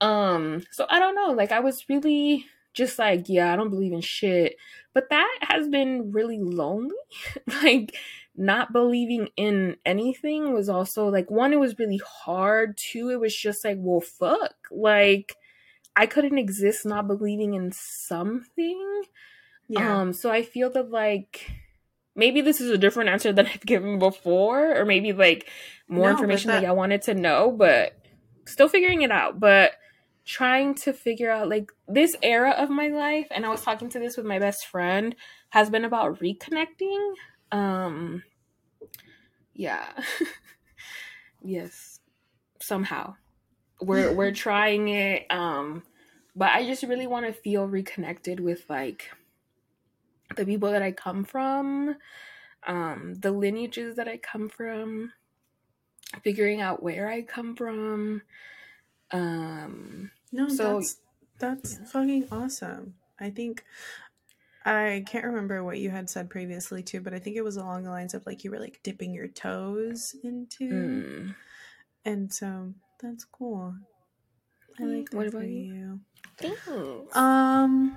Um 0.00 0.64
so 0.72 0.86
i 0.90 0.98
don't 0.98 1.14
know. 1.14 1.32
Like 1.32 1.52
i 1.52 1.60
was 1.60 1.88
really 1.88 2.46
just 2.74 2.98
like, 2.98 3.28
yeah, 3.28 3.52
I 3.52 3.56
don't 3.56 3.70
believe 3.70 3.92
in 3.92 4.00
shit. 4.00 4.56
But 4.92 5.10
that 5.10 5.38
has 5.42 5.68
been 5.68 6.12
really 6.12 6.38
lonely. 6.38 6.94
like, 7.62 7.96
not 8.36 8.72
believing 8.72 9.28
in 9.36 9.76
anything 9.86 10.52
was 10.52 10.68
also 10.68 11.08
like, 11.08 11.30
one, 11.30 11.52
it 11.52 11.60
was 11.60 11.78
really 11.78 12.00
hard. 12.04 12.76
Two, 12.76 13.10
it 13.10 13.20
was 13.20 13.34
just 13.34 13.64
like, 13.64 13.76
well, 13.78 14.00
fuck. 14.00 14.54
Like, 14.70 15.36
I 15.96 16.06
couldn't 16.06 16.38
exist 16.38 16.84
not 16.84 17.06
believing 17.06 17.54
in 17.54 17.72
something. 17.72 19.02
Yeah. 19.68 20.00
Um, 20.00 20.12
so 20.12 20.30
I 20.30 20.42
feel 20.42 20.70
that 20.70 20.90
like 20.90 21.50
maybe 22.16 22.40
this 22.40 22.60
is 22.60 22.70
a 22.70 22.78
different 22.78 23.10
answer 23.10 23.32
than 23.32 23.46
I've 23.52 23.64
given 23.64 23.98
before, 23.98 24.76
or 24.76 24.84
maybe 24.84 25.12
like 25.12 25.48
more 25.88 26.06
no, 26.06 26.12
information 26.12 26.48
that... 26.48 26.62
that 26.62 26.68
I 26.68 26.72
wanted 26.72 27.02
to 27.02 27.14
know, 27.14 27.52
but 27.52 27.96
still 28.46 28.68
figuring 28.68 29.02
it 29.02 29.10
out. 29.10 29.38
But 29.38 29.72
trying 30.24 30.74
to 30.74 30.92
figure 30.92 31.30
out 31.30 31.48
like 31.48 31.70
this 31.86 32.16
era 32.22 32.50
of 32.52 32.70
my 32.70 32.88
life 32.88 33.26
and 33.30 33.44
i 33.44 33.48
was 33.48 33.60
talking 33.62 33.88
to 33.90 33.98
this 33.98 34.16
with 34.16 34.24
my 34.24 34.38
best 34.38 34.66
friend 34.66 35.14
has 35.50 35.70
been 35.70 35.84
about 35.84 36.18
reconnecting. 36.20 37.14
Um 37.52 38.22
yeah. 39.54 39.86
Yes. 41.46 42.00
Somehow. 42.60 43.16
We're 43.80 44.12
we're 44.12 44.32
trying 44.46 44.88
it 44.88 45.26
um 45.30 45.82
but 46.34 46.50
i 46.52 46.64
just 46.64 46.82
really 46.84 47.06
want 47.06 47.26
to 47.26 47.32
feel 47.32 47.66
reconnected 47.66 48.40
with 48.40 48.64
like 48.68 49.10
the 50.36 50.46
people 50.46 50.70
that 50.70 50.82
i 50.82 50.90
come 50.90 51.24
from 51.24 51.96
um 52.66 53.14
the 53.14 53.30
lineages 53.30 53.96
that 53.96 54.08
i 54.08 54.16
come 54.16 54.48
from 54.48 55.12
figuring 56.22 56.60
out 56.60 56.82
where 56.82 57.08
i 57.08 57.20
come 57.20 57.54
from 57.54 58.22
um, 59.14 60.10
no, 60.32 60.48
so 60.48 60.74
that's 60.74 60.96
that's 61.38 61.78
yeah. 61.78 61.86
fucking 61.86 62.28
awesome. 62.32 62.94
I 63.20 63.30
think 63.30 63.64
I 64.64 65.04
can't 65.06 65.24
remember 65.24 65.62
what 65.62 65.78
you 65.78 65.90
had 65.90 66.10
said 66.10 66.28
previously 66.28 66.82
too, 66.82 67.00
but 67.00 67.14
I 67.14 67.20
think 67.20 67.36
it 67.36 67.44
was 67.44 67.56
along 67.56 67.84
the 67.84 67.90
lines 67.90 68.14
of 68.14 68.26
like 68.26 68.42
you 68.42 68.50
were 68.50 68.58
like 68.58 68.80
dipping 68.82 69.14
your 69.14 69.28
toes 69.28 70.16
into, 70.24 70.68
mm. 70.68 71.34
and 72.04 72.32
so 72.32 72.74
that's 73.00 73.24
cool. 73.24 73.76
I 74.80 74.84
like 74.84 75.10
that 75.10 75.16
what 75.16 75.26
about 75.28 75.46
you? 75.46 76.00
Thanks. 76.36 76.68
Um, 77.16 77.96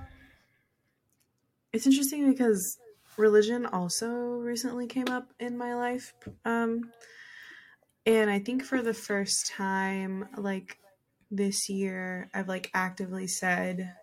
it's 1.73 1.87
interesting 1.87 2.29
because 2.29 2.77
religion 3.17 3.65
also 3.65 4.07
recently 4.07 4.85
came 4.85 5.07
up 5.07 5.33
in 5.39 5.57
my 5.57 5.73
life. 5.73 6.13
Um, 6.45 6.91
and 8.05 8.29
I 8.29 8.37
think 8.37 8.63
for 8.63 8.83
the 8.83 8.93
first 8.93 9.47
time, 9.47 10.29
like 10.37 10.77
this 11.29 11.69
year 11.69 12.29
I've 12.33 12.47
like 12.47 12.71
actively 12.73 13.27
said 13.27 13.93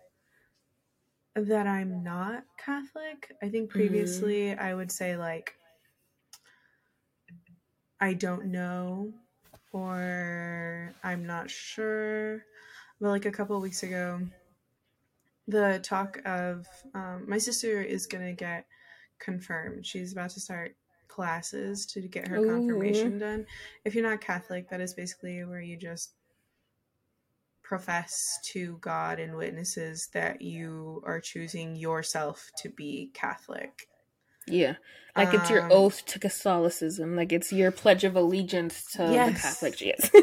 that 1.35 1.67
I'm 1.67 2.03
not 2.03 2.43
Catholic. 2.57 3.33
I 3.43 3.49
think 3.49 3.69
previously 3.69 4.47
mm-hmm. 4.47 4.63
I 4.63 4.73
would 4.73 4.91
say 4.91 5.17
like 5.17 5.53
I 7.99 8.13
don't 8.13 8.45
know 8.47 9.13
or 9.71 10.93
I'm 11.03 11.25
not 11.25 11.49
sure. 11.49 12.43
But 13.01 13.09
like 13.09 13.25
a 13.25 13.31
couple 13.31 13.59
weeks 13.59 13.83
ago, 13.83 14.21
the 15.47 15.79
talk 15.83 16.21
of 16.25 16.65
um, 16.93 17.25
my 17.27 17.37
sister 17.37 17.81
is 17.81 18.07
gonna 18.07 18.33
get 18.33 18.65
confirmed. 19.19 19.85
She's 19.85 20.13
about 20.13 20.29
to 20.31 20.39
start 20.39 20.75
classes 21.09 21.85
to 21.87 22.01
get 22.01 22.27
her 22.27 22.37
Ooh. 22.37 22.49
confirmation 22.49 23.19
done. 23.19 23.45
If 23.83 23.95
you're 23.95 24.09
not 24.09 24.21
Catholic, 24.21 24.69
that 24.69 24.81
is 24.81 24.93
basically 24.93 25.43
where 25.43 25.61
you 25.61 25.77
just 25.77 26.13
profess 27.67 28.39
to 28.53 28.77
God 28.79 29.19
and 29.19 29.35
witnesses 29.35 30.09
that 30.13 30.41
you 30.41 31.01
are 31.05 31.19
choosing 31.19 31.75
yourself 31.75 32.49
to 32.61 32.69
be 32.69 33.09
Catholic. 33.13 33.87
Yeah. 34.47 34.75
Like 35.15 35.33
it's 35.33 35.49
your 35.49 35.63
Um, 35.63 35.71
oath 35.71 36.05
to 36.05 36.19
Catholicism. 36.19 37.15
Like 37.15 37.31
it's 37.31 37.51
your 37.51 37.71
pledge 37.71 38.03
of 38.03 38.15
allegiance 38.15 38.85
to 38.93 38.99
the 38.99 39.35
Catholic. 39.39 39.81
Yes. 39.81 40.11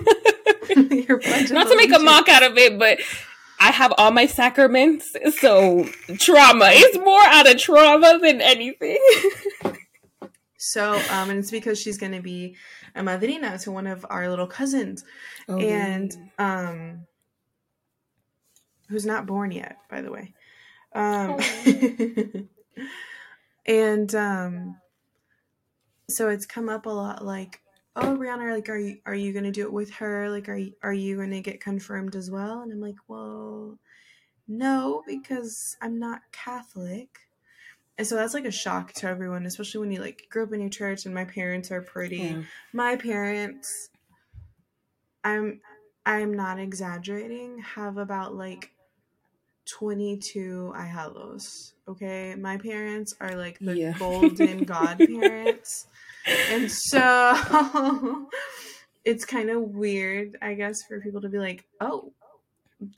Your 1.09 1.18
pledge 1.18 1.46
of 1.46 1.52
Not 1.52 1.66
to 1.68 1.76
make 1.76 1.92
a 1.92 1.98
mock 1.98 2.28
out 2.28 2.44
of 2.44 2.57
it, 2.57 2.78
but 2.78 2.98
I 3.59 3.72
have 3.72 3.92
all 3.98 4.11
my 4.12 4.26
sacraments, 4.26 5.14
so 5.38 5.85
trauma. 6.18 6.66
It's 6.70 6.96
more 6.98 7.20
out 7.22 7.50
of 7.50 7.59
trauma 7.59 8.18
than 8.20 8.40
anything. 8.40 8.98
So, 10.57 10.94
um, 11.11 11.31
and 11.31 11.40
it's 11.40 11.50
because 11.50 11.81
she's 11.81 11.98
going 11.98 12.12
to 12.12 12.22
be 12.22 12.57
a 12.94 13.02
madrina 13.02 13.59
to 13.59 13.72
one 13.72 13.87
of 13.88 14.07
our 14.09 14.28
little 14.28 14.46
cousins, 14.46 15.05
Oh, 15.48 15.59
and 15.59 16.12
um, 16.38 17.07
who's 18.92 19.07
not 19.07 19.26
born 19.26 19.50
yet, 19.50 19.78
by 19.90 20.02
the 20.02 20.11
way. 20.11 20.35
Um, 20.94 21.38
and 23.66 24.14
um, 24.14 24.76
so 26.09 26.28
it's 26.28 26.46
come 26.46 26.68
up 26.68 26.87
a 26.87 26.90
lot, 26.90 27.24
like, 27.24 27.61
oh, 27.96 28.16
Brianna, 28.16 28.52
like, 28.55 28.68
are 28.68 28.78
you 28.78 28.98
are 29.07 29.14
you 29.14 29.33
going 29.33 29.44
to 29.44 29.50
do 29.50 29.62
it 29.62 29.72
with 29.72 29.90
her? 29.94 30.28
Like, 30.31 30.48
are 30.48 30.57
you 30.57 30.74
are 30.83 30.92
you 30.92 31.16
going 31.16 31.31
to 31.31 31.40
get 31.40 31.61
confirmed 31.61 32.14
as 32.14 32.31
well? 32.31 32.61
And 32.61 32.70
I'm 32.70 32.81
like, 32.81 32.98
well, 33.09 33.78
no, 34.46 35.02
because 35.07 35.76
I'm 35.81 35.98
not 35.98 36.20
Catholic. 36.31 37.09
And 37.98 38.07
so 38.07 38.16
that's 38.16 38.35
like 38.35 38.44
a 38.44 38.50
shock 38.50 38.92
to 38.94 39.07
everyone, 39.09 39.46
especially 39.46 39.81
when 39.81 39.92
you 39.92 40.00
like 40.00 40.26
grew 40.31 40.44
up 40.44 40.52
in 40.52 40.61
your 40.61 40.70
church 40.70 41.07
and 41.07 41.14
my 41.14 41.24
parents 41.24 41.70
are 41.70 41.83
pretty 41.83 42.16
Yeah. 42.18 42.42
my 42.72 42.96
parents 42.96 43.90
I'm 45.24 45.61
I'm 46.05 46.35
not 46.35 46.59
exaggerating, 46.59 47.59
have 47.59 47.96
about 47.96 48.35
like 48.35 48.70
22 49.78 50.72
ahijados. 50.76 51.72
Okay? 51.88 52.35
My 52.35 52.56
parents 52.58 53.14
are 53.20 53.37
like 53.37 53.58
the 53.58 53.74
Yeah. 53.74 53.94
golden 53.98 54.64
godparents. 54.74 55.87
And 56.50 56.70
so 56.70 58.26
it's 59.04 59.24
kind 59.24 59.50
of 59.50 59.62
weird, 59.62 60.37
I 60.42 60.54
guess, 60.54 60.82
for 60.85 61.00
people 61.00 61.20
to 61.22 61.28
be 61.28 61.38
like, 61.38 61.64
"Oh, 61.80 62.12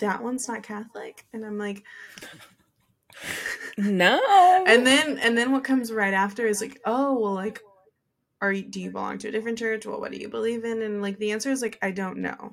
that 0.00 0.22
one's 0.22 0.48
not 0.48 0.62
Catholic." 0.62 1.24
And 1.32 1.44
I'm 1.44 1.58
like, 1.58 1.84
No. 3.78 4.64
and 4.66 4.86
then 4.86 5.18
and 5.18 5.36
then 5.36 5.52
what 5.52 5.64
comes 5.64 5.92
right 5.92 6.14
after 6.14 6.46
is 6.46 6.60
like 6.60 6.80
oh 6.84 7.18
well 7.18 7.34
like 7.34 7.60
are 8.40 8.52
you 8.52 8.62
do 8.62 8.80
you 8.80 8.90
belong 8.90 9.18
to 9.18 9.28
a 9.28 9.32
different 9.32 9.58
church 9.58 9.86
well 9.86 10.00
what 10.00 10.12
do 10.12 10.18
you 10.18 10.28
believe 10.28 10.64
in 10.64 10.82
and 10.82 11.02
like 11.02 11.18
the 11.18 11.32
answer 11.32 11.50
is 11.50 11.62
like 11.62 11.78
i 11.82 11.90
don't 11.90 12.18
know 12.18 12.52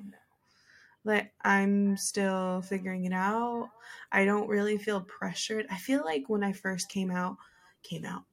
like 1.04 1.32
i'm 1.42 1.96
still 1.96 2.62
figuring 2.62 3.04
it 3.04 3.12
out. 3.12 3.70
I 4.10 4.24
don't 4.24 4.48
really 4.48 4.78
feel 4.78 5.00
pressured. 5.00 5.66
I 5.70 5.76
feel 5.78 6.04
like 6.04 6.28
when 6.28 6.42
i 6.44 6.52
first 6.52 6.88
came 6.88 7.10
out 7.10 7.36
came 7.82 8.04
out. 8.04 8.24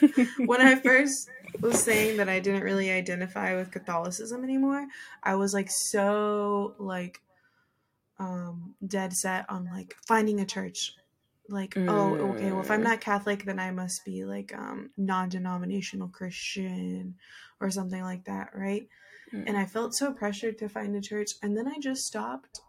When 0.46 0.60
i 0.60 0.74
first 0.76 1.28
was 1.62 1.78
saying 1.82 2.16
that 2.18 2.28
i 2.28 2.40
didn't 2.40 2.62
really 2.62 2.90
identify 2.90 3.54
with 3.56 3.70
catholicism 3.70 4.44
anymore 4.44 4.86
i 5.22 5.34
was 5.34 5.54
like 5.54 5.70
so 5.70 6.74
like 6.78 7.20
um 8.18 8.74
dead 8.86 9.12
set 9.12 9.48
on 9.50 9.64
like 9.66 9.94
finding 10.06 10.40
a 10.40 10.46
church. 10.46 10.94
Like 11.48 11.78
oh 11.88 12.16
okay 12.32 12.52
well 12.52 12.62
if 12.62 12.70
i'm 12.70 12.80
Mm. 12.80 12.84
not 12.84 13.02
catholic 13.02 13.44
then 13.44 13.58
i 13.58 13.70
must 13.70 14.02
be 14.04 14.24
like 14.24 14.54
um 14.56 14.90
non-denominational 14.96 16.08
christian 16.08 17.16
or 17.60 17.70
something 17.70 18.00
like 18.02 18.24
that 18.24 18.50
right 18.54 18.88
Mm. 19.34 19.44
and 19.48 19.56
i 19.56 19.64
felt 19.66 19.94
so 19.94 20.12
pressured 20.12 20.58
to 20.58 20.68
find 20.68 20.94
a 20.94 21.00
church 21.00 21.32
and 21.42 21.56
then 21.56 21.66
i 21.66 21.78
just 21.80 22.06
stopped 22.06 22.60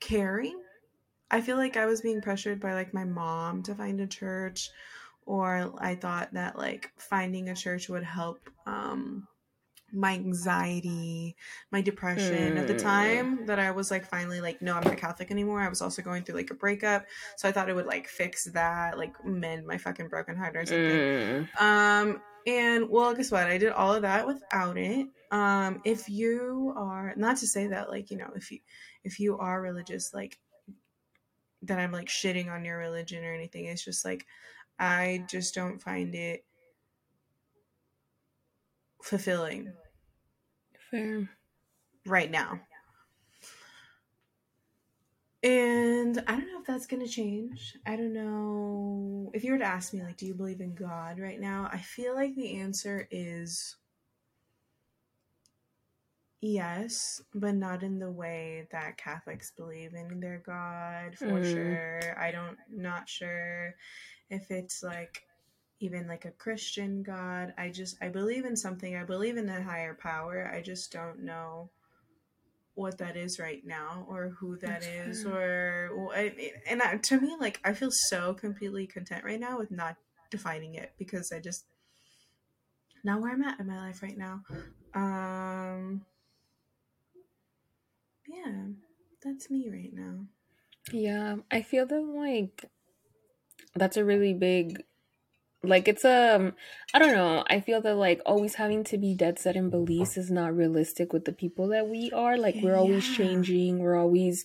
caring 0.00 0.60
i 1.30 1.40
feel 1.40 1.56
like 1.56 1.76
i 1.76 1.86
was 1.86 2.00
being 2.02 2.20
pressured 2.20 2.60
by 2.60 2.74
like 2.74 2.92
my 2.92 3.04
mom 3.04 3.62
to 3.62 3.74
find 3.74 4.00
a 4.00 4.06
church 4.06 4.70
or 5.26 5.72
i 5.78 5.94
thought 5.94 6.32
that 6.34 6.58
like 6.58 6.92
finding 6.98 7.48
a 7.48 7.54
church 7.54 7.88
would 7.88 8.04
help 8.04 8.38
um 8.66 9.26
my 9.92 10.12
anxiety 10.14 11.36
my 11.70 11.80
depression 11.80 12.58
at 12.58 12.66
the 12.66 12.74
Mm. 12.74 12.82
time 12.82 13.46
that 13.46 13.58
i 13.60 13.70
was 13.70 13.90
like 13.90 14.04
finally 14.04 14.40
like 14.40 14.60
no 14.60 14.74
i'm 14.74 14.82
not 14.82 14.96
catholic 14.98 15.30
anymore 15.30 15.60
i 15.62 15.68
was 15.68 15.80
also 15.80 16.02
going 16.02 16.24
through 16.24 16.34
like 16.34 16.50
a 16.50 16.54
breakup 16.54 17.06
so 17.36 17.48
i 17.48 17.52
thought 17.52 17.68
it 17.68 17.74
would 17.74 17.86
like 17.86 18.08
fix 18.08 18.44
that 18.52 18.98
like 18.98 19.14
mend 19.24 19.66
my 19.66 19.78
fucking 19.78 20.08
broken 20.08 20.36
heart 20.36 20.56
or 20.56 20.66
something 20.66 20.82
Mm. 20.82 21.60
um, 21.60 22.22
and 22.46 22.88
well, 22.88 23.14
guess 23.14 23.30
what? 23.30 23.46
I 23.46 23.58
did 23.58 23.72
all 23.72 23.94
of 23.94 24.02
that 24.02 24.26
without 24.26 24.76
it. 24.76 25.06
Um, 25.30 25.80
if 25.84 26.08
you 26.08 26.72
are 26.76 27.14
not 27.16 27.38
to 27.38 27.46
say 27.46 27.68
that, 27.68 27.90
like, 27.90 28.10
you 28.10 28.16
know, 28.16 28.30
if 28.36 28.50
you 28.50 28.58
if 29.02 29.18
you 29.18 29.38
are 29.38 29.60
religious, 29.60 30.12
like 30.12 30.38
that 31.62 31.78
I'm 31.78 31.92
like 31.92 32.08
shitting 32.08 32.50
on 32.50 32.64
your 32.64 32.78
religion 32.78 33.24
or 33.24 33.34
anything. 33.34 33.66
It's 33.66 33.84
just 33.84 34.04
like 34.04 34.26
I 34.78 35.24
just 35.28 35.54
don't 35.54 35.80
find 35.80 36.14
it 36.14 36.44
fulfilling 39.02 39.72
Fair. 40.90 41.28
right 42.06 42.30
now. 42.30 42.60
And 45.44 46.24
I 46.28 46.32
don't 46.36 46.48
know 46.52 46.60
if 46.60 46.66
that's 46.68 46.86
going 46.88 47.06
to 47.06 47.12
change. 47.12 47.76
I 47.86 47.96
don't 47.96 48.14
know. 48.14 49.30
If 49.34 49.44
you 49.44 49.52
were 49.52 49.58
to 49.58 49.64
ask 49.66 49.94
me, 49.94 50.02
like, 50.02 50.18
do 50.18 50.26
you 50.26 50.34
believe 50.34 50.62
in 50.62 50.74
God 50.74 51.20
right 51.20 51.40
now? 51.40 51.70
I 51.72 51.78
feel 51.80 52.16
like 52.16 52.36
the 52.36 52.60
answer 52.60 53.08
is 53.12 53.76
yes, 56.42 57.22
but 57.34 57.56
not 57.56 57.82
in 57.82 57.98
the 58.00 58.12
way 58.12 58.68
that 58.72 58.98
Catholics 58.98 59.52
believe 59.56 59.94
in 59.94 60.20
their 60.20 60.42
God 60.46 61.18
for 61.18 61.40
Mm. 61.40 61.44
sure. 61.52 62.18
I 62.20 62.32
don't, 62.32 62.58
not 62.70 63.08
sure 63.08 63.74
if 64.30 64.50
it's 64.50 64.82
like 64.82 65.24
even 65.80 66.08
like 66.08 66.26
a 66.26 66.32
Christian 66.32 67.02
God. 67.02 67.54
I 67.58 67.70
just, 67.70 67.98
I 68.02 68.08
believe 68.10 68.46
in 68.46 68.56
something. 68.56 68.96
I 68.96 69.04
believe 69.04 69.38
in 69.38 69.48
a 69.50 69.62
higher 69.62 69.94
power. 69.94 70.50
I 70.54 70.62
just 70.62 70.92
don't 70.92 71.20
know 71.24 71.70
what 72.74 72.98
that 72.98 73.16
is 73.16 73.38
right 73.38 73.64
now 73.64 74.04
or 74.08 74.30
who 74.40 74.56
that 74.56 74.82
That's 74.82 74.86
is 74.86 75.26
or 75.26 75.90
and 76.66 76.82
I, 76.82 76.96
to 76.96 77.20
me 77.20 77.36
like 77.38 77.60
i 77.64 77.72
feel 77.72 77.90
so 77.92 78.34
completely 78.34 78.86
content 78.86 79.24
right 79.24 79.38
now 79.38 79.58
with 79.58 79.70
not 79.70 79.96
defining 80.30 80.74
it 80.74 80.92
because 80.98 81.30
i 81.32 81.38
just 81.38 81.66
not 83.04 83.20
where 83.20 83.32
i'm 83.32 83.42
at 83.42 83.60
in 83.60 83.66
my 83.66 83.78
life 83.78 84.02
right 84.02 84.18
now. 84.18 84.42
Um 84.94 86.04
yeah 88.26 88.64
that's 89.22 89.50
me 89.50 89.68
right 89.70 89.92
now. 89.92 90.26
Yeah, 90.92 91.36
I 91.50 91.62
feel 91.62 91.86
that 91.86 92.00
like 92.00 92.66
that's 93.74 93.96
a 93.96 94.04
really 94.04 94.34
big 94.34 94.84
like 95.66 95.88
it's 95.88 96.04
um 96.04 96.52
I 96.92 96.98
don't 96.98 97.12
know. 97.12 97.44
I 97.48 97.60
feel 97.60 97.80
that 97.82 97.94
like 97.96 98.20
always 98.24 98.54
having 98.56 98.84
to 98.84 98.98
be 98.98 99.14
dead 99.14 99.38
set 99.38 99.56
in 99.56 99.70
beliefs 99.70 100.16
is 100.16 100.30
not 100.30 100.54
realistic 100.56 101.12
with 101.12 101.24
the 101.24 101.32
people 101.32 101.68
that 101.68 101.88
we 101.88 102.10
are. 102.12 102.36
Like 102.36 102.56
we're 102.62 102.76
always 102.76 103.04
Yeah. 103.08 103.16
changing. 103.16 103.78
We're 103.80 103.96
always 103.98 104.44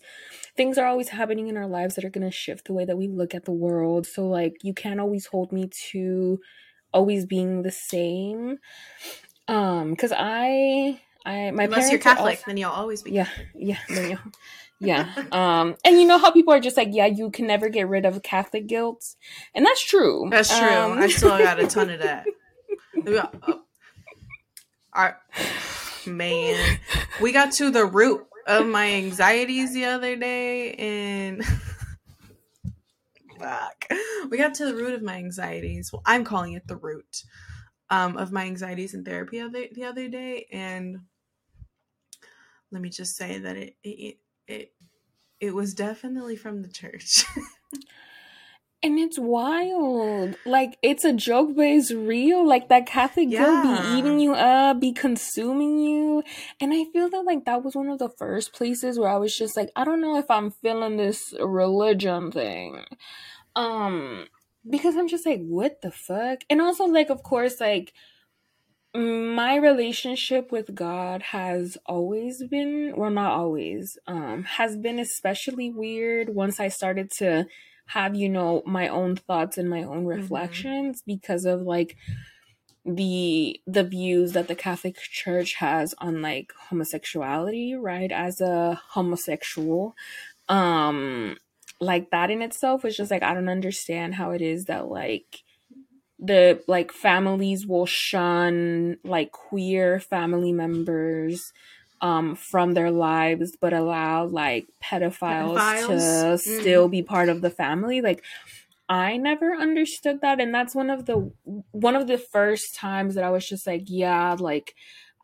things 0.55 0.77
are 0.77 0.88
always 0.88 1.10
happening 1.10 1.47
in 1.47 1.58
our 1.58 1.67
lives 1.67 1.95
that 1.95 2.03
are 2.05 2.10
going 2.10 2.25
to 2.29 2.32
shift 2.32 2.65
the 2.65 2.73
way 2.73 2.86
that 2.86 2.97
we 2.97 3.08
look 3.08 3.34
at 3.36 3.45
the 3.45 3.51
world. 3.51 4.05
So 4.08 4.27
like 4.27 4.55
you 4.63 4.73
can't 4.73 4.99
always 4.99 5.27
hold 5.27 5.51
me 5.51 5.69
to 5.91 6.39
always 6.93 7.25
being 7.25 7.62
the 7.62 7.71
same. 7.71 8.58
Um 9.47 9.95
cuz 9.95 10.12
I 10.15 11.01
I 11.25 11.51
my 11.51 11.65
unless 11.65 11.91
you're 11.91 11.99
catholic 11.99 12.38
also- 12.38 12.43
then 12.47 12.58
you'll 12.58 12.71
always 12.71 13.01
be 13.03 13.12
yeah, 13.12 13.27
yeah, 13.55 13.79
no, 13.89 14.01
yeah, 14.01 14.17
yeah. 14.80 15.13
Um, 15.32 15.76
and 15.84 16.00
you 16.00 16.08
know 16.08 16.18
how 16.18 16.32
people 16.32 16.54
are 16.54 16.60
just 16.60 16.78
like, 16.78 16.89
yeah, 16.92 17.06
you 17.06 17.30
can 17.32 17.48
never 17.48 17.70
get 17.70 17.88
rid 17.88 18.06
of 18.06 18.22
Catholic 18.24 18.68
guilt, 18.68 19.15
and 19.54 19.65
that's 19.65 19.84
true. 19.84 20.28
that's 20.32 20.58
true 20.58 20.68
Um, 20.68 21.00
i 21.00 21.08
still 21.08 21.38
got 21.38 21.60
a 21.60 21.68
ton 21.68 21.89
of 21.89 22.00
that 22.00 22.26
oh. 23.48 23.62
Our- 24.94 25.20
man 26.08 26.80
we 27.22 27.32
got 27.32 27.52
to 27.54 27.70
the 27.70 27.86
root 27.86 28.26
of 28.48 28.65
my 28.65 28.94
anxieties 28.94 29.74
the 29.74 29.86
other 29.86 30.15
day 30.15 30.74
and 30.74 31.44
fuck 33.39 33.86
we 34.30 34.38
got 34.38 34.54
to 34.56 34.65
the 34.65 34.74
root 34.76 34.94
of 34.94 35.04
my 35.04 35.15
anxieties 35.15 35.92
well 35.92 36.02
i'm 36.06 36.24
calling 36.24 36.54
it 36.54 36.68
the 36.68 36.76
root 36.76 37.24
um, 37.92 38.18
of 38.18 38.32
my 38.32 38.46
anxieties 38.46 38.94
in 38.94 39.04
therapy 39.04 39.39
other, 39.39 39.65
the 39.74 39.84
other 39.84 40.08
day 40.08 40.48
and 40.52 40.98
let 42.72 42.82
me 42.82 42.89
just 42.89 43.15
say 43.15 43.39
that 43.39 43.58
it 43.58 43.76
it 43.84 44.18
it, 44.49 44.73
it 45.39 45.53
was 45.55 45.73
definitely 45.73 46.35
from 46.35 46.62
the 46.63 46.69
church 46.69 47.23
and 48.83 48.97
it's 48.97 49.19
wild. 49.19 50.35
Like 50.45 50.77
it's 50.81 51.03
a 51.03 51.13
joke, 51.13 51.55
but 51.55 51.65
it's 51.65 51.91
real. 51.91 52.47
Like 52.47 52.69
that 52.69 52.85
Catholic 52.85 53.29
guilt 53.29 53.63
Yeah. 53.63 53.81
be 53.93 53.97
eating 53.97 54.19
you 54.19 54.33
up, 54.33 54.79
be 54.79 54.91
consuming 54.93 55.79
you, 55.79 56.23
and 56.59 56.73
I 56.73 56.85
feel 56.91 57.09
that 57.09 57.25
like 57.25 57.45
that 57.45 57.63
was 57.63 57.75
one 57.75 57.89
of 57.89 57.99
the 57.99 58.09
first 58.09 58.53
places 58.53 58.97
where 58.97 59.09
I 59.09 59.17
was 59.17 59.35
just 59.35 59.57
like, 59.57 59.69
I 59.75 59.83
don't 59.83 60.01
know 60.01 60.17
if 60.17 60.29
I'm 60.29 60.51
feeling 60.51 60.97
this 60.97 61.33
religion 61.39 62.31
thing. 62.31 62.85
Um, 63.55 64.27
because 64.69 64.95
I'm 64.95 65.07
just 65.07 65.25
like, 65.25 65.41
what 65.41 65.81
the 65.81 65.91
fuck? 65.91 66.39
And 66.49 66.62
also, 66.62 66.85
like, 66.85 67.09
of 67.09 67.23
course, 67.23 67.59
like, 67.59 67.93
my 68.95 69.56
relationship 69.56 70.52
with 70.52 70.73
God 70.73 71.21
has 71.21 71.78
always 71.86 72.43
been, 72.43 72.93
well, 72.97 73.12
not 73.12 73.34
always, 73.34 73.97
um, 74.08 74.43
has 74.43 74.75
been 74.78 74.99
especially 74.99 75.69
weird 75.71 76.30
once 76.30 76.60
I 76.60 76.69
started 76.69 77.12
to 77.17 77.45
have 77.88 78.15
you 78.15 78.30
know 78.30 78.62
my 78.67 78.88
own 78.88 79.15
thoughts 79.15 79.58
and 79.58 79.67
my 79.69 79.82
own 79.84 80.06
Mm-hmm. 80.13 80.65
reflections 80.65 81.02
because 81.06 81.45
of 81.45 81.62
like 81.62 81.95
the 82.86 83.60
the 83.67 83.84
views 83.84 84.34
that 84.34 84.47
the 84.47 84.56
Catholic 84.56 84.97
Church 84.97 85.56
has 85.56 85.93
on 85.99 86.21
like 86.21 86.54
homosexuality, 86.69 87.75
right? 87.75 88.12
As 88.12 88.41
a 88.41 88.82
homosexual, 88.89 89.95
um 90.49 91.38
like 91.82 92.12
that 92.12 92.30
in 92.32 92.41
itself 92.41 92.84
was 92.84 92.97
just 92.97 93.12
like 93.12 93.23
I 93.23 93.34
don't 93.34 93.49
understand 93.49 94.15
how 94.15 94.32
it 94.32 94.41
is 94.41 94.65
that 94.65 94.88
like 94.89 95.43
the 96.19 96.62
like 96.67 96.91
families 96.91 97.65
will 97.65 97.86
shun 97.86 98.97
like 99.03 99.32
queer 99.32 99.99
family 99.99 100.51
members 100.51 101.53
um 102.01 102.36
from 102.36 102.73
their 102.73 102.91
lives 102.91 103.55
but 103.60 103.73
allow 103.73 104.25
like 104.25 104.67
pedophiles, 104.84 105.58
Pedophiles? 105.58 106.43
to 106.43 106.49
Mm. 106.49 106.62
still 106.62 106.88
be 106.89 107.03
part 107.03 107.29
of 107.29 107.41
the 107.41 107.49
family 107.49 108.01
like 108.01 108.23
I 108.89 109.17
never 109.17 109.53
understood 109.53 110.21
that 110.21 110.41
and 110.41 110.53
that's 110.53 110.73
one 110.73 110.89
of 110.89 111.05
the 111.05 111.32
one 111.71 111.95
of 111.95 112.08
the 112.08 112.17
first 112.17 112.75
times 112.75 113.15
that 113.15 113.23
I 113.23 113.29
was 113.29 113.47
just 113.47 113.67
like 113.67 113.84
yeah 113.86 114.36
like 114.39 114.75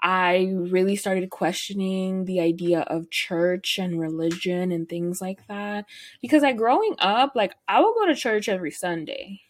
I 0.03 0.53
really 0.55 0.95
started 0.95 1.29
questioning 1.31 2.25
the 2.25 2.39
idea 2.39 2.81
of 2.81 3.10
church 3.10 3.79
and 3.79 3.99
religion 3.99 4.71
and 4.71 4.88
things 4.88 5.19
like 5.19 5.39
that 5.47 5.86
because 6.21 6.43
like 6.43 6.58
growing 6.58 6.95
up 6.99 7.31
like 7.36 7.53
I 7.67 7.79
would 7.81 7.95
go 7.95 8.05
to 8.05 8.15
church 8.15 8.47
every 8.47 8.71
Sunday 8.71 9.41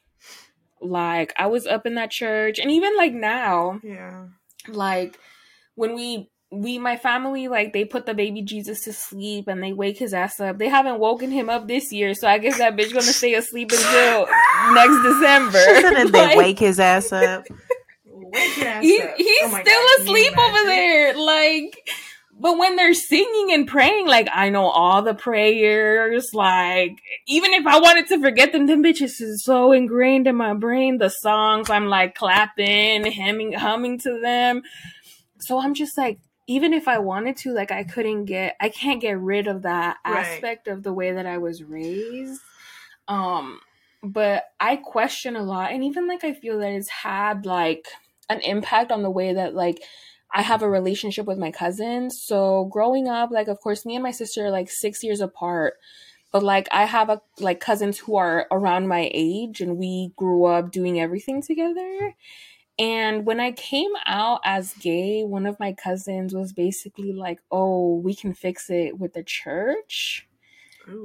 like 0.86 1.34
I 1.38 1.48
was 1.48 1.66
up 1.68 1.86
in 1.86 1.96
that 1.96 2.12
church 2.12 2.60
and 2.60 2.72
even 2.72 2.96
like 2.98 3.14
now 3.14 3.80
Yeah. 3.84 4.28
like 4.68 5.18
when 5.76 5.94
we 5.96 6.30
we 6.52 6.78
my 6.78 6.96
family 6.96 7.48
like 7.48 7.74
they 7.74 7.84
put 7.84 8.06
the 8.06 8.14
baby 8.14 8.42
Jesus 8.42 8.84
to 8.86 8.94
sleep 8.94 9.48
and 9.48 9.62
they 9.62 9.74
wake 9.74 9.98
his 9.98 10.14
ass 10.14 10.40
up. 10.40 10.58
They 10.58 10.70
haven't 10.70 11.00
woken 11.00 11.32
him 11.32 11.50
up 11.50 11.68
this 11.68 11.92
year, 11.92 12.14
so 12.14 12.28
I 12.28 12.38
guess 12.38 12.58
that 12.60 12.78
bitch 12.78 12.92
gonna 12.94 13.02
stay 13.04 13.34
asleep 13.34 13.72
until 13.72 14.28
next 14.74 15.02
December. 15.04 15.60
She 15.60 15.82
said 15.82 15.94
that 15.96 16.12
they 16.14 16.38
wake 16.38 16.60
his 16.60 16.80
ass 16.80 17.12
up. 17.12 17.46
Wake 18.06 18.54
his 18.54 18.64
ass 18.64 18.84
he, 18.84 19.02
up. 19.02 19.16
he's 19.18 19.28
Oh 19.44 19.50
still 19.50 19.64
God, 19.64 20.00
asleep 20.00 20.38
over 20.38 20.64
there. 20.68 21.18
Like 21.18 21.90
but 22.38 22.58
when 22.58 22.76
they're 22.76 22.94
singing 22.94 23.54
and 23.54 23.68
praying, 23.68 24.08
like 24.08 24.28
I 24.34 24.50
know 24.50 24.66
all 24.66 25.02
the 25.02 25.14
prayers, 25.14 26.30
like 26.34 27.00
even 27.28 27.54
if 27.54 27.66
I 27.66 27.80
wanted 27.80 28.08
to 28.08 28.20
forget 28.20 28.52
them, 28.52 28.66
them 28.66 28.84
bitches 28.84 29.22
is 29.22 29.44
so 29.46 29.72
ingrained 29.72 30.28
in 30.28 30.36
my 30.36 30.54
brain. 30.54 30.98
The 30.98 31.10
songs, 31.10 31.70
I'm 31.70 31.88
like 31.88 32.16
clapping, 32.16 33.12
humming, 33.12 33.54
humming 33.54 34.00
to 34.00 34.20
them. 34.22 34.64
So 35.40 35.60
I'm 35.60 35.74
just 35.74 35.98
like, 35.98 36.20
even 36.48 36.74
if 36.74 36.88
I 36.88 37.00
wanted 37.00 37.38
to, 37.38 37.54
like 37.54 37.72
I 37.72 37.84
couldn't 37.84 38.26
get, 38.26 38.56
I 38.60 38.70
can't 38.70 39.02
get 39.02 39.20
rid 39.20 39.48
of 39.48 39.64
that 39.64 39.98
Right. 40.06 40.18
aspect 40.18 40.68
of 40.68 40.84
the 40.84 40.94
way 40.94 41.14
that 41.14 41.26
I 41.26 41.38
was 41.38 41.64
raised. 41.64 42.42
Um, 43.08 43.60
but 44.04 44.44
I 44.60 44.76
question 44.76 45.36
a 45.36 45.44
lot, 45.44 45.72
and 45.72 45.84
even 45.84 46.08
like 46.08 46.24
I 46.24 46.34
feel 46.34 46.60
that 46.60 46.72
it's 46.72 46.90
had 46.90 47.46
like 47.46 47.86
an 48.30 48.42
impact 48.42 48.92
on 48.92 49.04
the 49.04 49.10
way 49.10 49.34
that 49.34 49.56
like 49.56 49.80
I 50.36 50.42
have 50.42 50.62
a 50.62 50.70
relationship 50.70 51.26
with 51.26 51.38
my 51.38 51.50
cousins. 51.50 52.22
So 52.22 52.66
growing 52.66 53.08
up, 53.08 53.32
like 53.32 53.48
of 53.48 53.62
course, 53.62 53.86
me 53.86 53.96
and 53.96 54.04
my 54.04 54.12
sister 54.12 54.46
are 54.46 54.52
like 54.52 54.70
six 54.70 55.02
years 55.02 55.22
apart. 55.22 55.76
But 56.34 56.44
like 56.44 56.68
I 56.72 56.84
have 56.84 57.10
a 57.10 57.22
like 57.40 57.62
cousins 57.62 57.98
who 57.98 58.18
are 58.18 58.46
around 58.52 58.90
my 58.90 59.10
age 59.14 59.62
and 59.62 59.78
we 59.78 60.12
grew 60.18 60.44
up 60.44 60.72
doing 60.72 61.00
everything 61.00 61.42
together. 61.42 62.14
And 62.78 63.26
when 63.26 63.40
I 63.40 63.54
came 63.54 63.92
out 64.06 64.42
as 64.44 64.74
gay, 64.74 65.24
one 65.24 65.46
of 65.46 65.58
my 65.62 65.72
cousins 65.72 66.36
was 66.36 66.52
basically 66.52 67.14
like, 67.14 67.40
"Oh, 67.50 67.96
we 67.96 68.14
can 68.14 68.34
fix 68.34 68.70
it 68.70 69.00
with 69.00 69.14
the 69.14 69.24
church." 69.24 70.28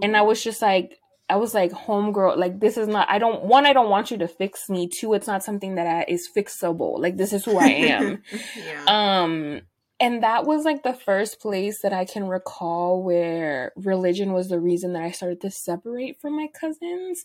And 0.02 0.16
I 0.16 0.22
was 0.22 0.42
just 0.42 0.60
like, 0.60 0.98
I 1.30 1.36
was 1.36 1.54
like, 1.54 1.70
homegirl, 1.70 2.36
like 2.36 2.58
this 2.58 2.76
is 2.76 2.88
not. 2.88 3.08
I 3.08 3.18
don't 3.18 3.44
one. 3.44 3.64
I 3.64 3.72
don't 3.72 3.88
want 3.88 4.10
you 4.10 4.18
to 4.18 4.28
fix 4.28 4.68
me. 4.68 4.88
Two, 4.88 5.14
it's 5.14 5.28
not 5.28 5.44
something 5.44 5.76
that 5.76 5.86
I, 5.86 6.04
is 6.08 6.28
fixable. 6.36 7.00
Like 7.00 7.16
this 7.16 7.32
is 7.32 7.44
who 7.44 7.56
I 7.56 7.66
am. 7.68 8.22
yeah. 8.56 8.84
um, 8.86 9.60
and 10.00 10.22
that 10.22 10.44
was 10.44 10.64
like 10.64 10.82
the 10.82 10.94
first 10.94 11.40
place 11.40 11.82
that 11.82 11.92
I 11.92 12.04
can 12.04 12.26
recall 12.26 13.02
where 13.02 13.72
religion 13.76 14.32
was 14.32 14.48
the 14.48 14.58
reason 14.58 14.94
that 14.94 15.02
I 15.02 15.10
started 15.12 15.40
to 15.42 15.50
separate 15.50 16.20
from 16.20 16.36
my 16.36 16.48
cousins. 16.58 17.24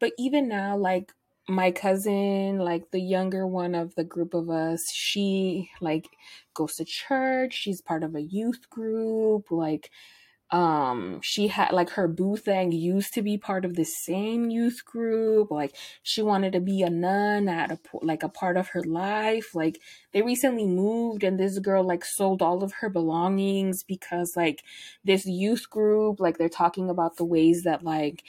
But 0.00 0.12
even 0.18 0.48
now, 0.48 0.76
like 0.76 1.12
my 1.48 1.72
cousin, 1.72 2.58
like 2.58 2.90
the 2.90 3.00
younger 3.00 3.46
one 3.46 3.74
of 3.74 3.94
the 3.96 4.04
group 4.04 4.34
of 4.34 4.48
us, 4.48 4.90
she 4.92 5.70
like 5.80 6.08
goes 6.54 6.76
to 6.76 6.84
church. 6.84 7.54
She's 7.54 7.80
part 7.80 8.04
of 8.04 8.14
a 8.14 8.22
youth 8.22 8.70
group. 8.70 9.50
Like, 9.50 9.90
um, 10.52 11.20
she 11.22 11.48
had 11.48 11.72
like 11.72 11.90
her 11.90 12.06
boo 12.06 12.36
thing 12.36 12.72
used 12.72 13.14
to 13.14 13.22
be 13.22 13.38
part 13.38 13.64
of 13.64 13.74
the 13.74 13.84
same 13.84 14.50
youth 14.50 14.84
group. 14.84 15.50
Like, 15.50 15.74
she 16.02 16.22
wanted 16.22 16.52
to 16.52 16.60
be 16.60 16.82
a 16.82 16.90
nun 16.90 17.48
at 17.48 17.72
a 17.72 17.78
like 18.02 18.22
a 18.22 18.28
part 18.28 18.56
of 18.58 18.68
her 18.68 18.82
life. 18.82 19.54
Like, 19.54 19.80
they 20.12 20.22
recently 20.22 20.66
moved, 20.66 21.24
and 21.24 21.40
this 21.40 21.58
girl 21.58 21.84
like 21.84 22.04
sold 22.04 22.42
all 22.42 22.62
of 22.62 22.72
her 22.74 22.90
belongings 22.90 23.82
because 23.82 24.36
like 24.36 24.62
this 25.04 25.26
youth 25.26 25.70
group, 25.70 26.20
like 26.20 26.38
they're 26.38 26.48
talking 26.48 26.90
about 26.90 27.16
the 27.16 27.24
ways 27.24 27.62
that 27.64 27.82
like 27.82 28.22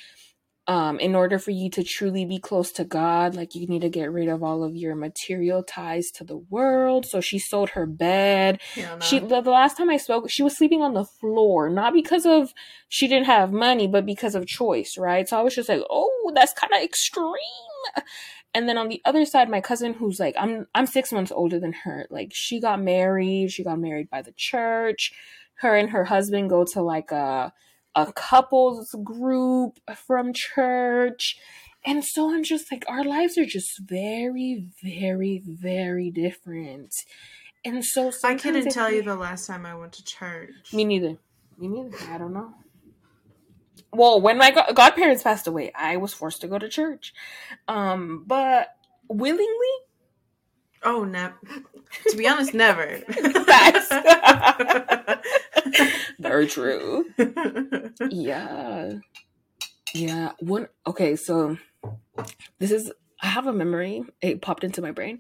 um 0.68 0.98
in 1.00 1.14
order 1.14 1.38
for 1.38 1.52
you 1.52 1.70
to 1.70 1.84
truly 1.84 2.24
be 2.24 2.40
close 2.40 2.72
to 2.72 2.86
god 2.86 3.36
like 3.36 3.54
you 3.54 3.68
need 3.68 3.82
to 3.82 3.90
get 3.90 4.10
rid 4.12 4.30
of 4.30 4.42
all 4.42 4.64
of 4.64 4.76
your 4.76 4.96
material 4.96 5.62
ties 5.62 6.10
to 6.12 6.24
the 6.24 6.38
world. 6.38 7.06
So 7.06 7.20
she 7.20 7.38
sold 7.38 7.72
her 7.72 7.86
bed. 7.86 8.62
No. 8.78 8.98
she 9.00 9.20
the, 9.20 9.42
the 9.42 9.52
last 9.52 9.76
time 9.78 9.90
i 9.90 9.98
spoke 9.98 10.30
she 10.30 10.44
was 10.44 10.58
sleeping 10.58 10.82
on 10.82 10.94
the 10.94 11.04
floor 11.06 11.70
not 11.70 11.94
because 11.94 12.26
of 12.26 12.54
she 12.88 13.08
didn't 13.08 13.26
have 13.26 13.52
money 13.52 13.88
but 13.88 14.06
because 14.06 14.36
of 14.36 14.48
choice 14.48 14.98
right? 14.98 15.28
So 15.28 15.38
i 15.38 15.42
was 15.42 15.56
just 15.56 15.70
like 15.70 15.82
oh 15.90 16.32
that's 16.36 16.54
kind 16.54 16.74
of 16.74 16.82
extreme. 16.82 17.24
And 18.56 18.70
then 18.70 18.78
on 18.78 18.88
the 18.88 19.02
other 19.04 19.26
side 19.26 19.50
my 19.50 19.62
cousin 19.62 19.94
who's 19.96 20.20
like 20.20 20.36
i'm 20.40 20.68
i'm 20.76 20.86
six 20.86 21.12
months 21.12 21.32
older 21.32 21.60
than 21.60 21.74
her. 21.74 22.08
Like 22.10 22.32
she 22.34 22.60
got 22.62 22.82
married. 22.82 23.52
She 23.52 23.64
got 23.64 23.80
married 23.80 24.10
by 24.10 24.22
the 24.22 24.34
church. 24.34 25.12
Her 25.56 25.76
and 25.76 25.90
her 25.90 26.06
husband 26.06 26.50
go 26.50 26.64
to 26.66 26.82
like 26.82 27.12
a 27.12 27.52
a 27.96 28.12
couples 28.14 28.96
group 29.04 29.80
from 29.96 30.34
church. 30.34 31.38
And 31.86 32.04
so 32.04 32.34
i'm 32.34 32.44
just 32.44 32.72
like 32.72 32.86
our 32.88 33.04
lives 33.04 33.38
are 33.38 33.46
just 33.46 33.80
very 33.80 34.66
very 34.82 35.42
very 35.46 36.12
different. 36.12 36.96
And 37.66 37.84
so 37.84 38.12
I 38.24 38.36
couldn't 38.36 38.72
tell 38.72 38.92
you 38.92 39.04
the 39.04 39.16
last 39.16 39.48
time 39.48 39.66
I 39.66 39.76
went 39.76 39.94
to 39.94 40.04
church. 40.04 40.74
me 40.74 40.84
neither. 40.84 41.18
Me 41.58 41.68
neither. 41.68 41.96
I 42.10 42.18
don't 42.18 42.34
know. 42.34 42.54
Well 43.92 44.22
when 44.22 44.38
my 44.38 44.52
go- 44.52 44.74
godparents 44.74 45.24
passed 45.24 45.48
away 45.48 45.72
i 45.76 45.98
was 45.98 46.14
forced 46.14 46.42
to 46.42 46.48
go 46.48 46.58
to 46.58 46.70
church. 46.70 47.14
Um 47.68 48.24
but 48.26 48.76
willingly? 49.08 49.48
Oh, 50.86 51.06
no. 51.06 51.32
to 52.10 52.18
be 52.18 52.28
honest, 52.28 52.54
never. 52.54 53.00
Very 56.24 56.48
true. 56.48 57.06
Yeah. 58.10 58.94
Yeah. 59.94 60.32
One 60.40 60.68
okay 60.88 61.16
so 61.16 61.58
this 62.60 62.72
is 62.72 62.92
i 63.22 63.28
have 63.28 63.48
a 63.48 63.54
memory. 63.54 64.04
It 64.22 64.42
popped 64.42 64.64
into 64.64 64.82
my 64.82 64.92
brain. 64.92 65.20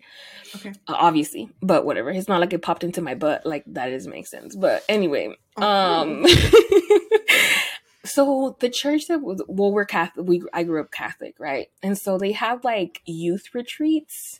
Okay. 0.55 0.71
uh, 0.87 0.95
obviously 0.97 1.49
but 1.61 1.85
whatever. 1.85 2.09
It's 2.11 2.27
not 2.27 2.41
like 2.41 2.53
it 2.53 2.61
popped 2.61 2.83
into 2.83 3.01
my 3.01 3.15
butt 3.15 3.45
like 3.45 3.63
that 3.67 3.89
doesn't 3.89 4.11
make 4.11 4.27
sense. 4.27 4.55
But 4.55 4.83
anyway 4.89 5.35
Oh. 5.57 5.63
um 5.63 6.25
so 8.05 8.57
the 8.59 8.69
church 8.69 9.07
that 9.07 9.21
was 9.21 9.41
well 9.47 9.71
we're 9.71 9.85
catholic 9.85 10.27
we 10.27 10.43
i 10.51 10.63
grew 10.63 10.81
up 10.81 10.91
catholic 10.91 11.35
right? 11.39 11.67
And 11.81 11.97
so 11.97 12.17
they 12.17 12.31
have 12.33 12.63
like 12.63 13.01
youth 13.05 13.53
retreats 13.53 14.39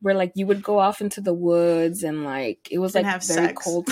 where 0.00 0.14
like 0.14 0.32
you 0.34 0.46
would 0.46 0.62
go 0.62 0.78
off 0.78 1.00
into 1.00 1.20
the 1.20 1.32
woods 1.34 2.02
and 2.02 2.24
like 2.24 2.68
it 2.70 2.78
was 2.78 2.94
like 2.94 3.04
very 3.04 3.20
sex. 3.20 3.62
cold 3.64 3.86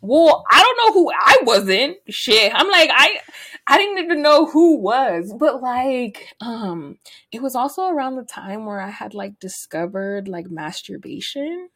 well 0.00 0.44
i 0.50 0.62
don't 0.62 0.78
know 0.78 0.92
who 0.92 1.10
i 1.12 1.38
wasn't. 1.42 1.96
Shit. 2.08 2.52
I'm 2.54 2.68
like 2.68 2.90
i 2.92 3.18
i 3.66 3.78
didn't 3.78 3.98
even 4.04 4.22
know 4.22 4.46
who 4.46 4.76
was. 4.78 5.34
But 5.38 5.60
like 5.62 6.28
um 6.40 6.98
it 7.32 7.42
was 7.42 7.54
also 7.54 7.88
around 7.88 8.16
the 8.16 8.24
time 8.24 8.64
where 8.66 8.80
i 8.80 8.90
had 8.90 9.14
like 9.14 9.38
discovered 9.40 10.28
like 10.28 10.50
masturbation. 10.50 11.68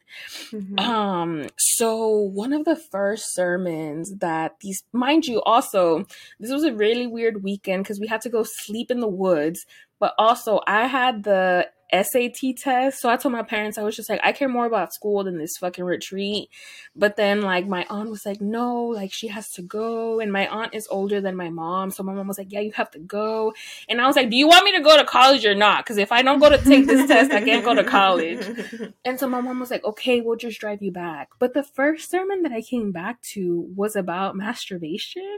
Mhm. 0.51 0.79
um, 0.79 1.47
so 1.57 2.09
one 2.09 2.51
of 2.51 2.65
the 2.65 2.75
first 2.75 3.33
sermons 3.33 4.13
that 4.17 4.55
these, 4.59 4.83
mind 4.91 5.25
you, 5.25 5.41
also, 5.43 6.05
this 6.39 6.51
was 6.51 6.63
a 6.65 6.73
really 6.73 7.07
weird 7.07 7.43
weekend 7.43 7.83
because 7.83 7.99
we 7.99 8.07
had 8.07 8.19
to 8.21 8.29
go 8.29 8.43
sleep 8.43 8.91
in 8.91 8.99
the 8.99 9.07
woods, 9.07 9.65
but 9.99 10.13
also 10.17 10.59
I 10.67 10.87
had 10.87 11.23
the 11.23 11.67
SAT 11.93 12.57
test. 12.57 13.01
So 13.01 13.09
I 13.09 13.17
told 13.17 13.33
my 13.33 13.43
parents, 13.43 13.77
I 13.77 13.83
was 13.83 13.95
just 13.95 14.09
like, 14.09 14.21
I 14.23 14.31
care 14.31 14.49
more 14.49 14.65
about 14.65 14.93
school 14.93 15.23
than 15.23 15.37
this 15.37 15.57
fucking 15.57 15.83
retreat. 15.83 16.49
But 16.95 17.15
then, 17.15 17.41
like, 17.41 17.67
my 17.67 17.85
aunt 17.89 18.09
was 18.09 18.25
like, 18.25 18.41
no, 18.41 18.85
like, 18.85 19.11
she 19.11 19.27
has 19.27 19.49
to 19.51 19.61
go. 19.61 20.19
And 20.19 20.31
my 20.31 20.47
aunt 20.47 20.73
is 20.73 20.87
older 20.89 21.21
than 21.21 21.35
my 21.35 21.49
mom. 21.49 21.91
So 21.91 22.03
my 22.03 22.13
mom 22.13 22.27
was 22.27 22.37
like, 22.37 22.51
yeah, 22.51 22.59
you 22.59 22.71
have 22.73 22.91
to 22.91 22.99
go. 22.99 23.53
And 23.89 24.01
I 24.01 24.07
was 24.07 24.15
like, 24.15 24.29
do 24.29 24.37
you 24.37 24.47
want 24.47 24.65
me 24.65 24.71
to 24.73 24.81
go 24.81 24.97
to 24.97 25.05
college 25.05 25.45
or 25.45 25.55
not? 25.55 25.83
Because 25.83 25.97
if 25.97 26.11
I 26.11 26.21
don't 26.21 26.39
go 26.39 26.49
to 26.49 26.57
take 26.57 26.87
this 26.87 27.07
test, 27.07 27.31
I 27.31 27.41
can't 27.43 27.65
go 27.65 27.75
to 27.75 27.83
college. 27.83 28.39
And 29.03 29.19
so 29.19 29.27
my 29.27 29.41
mom 29.41 29.59
was 29.59 29.71
like, 29.71 29.83
okay, 29.83 30.21
we'll 30.21 30.37
just 30.37 30.59
drive 30.59 30.81
you 30.81 30.91
back. 30.91 31.29
But 31.39 31.53
the 31.53 31.63
first 31.63 32.09
sermon 32.09 32.43
that 32.43 32.51
I 32.51 32.61
came 32.61 32.91
back 32.91 33.21
to 33.33 33.67
was 33.75 33.95
about 33.95 34.35
masturbation. 34.35 35.37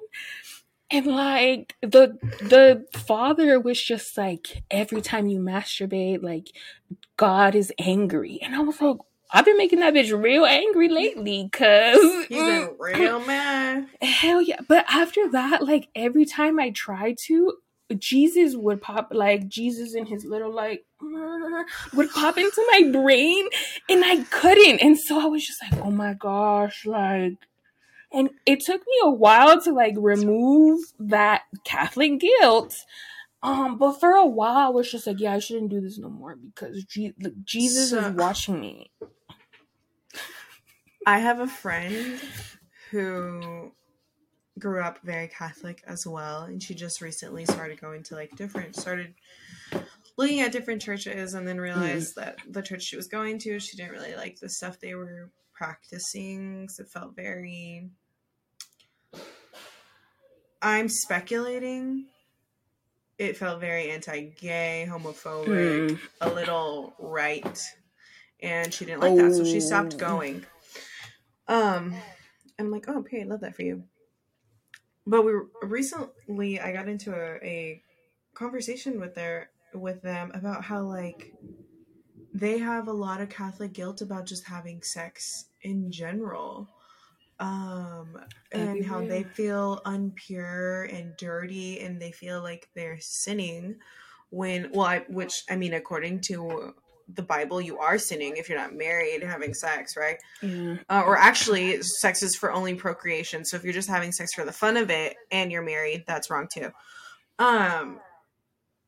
And 0.94 1.08
like 1.08 1.76
the 1.82 2.18
the 2.40 2.86
father 2.94 3.60
was 3.60 3.82
just 3.82 4.18
like 4.18 4.64
every 4.70 5.02
time 5.02 5.28
you 5.28 5.40
masturbate 5.40 6.22
like 6.22 6.50
god 7.18 7.56
is 7.56 7.74
angry 7.80 8.40
and 8.42 8.56
i 8.56 8.60
was 8.60 8.80
like 8.80 8.98
I've 9.36 9.46
been 9.46 9.58
making 9.58 9.80
that 9.80 9.96
bitch 9.96 10.16
real 10.16 10.46
angry 10.46 10.90
lately 10.90 11.50
because 11.50 11.98
he's 12.28 12.38
been 12.38 12.70
real 12.78 13.20
mad. 13.22 13.88
Hell 14.04 14.44
yeah. 14.44 14.60
But 14.68 14.86
after 14.88 15.28
that, 15.32 15.64
like 15.64 15.90
every 15.96 16.26
time 16.26 16.60
I 16.60 16.70
tried 16.70 17.18
to, 17.26 17.58
Jesus 17.98 18.56
would 18.56 18.80
pop 18.80 19.08
like 19.12 19.48
Jesus 19.48 19.96
in 19.96 20.06
his 20.06 20.24
little 20.24 20.54
like 20.54 20.86
would 21.94 22.12
pop 22.12 22.38
into 22.38 22.64
my 22.74 22.92
brain 22.92 23.50
and 23.90 24.06
I 24.06 24.24
couldn't. 24.26 24.84
And 24.84 25.00
so 25.00 25.20
I 25.20 25.26
was 25.26 25.44
just 25.44 25.64
like, 25.64 25.84
oh 25.84 25.90
my 25.90 26.14
gosh, 26.14 26.86
like 26.86 27.34
and 28.14 28.30
it 28.46 28.62
took 28.62 28.82
me 28.82 28.94
a 29.04 29.10
while 29.10 29.62
to 29.62 29.72
like 29.74 29.96
remove 29.98 30.82
that 31.00 31.44
Catholic 31.66 32.20
guilt. 32.20 32.76
Um, 33.42 33.78
but 33.78 34.00
for 34.00 34.12
a 34.12 34.26
while 34.26 34.56
I 34.56 34.70
was 34.70 34.90
just 34.90 35.06
like, 35.06 35.20
yeah, 35.20 35.34
I 35.34 35.40
shouldn't 35.40 35.70
do 35.70 35.82
this 35.82 35.98
no 35.98 36.10
more 36.10 36.38
because 36.38 36.84
Je- 36.86 37.14
Jesus 37.44 37.90
so, 37.90 38.00
is 38.00 38.14
watching 38.14 38.62
me. 38.62 38.92
I 41.06 41.20
have 41.20 41.40
a 41.40 41.48
friend 41.48 42.22
who 42.92 43.74
grew 44.60 44.82
up 44.82 45.00
very 45.04 45.28
Catholic 45.28 45.84
as 45.86 46.08
well, 46.08 46.44
and 46.44 46.62
she 46.62 46.76
just 46.76 47.02
recently 47.02 47.46
started 47.46 47.82
going 47.82 48.04
to 48.04 48.16
like 48.16 48.36
different, 48.38 48.76
started 48.76 49.14
looking 50.16 50.42
at 50.42 50.52
different 50.52 50.82
churches, 50.82 51.34
and 51.34 51.48
then 51.48 51.60
realized 51.60 52.16
mm. 52.16 52.24
that 52.24 52.38
the 52.50 52.62
church 52.62 52.84
she 52.84 52.96
was 52.96 53.08
going 53.08 53.40
to, 53.40 53.60
she 53.60 53.76
didn't 53.76 53.92
really 53.92 54.16
like 54.16 54.40
the 54.40 54.48
stuff 54.48 54.80
they 54.80 54.96
were 54.96 55.32
practicing. 55.54 56.70
So 56.70 56.84
it 56.84 56.90
felt 56.90 57.16
very. 57.16 57.90
I'm 60.64 60.88
speculating. 60.88 62.06
It 63.20 63.38
felt 63.38 63.60
very 63.60 63.92
anti-gay, 63.92 64.88
homophobic, 64.90 65.92
mm. 65.92 66.00
a 66.22 66.30
little 66.34 66.96
right, 66.98 67.62
and 68.42 68.74
she 68.74 68.86
didn't 68.86 69.02
like 69.02 69.12
oh. 69.12 69.18
that, 69.18 69.36
so 69.36 69.44
she 69.44 69.60
stopped 69.60 69.96
oh. 69.96 69.98
going. 69.98 70.46
Um, 71.48 71.94
I'm 72.58 72.72
like, 72.72 72.86
oh, 72.88 73.00
okay, 73.00 73.22
I 73.22 73.26
love 73.26 73.42
that 73.42 73.56
for 73.56 73.62
you. 73.62 73.84
But 75.06 75.26
we 75.26 75.34
recently, 75.62 76.60
I 76.60 76.72
got 76.72 76.88
into 76.88 77.14
a, 77.14 77.36
a 77.46 77.82
conversation 78.34 79.00
with 79.00 79.14
their 79.16 79.50
with 79.74 80.02
them 80.02 80.32
about 80.34 80.64
how 80.64 80.82
like 80.84 81.34
they 82.34 82.58
have 82.58 82.88
a 82.88 82.94
lot 82.94 83.22
of 83.22 83.30
Catholic 83.30 83.74
guilt 83.74 84.02
about 84.02 84.26
just 84.26 84.46
having 84.46 84.82
sex 84.82 85.46
in 85.62 85.92
general. 85.92 86.70
Um, 87.44 88.18
and 88.52 88.86
how 88.86 89.02
they 89.02 89.24
feel 89.24 89.82
unpure 89.86 90.94
and 90.94 91.16
dirty 91.18 91.80
and 91.82 92.02
they 92.02 92.12
feel 92.12 92.42
like 92.42 92.70
they're 92.76 93.00
sinning 93.00 93.78
when 94.30 94.70
well 94.72 94.88
I, 94.88 95.00
which 95.10 95.44
I 95.50 95.56
mean 95.56 95.74
according 95.74 96.22
to 96.28 96.74
the 97.14 97.22
Bible, 97.22 97.60
you 97.60 97.80
are 97.80 97.98
sinning 97.98 98.38
if 98.38 98.50
you're 98.50 98.58
not 98.58 98.74
married 98.74 99.24
having 99.24 99.54
sex, 99.54 99.98
right? 99.98 100.18
Yeah. 100.42 100.78
Uh, 100.90 101.04
or 101.06 101.18
actually, 101.18 101.82
sex 101.82 102.24
is 102.24 102.36
for 102.36 102.52
only 102.52 102.76
procreation. 102.76 103.44
So 103.46 103.58
if 103.58 103.64
you're 103.64 103.74
just 103.74 103.90
having 103.90 104.12
sex 104.12 104.34
for 104.34 104.46
the 104.46 104.52
fun 104.52 104.78
of 104.78 104.90
it 104.90 105.16
and 105.32 105.52
you're 105.52 105.64
married, 105.64 106.06
that's 106.08 106.30
wrong 106.30 106.48
too. 106.52 106.72
Um, 107.40 108.00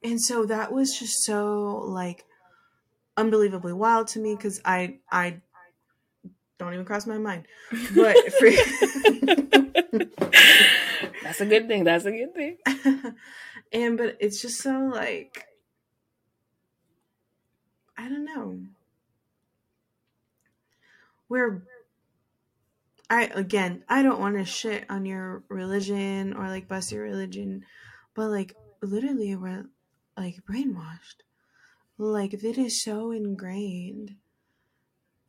and 0.04 0.22
so 0.22 0.46
that 0.46 0.72
was 0.72 0.98
just 0.98 1.24
so 1.24 1.84
like 1.86 2.26
unbelievably 3.18 3.74
wild 3.74 4.08
to 4.10 4.20
me 4.20 4.36
because 4.36 4.62
I 4.64 5.00
I 5.12 5.42
don't 6.58 6.74
even 6.74 6.86
cross 6.86 7.06
my 7.06 7.18
mind. 7.18 7.46
But 7.94 8.16
for 8.34 8.50
that's 11.24 11.42
a 11.42 11.46
good 11.46 11.68
thing. 11.68 11.84
That's 11.84 12.06
a 12.06 12.12
good 12.12 12.34
thing. 12.34 12.58
and 13.74 13.98
but 13.98 14.18
it's 14.20 14.42
just 14.42 14.62
so 14.62 14.90
like 14.94 15.46
I 17.98 18.08
don't 18.10 18.26
know. 18.26 18.60
We're 21.28 21.64
I 23.10 23.24
again, 23.26 23.84
I 23.88 24.02
don't 24.02 24.20
want 24.20 24.36
to 24.38 24.46
shit 24.46 24.86
on 24.90 25.06
your 25.06 25.44
religion 25.50 26.34
or 26.34 26.48
like 26.48 26.68
bust 26.68 26.92
your 26.92 27.04
religion, 27.04 27.66
but 28.14 28.30
like 28.30 28.56
literally 28.82 29.36
we're 29.36 29.66
like 30.18 30.44
brainwashed. 30.50 31.22
Like 31.98 32.34
it 32.34 32.58
is 32.58 32.82
so 32.82 33.12
ingrained 33.12 34.16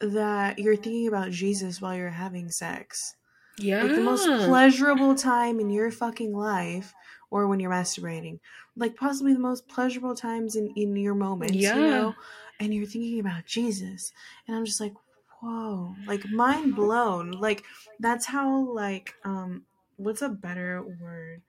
that 0.00 0.58
you're 0.58 0.76
thinking 0.76 1.08
about 1.08 1.30
Jesus 1.30 1.80
while 1.80 1.94
you're 1.96 2.10
having 2.10 2.50
sex. 2.50 3.16
Yeah. 3.58 3.82
Like 3.82 3.94
the 3.94 4.02
most 4.02 4.26
pleasurable 4.46 5.14
time 5.14 5.60
in 5.60 5.70
your 5.70 5.90
fucking 5.90 6.36
life 6.36 6.94
or 7.30 7.46
when 7.46 7.58
you're 7.60 7.70
masturbating. 7.70 8.38
Like 8.76 8.96
possibly 8.96 9.32
the 9.32 9.38
most 9.38 9.66
pleasurable 9.68 10.14
times 10.14 10.56
in, 10.56 10.72
in 10.76 10.94
your 10.96 11.14
moments. 11.14 11.54
Yeah. 11.56 11.76
You 11.76 11.80
know? 11.90 12.14
and 12.60 12.72
you're 12.74 12.86
thinking 12.86 13.20
about 13.20 13.44
Jesus. 13.46 14.12
And 14.46 14.56
I'm 14.56 14.64
just 14.64 14.80
like, 14.80 14.94
whoa, 15.40 15.94
like 16.06 16.28
mind 16.30 16.74
blown. 16.74 17.32
Like 17.32 17.64
that's 18.00 18.26
how 18.26 18.72
like 18.72 19.14
um 19.24 19.64
what's 19.96 20.22
a 20.22 20.28
better 20.28 20.82
word? 21.00 21.42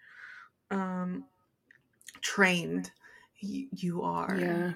Um 0.72 1.26
trained 2.22 2.92
y- 3.42 3.68
you 3.72 4.02
are. 4.04 4.36
Yeah. 4.38 4.74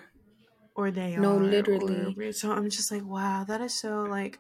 Or 0.76 0.92
they 0.92 1.16
no, 1.16 1.36
are. 1.36 1.40
No, 1.40 1.46
literally. 1.48 2.16
Or, 2.18 2.32
so 2.32 2.52
I'm 2.52 2.70
just 2.70 2.92
like, 2.92 3.06
wow, 3.06 3.44
that 3.44 3.62
is 3.62 3.80
so 3.80 4.04
like 4.04 4.40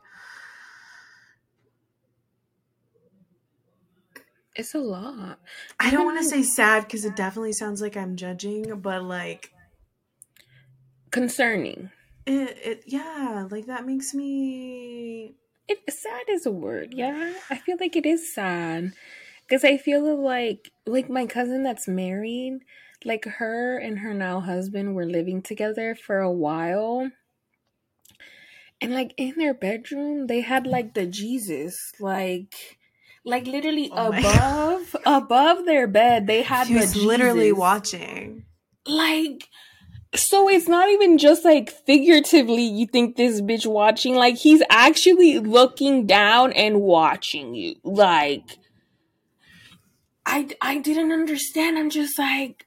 it's 4.56 4.76
a 4.76 4.80
lot. 4.80 5.40
I 5.80 5.92
don't 5.92 6.06
want 6.06 6.20
to 6.20 6.26
say 6.26 6.44
sad 6.44 6.84
because 6.84 7.06
it 7.06 7.16
definitely 7.16 7.54
sounds 7.54 7.82
like 7.82 7.96
I'm 7.96 8.16
judging, 8.16 8.80
but 8.82 9.04
like 9.04 9.52
concerning. 11.12 11.92
It, 12.26 12.58
it 12.64 12.84
yeah, 12.86 13.48
like 13.50 13.68
that 13.68 13.86
makes 13.86 14.14
me. 14.14 15.36
It 15.68 15.80
sad 15.90 16.24
is 16.30 16.46
a 16.46 16.52
word. 16.52 16.94
Yeah, 16.94 17.34
I 17.50 17.58
feel 17.58 17.78
like 17.80 17.96
it 17.96 18.06
is 18.06 18.34
sad 18.34 18.94
because 19.48 19.64
I 19.64 19.78
feel 19.78 20.22
like 20.22 20.72
like 20.86 21.10
my 21.10 21.26
cousin 21.26 21.64
that's 21.64 21.88
married, 21.88 22.60
like 23.06 23.26
her 23.26 23.78
and 23.78 24.00
her 24.00 24.14
now 24.14 24.40
husband 24.40 24.96
were 24.96 25.06
living 25.06 25.42
together 25.42 25.96
for 25.96 26.20
a 26.20 26.32
while. 26.32 27.12
And 28.80 28.94
like 28.94 29.14
in 29.18 29.36
their 29.38 29.54
bedroom, 29.54 30.28
they 30.28 30.42
had 30.42 30.66
like 30.66 30.94
the 30.94 31.06
Jesus, 31.06 31.92
like 32.00 32.78
like 33.24 33.46
literally 33.46 33.90
oh 33.94 34.08
above 34.08 34.96
above 35.06 35.66
their 35.66 35.86
bed 35.86 36.26
they 36.26 36.42
had 36.42 36.66
he 36.66 36.74
was 36.74 36.96
literally 36.96 37.52
watching 37.52 38.44
like 38.88 39.48
so 40.14 40.50
it's 40.50 40.68
not 40.68 40.90
even 40.90 41.18
just 41.18 41.46
like 41.46 41.70
figuratively 41.70 42.64
you 42.64 42.86
think 42.86 43.16
this 43.16 43.42
bitch 43.42 43.66
watching, 43.66 44.16
like 44.16 44.36
he's 44.36 44.62
actually 44.70 45.40
looking 45.40 46.06
down 46.06 46.52
and 46.52 46.82
watching 46.82 47.56
you. 47.56 47.76
Like 47.84 48.58
I 50.26 50.50
I 50.60 50.80
didn't 50.80 51.14
understand. 51.14 51.78
I'm 51.78 51.90
just 51.90 52.20
like 52.20 52.66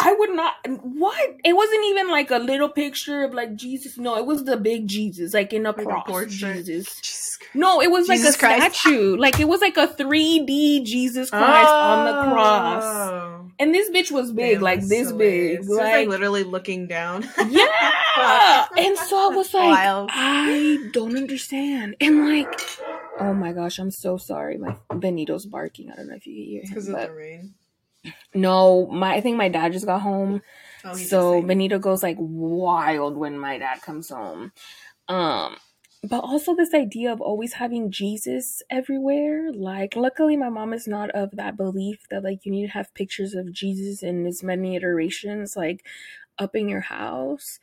I 0.00 0.12
would 0.12 0.30
not 0.30 0.54
what? 0.64 1.36
It 1.44 1.56
wasn't 1.56 1.84
even 1.86 2.08
like 2.08 2.30
a 2.30 2.38
little 2.38 2.68
picture 2.68 3.24
of 3.24 3.34
like 3.34 3.56
Jesus. 3.56 3.98
No, 3.98 4.16
it 4.16 4.24
was 4.24 4.44
the 4.44 4.56
big 4.56 4.86
Jesus, 4.86 5.34
like 5.34 5.52
in 5.52 5.66
a 5.66 5.72
like 5.72 5.84
cross. 6.04 6.22
A 6.22 6.26
Jesus. 6.26 7.38
No, 7.52 7.80
it 7.80 7.90
was 7.90 8.06
Jesus 8.06 8.40
like 8.40 8.52
a 8.52 8.58
Christ. 8.60 8.76
statue. 8.76 9.16
Like 9.16 9.40
it 9.40 9.48
was 9.48 9.60
like 9.60 9.76
a 9.76 9.88
3D 9.88 10.84
Jesus 10.84 11.30
Christ 11.30 11.68
oh. 11.68 11.74
on 11.74 12.06
the 12.06 12.32
cross. 12.32 12.84
Oh. 12.84 13.50
And 13.58 13.74
this 13.74 13.90
bitch 13.90 14.12
was 14.12 14.30
big, 14.30 14.62
like 14.62 14.86
this 14.86 15.10
big. 15.10 15.64
So 15.64 15.72
like, 15.72 15.92
like, 15.92 16.08
literally 16.08 16.44
looking 16.44 16.86
down. 16.86 17.28
yeah. 17.48 18.66
and 18.76 18.96
so 18.96 19.32
I 19.32 19.34
was 19.34 19.52
like, 19.54 19.64
Wild. 19.64 20.10
I 20.12 20.90
don't 20.92 21.16
understand. 21.16 21.96
And 22.00 22.28
like, 22.28 22.78
oh 23.18 23.34
my 23.34 23.52
gosh, 23.52 23.80
I'm 23.80 23.90
so 23.90 24.16
sorry. 24.16 24.58
My 24.58 24.76
Benito's 24.94 25.44
barking. 25.44 25.90
I 25.90 25.96
don't 25.96 26.08
know 26.08 26.14
if 26.14 26.26
you 26.26 26.34
can 26.34 26.44
hear 26.44 26.60
him. 26.60 26.68
Because 26.68 26.88
of 26.88 26.96
the 26.96 27.12
rain. 27.12 27.54
No, 28.34 28.86
my 28.86 29.14
I 29.14 29.20
think 29.20 29.36
my 29.36 29.48
dad 29.48 29.72
just 29.72 29.86
got 29.86 30.02
home. 30.02 30.42
Oh, 30.84 30.94
so 30.94 31.42
Benito 31.42 31.78
goes 31.78 32.02
like 32.02 32.16
wild 32.18 33.16
when 33.16 33.38
my 33.38 33.58
dad 33.58 33.82
comes 33.82 34.08
home. 34.10 34.52
Um 35.08 35.56
but 36.04 36.20
also 36.20 36.54
this 36.54 36.74
idea 36.74 37.12
of 37.12 37.20
always 37.20 37.54
having 37.54 37.90
Jesus 37.90 38.62
everywhere. 38.70 39.52
Like, 39.52 39.96
luckily, 39.96 40.36
my 40.36 40.48
mom 40.48 40.72
is 40.72 40.86
not 40.86 41.10
of 41.10 41.30
that 41.32 41.56
belief 41.56 41.98
that 42.10 42.22
like 42.22 42.44
you 42.46 42.52
need 42.52 42.66
to 42.66 42.72
have 42.72 42.94
pictures 42.94 43.34
of 43.34 43.52
Jesus 43.52 44.02
in 44.02 44.26
as 44.26 44.42
many 44.42 44.76
iterations, 44.76 45.56
like 45.56 45.84
up 46.38 46.54
in 46.54 46.68
your 46.68 46.82
house. 46.82 47.58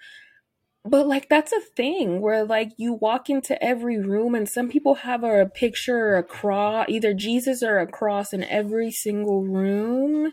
But 0.85 1.07
like 1.07 1.29
that's 1.29 1.51
a 1.51 1.59
thing 1.59 2.21
where 2.21 2.45
like 2.45 2.73
you 2.77 2.93
walk 2.93 3.29
into 3.29 3.61
every 3.63 3.97
room 3.99 4.35
and 4.35 4.47
some 4.47 4.69
people 4.69 4.95
have 4.95 5.23
a 5.23 5.47
picture 5.47 5.97
or 5.97 6.17
a 6.17 6.23
cross, 6.23 6.85
either 6.89 7.13
Jesus 7.13 7.63
or 7.63 7.79
a 7.79 7.87
cross 7.87 8.33
in 8.33 8.43
every 8.43 8.91
single 8.91 9.43
room. 9.43 10.31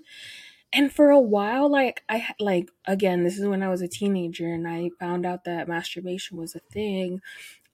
And 0.75 0.93
for 0.93 1.11
a 1.11 1.21
while, 1.21 1.71
like 1.71 2.03
I 2.09 2.27
like 2.39 2.71
again, 2.87 3.25
this 3.25 3.39
is 3.39 3.47
when 3.47 3.63
I 3.63 3.69
was 3.69 3.81
a 3.81 3.89
teenager 3.89 4.53
and 4.53 4.69
I 4.69 4.91
found 5.01 5.25
out 5.25 5.45
that 5.45 5.69
masturbation 5.69 6.37
was 6.37 6.55
a 6.55 6.61
thing. 6.61 7.23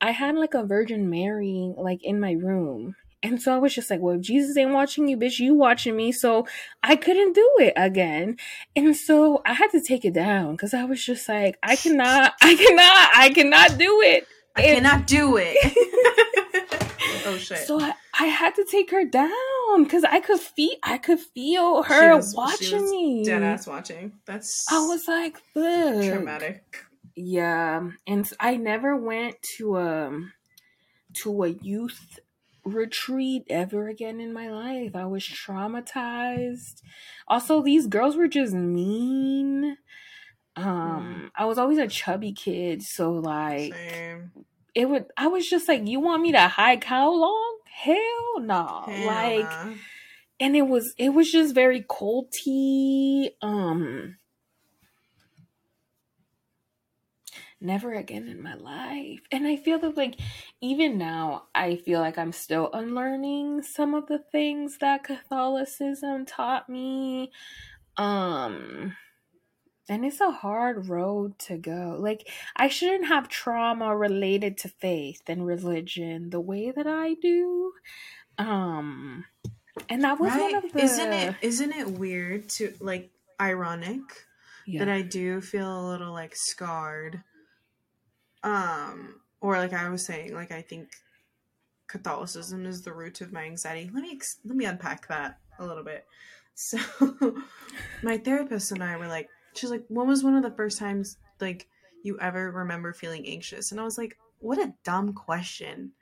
I 0.00 0.12
had 0.12 0.36
like 0.36 0.54
a 0.54 0.64
Virgin 0.64 1.10
Mary 1.10 1.74
like 1.76 2.04
in 2.04 2.20
my 2.20 2.32
room 2.32 2.94
And 3.22 3.42
so 3.42 3.54
I 3.54 3.58
was 3.58 3.74
just 3.74 3.90
like, 3.90 4.00
well, 4.00 4.14
if 4.14 4.20
Jesus 4.20 4.56
ain't 4.56 4.72
watching 4.72 5.08
you, 5.08 5.16
bitch, 5.16 5.40
you 5.40 5.54
watching 5.54 5.96
me. 5.96 6.12
So 6.12 6.46
I 6.82 6.94
couldn't 6.94 7.34
do 7.34 7.50
it 7.58 7.72
again. 7.76 8.36
And 8.76 8.96
so 8.96 9.42
I 9.44 9.54
had 9.54 9.70
to 9.70 9.80
take 9.80 10.04
it 10.04 10.14
down 10.14 10.52
because 10.52 10.72
I 10.72 10.84
was 10.84 11.04
just 11.04 11.28
like, 11.28 11.58
I 11.62 11.76
cannot, 11.76 12.34
I 12.42 12.54
cannot, 12.54 13.10
I 13.14 13.30
cannot 13.30 13.78
do 13.78 14.00
it. 14.02 14.26
I 14.54 14.62
and, 14.62 14.86
cannot 14.86 15.06
do 15.06 15.36
it. 15.36 15.56
oh 17.26 17.36
shit. 17.36 17.58
So 17.58 17.80
I, 17.80 17.94
I 18.18 18.26
had 18.26 18.54
to 18.56 18.64
take 18.64 18.90
her 18.90 19.04
down 19.04 19.84
because 19.84 20.04
I 20.04 20.20
could 20.20 20.40
feel 20.40 20.74
I 20.82 20.98
could 20.98 21.20
feel 21.20 21.82
her 21.82 22.16
was, 22.16 22.34
watching 22.34 22.90
me. 22.90 23.24
Dead 23.24 23.42
ass 23.42 23.66
watching. 23.66 24.12
That's 24.26 24.64
I 24.70 24.86
was 24.86 25.06
like, 25.06 25.38
Fuck. 25.54 26.04
traumatic. 26.04 26.84
Yeah. 27.14 27.90
And 28.06 28.30
I 28.40 28.56
never 28.56 28.96
went 28.96 29.40
to 29.56 29.76
a 29.76 30.12
to 31.14 31.44
a 31.44 31.48
youth 31.48 32.18
retreat 32.74 33.44
ever 33.48 33.88
again 33.88 34.20
in 34.20 34.32
my 34.32 34.48
life. 34.50 34.94
I 34.94 35.06
was 35.06 35.24
traumatized. 35.24 36.82
Also, 37.26 37.62
these 37.62 37.86
girls 37.86 38.16
were 38.16 38.28
just 38.28 38.54
mean. 38.54 39.76
Um, 40.56 40.64
mm. 40.66 41.30
I 41.36 41.44
was 41.44 41.58
always 41.58 41.78
a 41.78 41.86
chubby 41.86 42.32
kid, 42.32 42.82
so 42.82 43.12
like 43.12 43.74
Same. 43.74 44.32
it 44.74 44.86
would 44.86 45.06
I 45.16 45.28
was 45.28 45.48
just 45.48 45.68
like, 45.68 45.86
You 45.86 46.00
want 46.00 46.22
me 46.22 46.32
to 46.32 46.48
hike 46.48 46.84
how 46.84 47.12
long? 47.12 47.58
Hell 47.70 48.40
no. 48.40 48.84
Hell 48.86 49.06
like 49.06 49.44
nah. 49.44 49.74
and 50.40 50.56
it 50.56 50.66
was 50.66 50.94
it 50.98 51.10
was 51.10 51.30
just 51.30 51.54
very 51.54 51.82
culty. 51.82 53.30
Um 53.40 54.16
never 57.60 57.92
again 57.92 58.28
in 58.28 58.42
my 58.42 58.54
life. 58.54 59.20
And 59.30 59.46
I 59.46 59.56
feel 59.56 59.78
that, 59.78 59.96
like, 59.96 60.16
even 60.60 60.98
now, 60.98 61.44
I 61.54 61.76
feel 61.76 62.00
like 62.00 62.18
I'm 62.18 62.32
still 62.32 62.70
unlearning 62.72 63.62
some 63.62 63.94
of 63.94 64.06
the 64.06 64.18
things 64.18 64.78
that 64.78 65.04
Catholicism 65.04 66.26
taught 66.26 66.68
me. 66.68 67.32
Um, 67.96 68.96
and 69.88 70.04
it's 70.04 70.20
a 70.20 70.30
hard 70.30 70.88
road 70.88 71.38
to 71.40 71.56
go. 71.56 71.96
Like, 71.98 72.28
I 72.56 72.68
shouldn't 72.68 73.08
have 73.08 73.28
trauma 73.28 73.96
related 73.96 74.58
to 74.58 74.68
faith 74.68 75.22
and 75.26 75.46
religion 75.46 76.30
the 76.30 76.40
way 76.40 76.70
that 76.70 76.86
I 76.86 77.14
do. 77.14 77.72
Um, 78.36 79.24
and 79.88 80.04
that 80.04 80.20
was 80.20 80.32
right? 80.32 80.52
one 80.52 80.64
of 80.64 80.72
the. 80.72 80.82
Isn't 80.82 81.12
it? 81.12 81.34
Isn't 81.42 81.72
it 81.72 81.88
weird 81.88 82.48
to 82.50 82.72
like 82.80 83.10
ironic 83.40 84.02
yeah. 84.66 84.84
that 84.84 84.88
I 84.88 85.02
do 85.02 85.40
feel 85.40 85.68
a 85.68 85.88
little 85.88 86.12
like 86.12 86.34
scarred 86.36 87.22
um 88.42 89.20
or 89.40 89.58
like 89.58 89.72
i 89.72 89.88
was 89.88 90.04
saying 90.04 90.34
like 90.34 90.52
i 90.52 90.62
think 90.62 90.88
catholicism 91.88 92.66
is 92.66 92.82
the 92.82 92.92
root 92.92 93.20
of 93.20 93.32
my 93.32 93.44
anxiety 93.44 93.90
let 93.94 94.02
me 94.02 94.18
let 94.44 94.56
me 94.56 94.64
unpack 94.64 95.06
that 95.08 95.38
a 95.58 95.66
little 95.66 95.84
bit 95.84 96.06
so 96.54 96.78
my 98.02 98.18
therapist 98.18 98.72
and 98.72 98.82
i 98.82 98.96
were 98.96 99.06
like 99.06 99.28
she's 99.54 99.70
like 99.70 99.84
when 99.88 100.06
was 100.06 100.24
one 100.24 100.34
of 100.34 100.42
the 100.42 100.50
first 100.50 100.78
times 100.78 101.16
like 101.40 101.68
you 102.02 102.18
ever 102.20 102.50
remember 102.50 102.92
feeling 102.92 103.26
anxious 103.26 103.70
and 103.70 103.80
i 103.80 103.84
was 103.84 103.96
like 103.96 104.18
what 104.40 104.58
a 104.58 104.74
dumb 104.84 105.12
question 105.12 105.92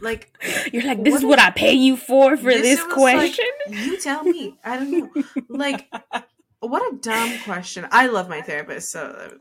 like 0.00 0.36
you're 0.72 0.84
like 0.84 1.02
this 1.02 1.14
is 1.14 1.24
what 1.24 1.38
I 1.38 1.50
pay 1.50 1.72
you 1.72 1.96
for 1.96 2.36
for 2.36 2.52
this, 2.52 2.62
this 2.62 2.92
question. 2.92 3.46
Like, 3.68 3.78
you 3.78 4.00
tell 4.00 4.24
me. 4.24 4.58
I 4.64 4.76
don't 4.76 4.90
know. 4.90 5.22
Like 5.48 5.88
what 6.62 6.92
a 6.92 6.96
dumb 6.96 7.38
question. 7.44 7.86
I 7.90 8.06
love 8.06 8.28
my 8.28 8.40
therapist, 8.40 8.90
so 8.90 9.36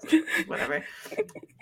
whatever. 0.47 0.83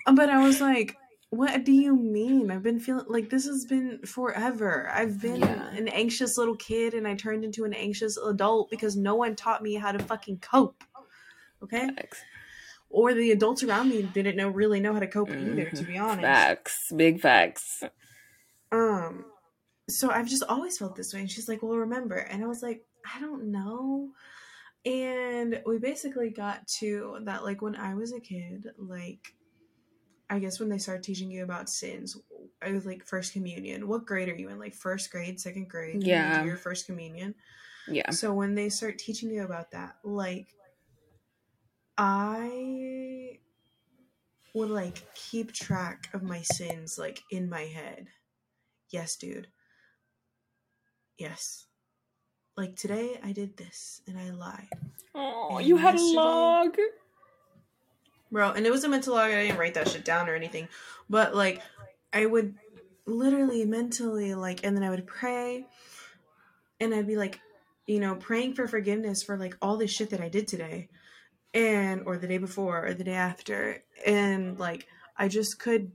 But 0.05 0.29
I 0.29 0.41
was 0.41 0.61
like, 0.61 0.97
what 1.31 1.63
do 1.63 1.71
you 1.71 1.95
mean? 1.95 2.49
I've 2.49 2.63
been 2.63 2.79
feeling 2.79 3.05
like 3.07 3.29
this 3.29 3.45
has 3.45 3.65
been 3.65 3.99
forever. 4.05 4.89
I've 4.91 5.21
been 5.21 5.41
yeah. 5.41 5.69
an 5.71 5.87
anxious 5.89 6.37
little 6.37 6.55
kid 6.55 6.93
and 6.95 7.07
I 7.07 7.15
turned 7.15 7.43
into 7.43 7.65
an 7.65 7.73
anxious 7.73 8.17
adult 8.17 8.71
because 8.71 8.95
no 8.95 9.15
one 9.15 9.35
taught 9.35 9.61
me 9.61 9.75
how 9.75 9.91
to 9.91 9.99
fucking 9.99 10.39
cope. 10.39 10.83
Okay? 11.61 11.87
Facts. 11.87 12.19
Or 12.89 13.13
the 13.13 13.31
adults 13.31 13.61
around 13.61 13.89
me 13.89 14.01
didn't 14.01 14.37
know 14.37 14.49
really 14.49 14.79
know 14.79 14.93
how 14.93 14.99
to 14.99 15.07
cope 15.07 15.29
mm-hmm. 15.29 15.59
either, 15.59 15.69
to 15.69 15.83
be 15.83 15.97
honest. 15.99 16.21
Facts. 16.21 16.91
Big 16.95 17.19
facts. 17.19 17.83
Um 18.71 19.25
so 19.87 20.09
I've 20.09 20.27
just 20.27 20.43
always 20.43 20.77
felt 20.77 20.95
this 20.95 21.13
way. 21.13 21.19
And 21.19 21.29
she's 21.29 21.47
like, 21.47 21.61
Well 21.61 21.77
remember 21.77 22.15
and 22.15 22.43
I 22.43 22.47
was 22.47 22.63
like, 22.63 22.83
I 23.05 23.19
don't 23.19 23.51
know. 23.51 24.09
And 24.85 25.61
we 25.65 25.77
basically 25.77 26.29
got 26.29 26.65
to 26.79 27.19
that 27.23 27.43
like 27.43 27.61
when 27.61 27.75
I 27.75 27.95
was 27.95 28.13
a 28.13 28.19
kid, 28.19 28.67
like 28.77 29.33
I 30.29 30.39
guess 30.39 30.59
when 30.59 30.69
they 30.69 30.77
start 30.77 31.03
teaching 31.03 31.29
you 31.31 31.43
about 31.43 31.69
sins, 31.69 32.17
I 32.61 32.71
was 32.71 32.85
like 32.85 33.05
first 33.05 33.33
communion. 33.33 33.87
What 33.87 34.05
grade 34.05 34.29
are 34.29 34.35
you 34.35 34.49
in? 34.49 34.59
Like 34.59 34.73
first 34.73 35.11
grade, 35.11 35.39
second 35.39 35.69
grade? 35.69 36.03
Yeah. 36.03 36.45
Your 36.45 36.55
first 36.55 36.85
communion. 36.85 37.35
Yeah. 37.87 38.11
So 38.11 38.33
when 38.33 38.55
they 38.55 38.69
start 38.69 38.99
teaching 38.99 39.29
you 39.31 39.43
about 39.43 39.71
that, 39.71 39.95
like 40.03 40.47
I 41.97 43.39
would 44.53 44.69
like 44.69 45.03
keep 45.13 45.51
track 45.51 46.09
of 46.13 46.23
my 46.23 46.41
sins 46.41 46.97
like 46.97 47.21
in 47.31 47.49
my 47.49 47.63
head. 47.63 48.07
Yes, 48.91 49.17
dude. 49.17 49.47
Yes 51.17 51.68
like 52.59 52.75
today 52.75 53.17
I 53.23 53.31
did 53.31 53.55
this 53.55 54.01
and 54.05 54.19
I 54.19 54.31
lied. 54.31 54.67
Oh, 55.15 55.57
and 55.57 55.65
you 55.65 55.77
had 55.77 55.95
a 55.95 56.01
log. 56.01 56.75
Bro, 58.29 58.51
and 58.51 58.65
it 58.65 58.69
was 58.69 58.83
a 58.83 58.89
mental 58.89 59.15
log. 59.15 59.31
I 59.31 59.43
didn't 59.43 59.57
write 59.57 59.75
that 59.75 59.87
shit 59.87 60.03
down 60.03 60.27
or 60.27 60.35
anything. 60.35 60.67
But 61.09 61.33
like 61.33 61.61
I 62.11 62.25
would 62.25 62.55
literally 63.05 63.63
mentally 63.63 64.35
like 64.35 64.65
and 64.65 64.75
then 64.75 64.83
I 64.83 64.89
would 64.89 65.07
pray 65.07 65.67
and 66.81 66.93
I'd 66.93 67.07
be 67.07 67.15
like, 67.15 67.39
you 67.87 68.01
know, 68.01 68.15
praying 68.15 68.55
for 68.55 68.67
forgiveness 68.67 69.23
for 69.23 69.37
like 69.37 69.55
all 69.61 69.77
this 69.77 69.91
shit 69.91 70.09
that 70.09 70.19
I 70.19 70.27
did 70.27 70.45
today 70.45 70.89
and 71.53 72.03
or 72.05 72.17
the 72.17 72.27
day 72.27 72.39
before 72.39 72.85
or 72.85 72.93
the 72.93 73.05
day 73.05 73.13
after 73.13 73.81
and 74.05 74.59
like 74.59 74.85
I 75.15 75.29
just 75.29 75.59
could 75.59 75.93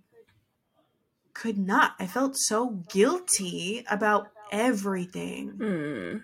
could 1.34 1.58
not. 1.58 1.92
I 2.00 2.06
felt 2.06 2.36
so 2.38 2.70
guilty 2.88 3.84
about 3.90 4.28
everything. 4.50 5.52
Mm 5.58 6.22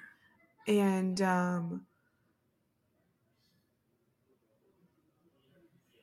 and 0.71 1.21
um, 1.21 1.87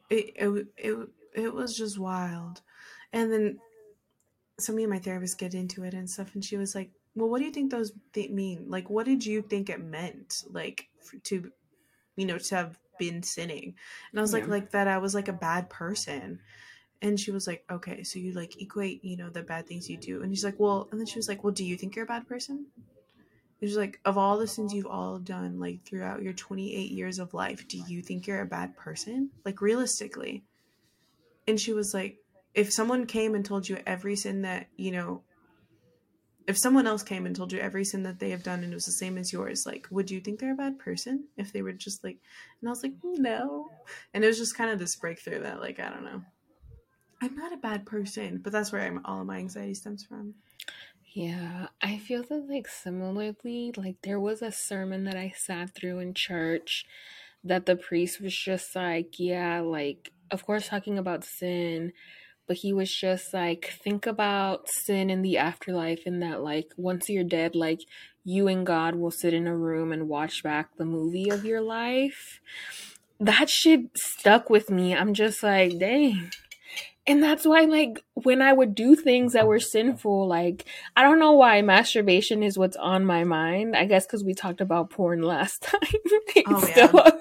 it, 0.09 0.33
it 0.35 0.67
it 0.77 1.09
it 1.35 1.53
was 1.53 1.77
just 1.77 1.97
wild. 1.99 2.61
And 3.13 3.31
then 3.31 3.59
so 4.59 4.73
me 4.73 4.83
and 4.83 4.91
my 4.91 4.99
therapist 4.99 5.37
get 5.37 5.53
into 5.53 5.83
it 5.83 5.93
and 5.93 6.09
stuff, 6.09 6.33
and 6.35 6.43
she 6.43 6.57
was 6.57 6.75
like, 6.75 6.91
"Well, 7.15 7.29
what 7.29 7.39
do 7.39 7.45
you 7.45 7.51
think 7.51 7.71
those 7.71 7.93
th- 8.13 8.31
mean? 8.31 8.69
Like, 8.69 8.89
what 8.89 9.05
did 9.05 9.25
you 9.25 9.41
think 9.41 9.69
it 9.69 9.81
meant? 9.83 10.43
Like 10.49 10.89
to, 11.23 11.51
you 12.17 12.25
know, 12.25 12.37
to 12.37 12.55
have 12.55 12.79
been 12.99 13.23
sinning?" 13.23 13.75
And 14.11 14.19
I 14.19 14.21
was 14.21 14.33
yeah. 14.33 14.39
like, 14.39 14.47
"Like 14.49 14.71
that 14.71 14.87
I 14.87 14.97
was 14.99 15.15
like 15.15 15.27
a 15.29 15.33
bad 15.33 15.69
person." 15.69 16.41
And 17.01 17.19
she 17.19 17.31
was 17.31 17.47
like, 17.47 17.65
"Okay, 17.71 18.03
so 18.03 18.19
you 18.19 18.33
like 18.33 18.61
equate, 18.61 19.03
you 19.05 19.17
know, 19.17 19.29
the 19.29 19.43
bad 19.43 19.67
things 19.67 19.89
you 19.89 19.97
do." 19.97 20.23
And 20.23 20.33
she's 20.33 20.45
like, 20.45 20.59
"Well," 20.59 20.89
and 20.91 20.99
then 20.99 21.07
she 21.07 21.19
was 21.19 21.29
like, 21.29 21.43
"Well, 21.43 21.53
do 21.53 21.65
you 21.65 21.77
think 21.77 21.95
you're 21.95 22.05
a 22.05 22.07
bad 22.07 22.27
person?" 22.27 22.67
It's 23.59 23.75
like 23.75 23.99
of 24.05 24.17
all 24.17 24.37
the 24.37 24.47
sins 24.47 24.73
you've 24.73 24.85
all 24.85 25.17
done, 25.19 25.59
like 25.59 25.83
throughout 25.83 26.21
your 26.21 26.33
28 26.33 26.91
years 26.91 27.19
of 27.19 27.33
life, 27.33 27.67
do 27.67 27.81
you 27.87 28.01
think 28.01 28.27
you're 28.27 28.41
a 28.41 28.45
bad 28.45 28.77
person? 28.77 29.31
Like 29.45 29.61
realistically. 29.61 30.43
And 31.47 31.59
she 31.59 31.73
was 31.73 31.93
like, 31.93 32.17
if 32.53 32.71
someone 32.71 33.05
came 33.05 33.35
and 33.35 33.45
told 33.45 33.67
you 33.67 33.79
every 33.85 34.15
sin 34.15 34.43
that, 34.43 34.67
you 34.75 34.91
know, 34.91 35.23
if 36.47 36.57
someone 36.57 36.87
else 36.87 37.03
came 37.03 37.25
and 37.25 37.35
told 37.35 37.51
you 37.51 37.59
every 37.59 37.83
sin 37.83 38.03
that 38.03 38.19
they 38.19 38.29
have 38.29 38.41
done 38.41 38.63
and 38.63 38.71
it 38.71 38.75
was 38.75 38.85
the 38.85 38.91
same 38.93 39.17
as 39.17 39.33
yours, 39.33 39.65
like, 39.65 39.85
would 39.91 40.09
you 40.09 40.21
think 40.21 40.39
they're 40.39 40.53
a 40.53 40.55
bad 40.55 40.79
person 40.79 41.25
if 41.35 41.51
they 41.51 41.61
were 41.61 41.73
just 41.73 42.03
like, 42.03 42.17
and 42.61 42.69
I 42.69 42.71
was 42.71 42.83
like, 42.83 42.93
no. 43.03 43.69
And 44.13 44.23
it 44.23 44.27
was 44.27 44.37
just 44.37 44.55
kind 44.55 44.71
of 44.71 44.79
this 44.79 44.95
breakthrough 44.95 45.41
that, 45.41 45.59
like, 45.59 45.79
I 45.79 45.89
don't 45.89 46.05
know. 46.05 46.21
I'm 47.21 47.35
not 47.35 47.51
a 47.51 47.57
bad 47.57 47.85
person, 47.85 48.39
but 48.41 48.53
that's 48.53 48.71
where 48.71 48.81
I'm, 48.81 49.01
all 49.03 49.21
of 49.21 49.27
my 49.27 49.37
anxiety 49.37 49.73
stems 49.73 50.05
from. 50.05 50.35
Yeah, 51.17 51.69
I 51.81 51.97
feel 51.97 52.21
that 52.21 52.47
like 52.47 52.67
similarly, 52.67 53.71
like 53.75 53.95
there 54.03 54.19
was 54.19 54.43
a 54.43 54.51
sermon 54.51 55.03
that 55.05 55.15
I 55.15 55.33
sat 55.35 55.73
through 55.73 55.97
in 55.97 56.13
church 56.13 56.85
that 57.43 57.65
the 57.65 57.75
priest 57.75 58.21
was 58.21 58.37
just 58.37 58.75
like, 58.75 59.15
yeah, 59.17 59.61
like 59.61 60.11
of 60.29 60.45
course 60.45 60.67
talking 60.67 60.99
about 60.99 61.23
sin, 61.23 61.91
but 62.45 62.57
he 62.57 62.71
was 62.71 62.93
just 62.93 63.33
like 63.33 63.73
think 63.83 64.05
about 64.05 64.69
sin 64.69 65.09
in 65.09 65.23
the 65.23 65.39
afterlife 65.39 66.01
and 66.05 66.21
that 66.21 66.43
like 66.43 66.67
once 66.77 67.09
you're 67.09 67.23
dead, 67.23 67.55
like 67.55 67.79
you 68.23 68.47
and 68.47 68.63
God 68.63 68.93
will 68.93 69.09
sit 69.09 69.33
in 69.33 69.47
a 69.47 69.57
room 69.57 69.91
and 69.91 70.07
watch 70.07 70.43
back 70.43 70.77
the 70.77 70.85
movie 70.85 71.31
of 71.31 71.43
your 71.43 71.61
life. 71.61 72.39
That 73.19 73.49
shit 73.49 73.89
stuck 73.97 74.51
with 74.51 74.69
me. 74.69 74.93
I'm 74.95 75.15
just 75.15 75.41
like, 75.41 75.79
dang 75.79 76.29
and 77.07 77.23
that's 77.23 77.45
why 77.45 77.61
like 77.61 78.03
when 78.13 78.41
i 78.41 78.51
would 78.51 78.75
do 78.75 78.95
things 78.95 79.33
that 79.33 79.47
were 79.47 79.59
sinful 79.59 80.27
like 80.27 80.65
i 80.95 81.03
don't 81.03 81.19
know 81.19 81.31
why 81.31 81.61
masturbation 81.61 82.43
is 82.43 82.57
what's 82.57 82.77
on 82.77 83.05
my 83.05 83.23
mind. 83.23 83.75
I 83.75 83.85
guess 83.85 84.05
because 84.05 84.23
we 84.23 84.33
talked 84.33 84.61
about 84.61 84.89
porn 84.89 85.21
last 85.23 85.63
time. 85.63 85.79
Oh, 86.49 86.67
yeah. 86.75 87.11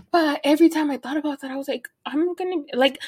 but 0.10 0.40
every 0.44 0.68
time 0.68 0.90
i 0.90 0.96
thought 0.96 1.16
about 1.16 1.40
that 1.40 1.50
i 1.50 1.56
was 1.56 1.68
like 1.68 1.88
i'm 2.04 2.34
gonna 2.34 2.56
like 2.74 2.98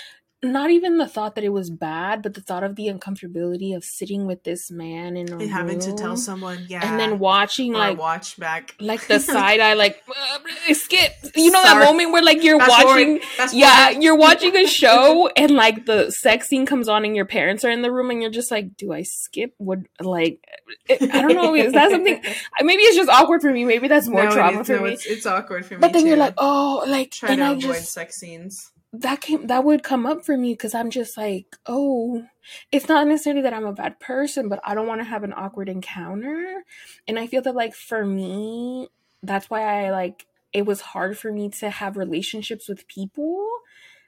not 0.45 0.70
even 0.70 0.99
the 0.99 1.07
thought 1.07 1.36
that 1.36 1.45
it 1.45 1.51
was 1.51 1.70
bad, 1.70 2.20
but 2.22 2.34
the 2.34 2.40
thought 2.40 2.64
of 2.64 2.74
the 2.74 2.88
uncomfortability 2.88 3.76
of 3.76 3.84
sitting 3.84 4.26
with 4.26 4.43
this 4.43 4.70
man 4.70 5.16
and 5.16 5.40
having 5.51 5.78
to 5.78 5.93
tell 5.95 6.16
someone, 6.16 6.66
yeah, 6.68 6.80
and 6.84 6.99
then 6.99 7.18
watching 7.20 7.72
like 7.72 7.97
watch 7.97 8.36
back, 8.38 8.74
like 8.80 9.07
the 9.09 9.20
side 9.20 9.61
eye 9.61 9.74
like 9.74 10.03
uh, 10.09 10.74
skip 10.74 11.12
you 11.36 11.51
know 11.51 11.62
Sorry. 11.62 11.78
that 11.80 11.84
moment 11.84 12.11
where 12.12 12.22
like 12.22 12.43
you're 12.43 12.59
watching 12.59 13.20
yeah 13.53 13.90
you're 13.90 14.16
watching 14.26 14.57
a 14.57 14.66
show 14.66 15.28
and 15.36 15.53
like 15.53 15.86
the 15.86 16.11
sex 16.11 16.49
scene 16.49 16.66
comes 16.66 16.88
on 16.88 17.05
and 17.05 17.14
your 17.14 17.24
parents 17.24 17.64
are 17.64 17.70
in 17.70 17.82
the 17.82 17.93
room 17.93 18.11
and 18.11 18.20
you're 18.20 18.30
just 18.30 18.51
like 18.51 18.76
do 18.76 18.93
i 18.93 19.03
skip 19.03 19.55
would 19.59 19.86
like 20.01 20.45
i 20.90 20.97
don't 21.22 21.34
know 21.34 21.55
is 21.55 21.72
that 21.72 21.90
something 21.90 22.20
maybe 22.62 22.82
it's 22.82 22.97
just 22.97 23.09
awkward 23.09 23.40
for 23.43 23.53
me. 23.53 23.64
Maybe 23.64 23.86
that's 23.86 24.09
more 24.09 24.24
No, 24.24 24.32
trauma 24.32 24.64
for 24.64 24.76
no, 24.76 24.82
me. 24.82 24.93
It's, 24.93 25.07
it's 25.07 25.26
awkward 25.26 25.64
for 25.66 25.74
me. 25.74 25.80
but 25.80 25.93
then 25.93 26.07
you're 26.07 26.16
like 26.16 26.34
oh 26.38 26.82
like 26.88 27.12
try 27.12 27.30
and 27.30 27.38
to 27.38 27.45
i 27.45 27.51
avoid 27.53 27.62
just 27.62 27.93
sex 27.93 28.16
scenes. 28.16 28.71
That 28.93 29.20
came 29.22 29.47
that 29.47 29.64
would 29.64 29.82
come 29.82 30.05
up 30.05 30.24
for 30.24 30.36
me 30.36 30.53
because 30.53 30.74
i'm 30.74 30.90
just 30.90 31.16
like 31.16 31.57
oh 31.66 32.22
it's 32.70 32.88
not 32.88 33.07
necessarily 33.07 33.40
that 33.43 33.55
i'm 33.55 33.64
a 33.64 33.72
bad 33.72 33.99
person 34.01 34.49
but 34.49 34.61
i 34.64 34.74
don't 34.74 34.86
want 34.86 35.01
to 35.01 35.05
have 35.05 35.24
an 35.24 35.32
awkward 35.34 35.68
encounter. 35.68 36.62
And 37.09 37.18
i 37.18 37.26
feel 37.26 37.43
that 37.43 37.55
like 37.55 37.74
for 37.74 38.05
me 38.05 38.88
that's 39.22 39.49
why 39.49 39.86
i 39.86 39.90
like 39.90 40.26
it 40.53 40.66
was 40.66 40.82
hard 40.82 41.18
for 41.18 41.32
me 41.32 41.49
to 41.49 41.70
have 41.70 41.97
relationships 41.97 42.68
with 42.68 42.86
people 42.86 43.49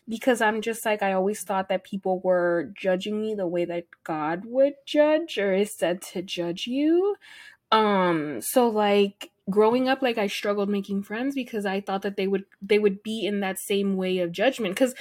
because 0.07 0.43
i'm 0.43 0.61
just 0.61 0.85
like 0.85 1.03
i 1.03 1.14
always 1.14 1.43
thought 1.43 1.70
that 1.70 1.85
people 1.85 2.20
were 2.20 2.70
judging 2.76 3.20
me 3.22 3.35
the 3.35 3.47
way 3.47 3.64
that 3.64 3.87
god 4.05 4.43
would 4.45 4.74
judge 4.85 5.39
or 5.39 5.55
is 5.55 5.72
said 5.72 6.03
to 6.03 6.20
judge 6.20 6.66
you. 6.66 7.16
Um 7.72 8.41
so 8.43 8.68
like 8.68 9.30
growing 9.51 9.88
up 9.88 10.01
like 10.01 10.16
i 10.18 10.26
struggled 10.26 10.68
making 10.68 11.03
friends 11.03 11.34
because 11.34 11.66
i 11.66 11.80
thought 11.80 12.03
that 12.03 12.16
they 12.16 12.26
would 12.26 12.45
they 12.62 12.78
would 12.78 13.03
be 13.03 13.26
in 13.26 13.40
that 13.40 13.59
same 13.59 13.97
way 13.97 14.18
of 14.18 14.32
judgment. 14.32 14.74
Because 14.74 14.95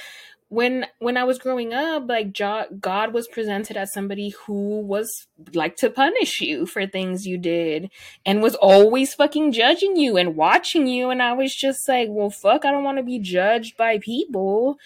when 0.48 0.86
when 0.98 1.16
i 1.16 1.24
was 1.24 1.38
growing 1.38 1.72
up 1.72 2.04
like 2.06 2.36
god 2.80 3.12
was 3.14 3.26
presented 3.26 3.76
as 3.76 3.92
somebody 3.92 4.28
who 4.44 4.80
was 4.80 5.26
like 5.54 5.74
to 5.74 5.88
punish 5.88 6.40
you 6.42 6.66
for 6.66 6.86
things 6.86 7.26
you 7.26 7.38
did 7.38 7.90
and 8.26 8.42
was 8.42 8.54
always 8.56 9.14
fucking 9.14 9.50
judging 9.52 9.96
you 9.96 10.16
and 10.16 10.36
watching 10.36 10.86
you. 10.86 11.10
And 11.10 11.22
i 11.22 11.32
was 11.32 11.54
just 11.54 11.88
like 11.88 12.08
well 12.10 12.30
fuck 12.30 12.64
i 12.64 12.70
don't 12.70 12.84
want 12.84 12.98
to 12.98 13.04
be 13.04 13.18
judged 13.18 13.76
by 13.76 13.98
people. 13.98 14.76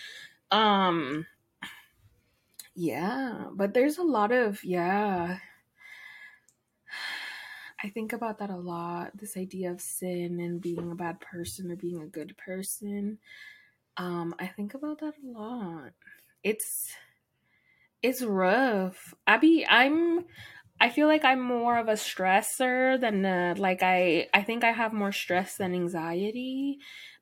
Um 0.51 1.27
yeah 2.75 3.47
but 3.53 3.75
there's 3.75 3.99
a 3.99 4.05
lot 4.05 4.31
of 4.31 4.63
yeah 4.63 5.39
I 7.83 7.89
think 7.91 8.13
about 8.13 8.39
that 8.39 8.51
a 8.51 8.57
lot. 8.57 9.17
This 9.17 9.37
idea 9.37 9.71
of 9.71 9.81
sin 9.81 10.41
and 10.41 10.61
being 10.61 10.91
a 10.91 10.95
bad 10.95 11.21
person 11.21 11.71
or 11.71 11.77
being 11.77 12.01
a 12.03 12.07
good 12.07 12.37
person. 12.37 13.19
Um, 13.97 14.35
I 14.39 14.49
think 14.49 14.75
about 14.75 15.01
that 15.01 15.15
a 15.23 15.27
lot. 15.27 15.93
It's 16.43 16.95
it's 18.03 18.23
rough. 18.23 19.15
I 19.27 19.65
I'm 19.69 20.25
I 20.81 20.91
feel 20.91 21.09
like 21.09 21.25
I'm 21.25 21.41
more 21.41 21.77
of 21.79 21.89
a 21.89 21.93
stressor 21.95 23.01
than 23.01 23.25
a, 23.25 23.55
like 23.59 23.83
I 23.83 24.29
I 24.35 24.43
think 24.43 24.65
I 24.65 24.73
have 24.73 24.93
more 24.93 25.13
stress 25.13 25.57
than 25.57 25.75
anxiety, 25.75 26.79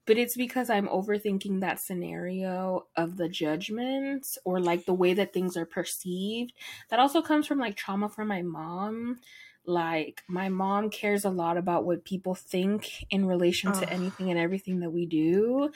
but 0.06 0.18
it's 0.18 0.36
because 0.36 0.68
I'm 0.70 0.88
overthinking 0.88 1.60
that 1.60 1.80
scenario 1.80 2.86
of 2.96 3.16
the 3.16 3.28
judgments 3.28 4.36
or 4.44 4.60
like 4.60 4.84
the 4.84 4.94
way 4.94 5.14
that 5.14 5.32
things 5.32 5.56
are 5.56 5.66
perceived. 5.66 6.52
That 6.90 7.00
also 7.00 7.22
comes 7.22 7.46
from 7.46 7.58
like 7.58 7.76
trauma 7.76 8.08
from 8.10 8.28
my 8.28 8.42
mom 8.42 9.20
like 9.66 10.22
my 10.28 10.48
mom 10.48 10.90
cares 10.90 11.24
a 11.24 11.30
lot 11.30 11.56
about 11.56 11.84
what 11.84 12.04
people 12.04 12.34
think 12.34 13.04
in 13.10 13.26
relation 13.26 13.72
to 13.72 13.88
anything 13.90 14.30
and 14.30 14.38
everything 14.38 14.80
that 14.80 14.90
we 14.90 15.06
do 15.06 15.70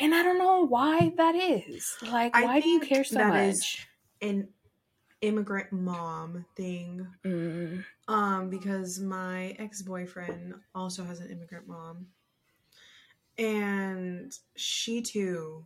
and 0.00 0.14
i 0.14 0.22
don't 0.22 0.38
know 0.38 0.66
why 0.66 1.12
that 1.16 1.34
is 1.34 1.96
like 2.10 2.34
I 2.34 2.44
why 2.44 2.60
do 2.60 2.68
you 2.68 2.80
care 2.80 3.04
so 3.04 3.16
that 3.16 3.28
much 3.28 3.40
is- 3.54 3.78
An 4.22 4.48
immigrant 5.22 5.72
mom 5.72 6.44
thing. 6.56 7.06
Mm, 7.24 7.84
Um, 8.08 8.48
because 8.50 9.00
my 9.00 9.56
ex 9.58 9.82
boyfriend 9.82 10.54
also 10.74 11.04
has 11.04 11.20
an 11.20 11.30
immigrant 11.30 11.66
mom. 11.66 12.06
And 13.38 14.32
she 14.56 15.02
too 15.02 15.64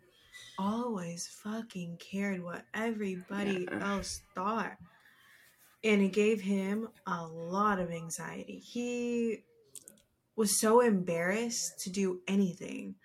always 0.58 1.26
fucking 1.28 1.98
cared 1.98 2.42
what 2.42 2.64
everybody 2.74 3.66
Yeah. 3.70 3.94
else 3.94 4.22
thought. 4.34 4.76
And 5.82 6.02
it 6.02 6.12
gave 6.12 6.42
him 6.42 6.88
a 7.06 7.26
lot 7.26 7.78
of 7.78 7.90
anxiety. 7.90 8.58
He 8.58 9.44
was 10.36 10.60
so 10.60 10.80
embarrassed 10.80 11.80
to 11.80 11.90
do 11.90 12.20
anything. 12.28 12.96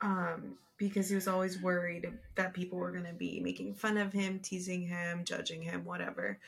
Um, 0.00 0.56
because 0.76 1.08
he 1.08 1.14
was 1.14 1.28
always 1.28 1.62
worried 1.62 2.06
that 2.34 2.52
people 2.54 2.78
were 2.78 2.92
gonna 2.92 3.12
be 3.12 3.40
making 3.40 3.74
fun 3.74 3.96
of 3.96 4.12
him, 4.12 4.40
teasing 4.40 4.86
him, 4.86 5.24
judging 5.24 5.62
him, 5.62 5.84
whatever. 5.84 6.38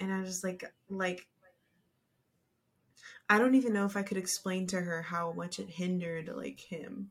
And 0.00 0.12
I 0.12 0.20
was 0.20 0.28
just 0.28 0.44
like 0.44 0.64
like 0.90 1.26
I 3.28 3.38
don't 3.38 3.54
even 3.54 3.72
know 3.72 3.86
if 3.86 3.96
I 3.96 4.02
could 4.02 4.18
explain 4.18 4.66
to 4.68 4.80
her 4.80 5.02
how 5.02 5.32
much 5.32 5.58
it 5.58 5.68
hindered 5.68 6.30
like 6.34 6.60
him. 6.60 7.10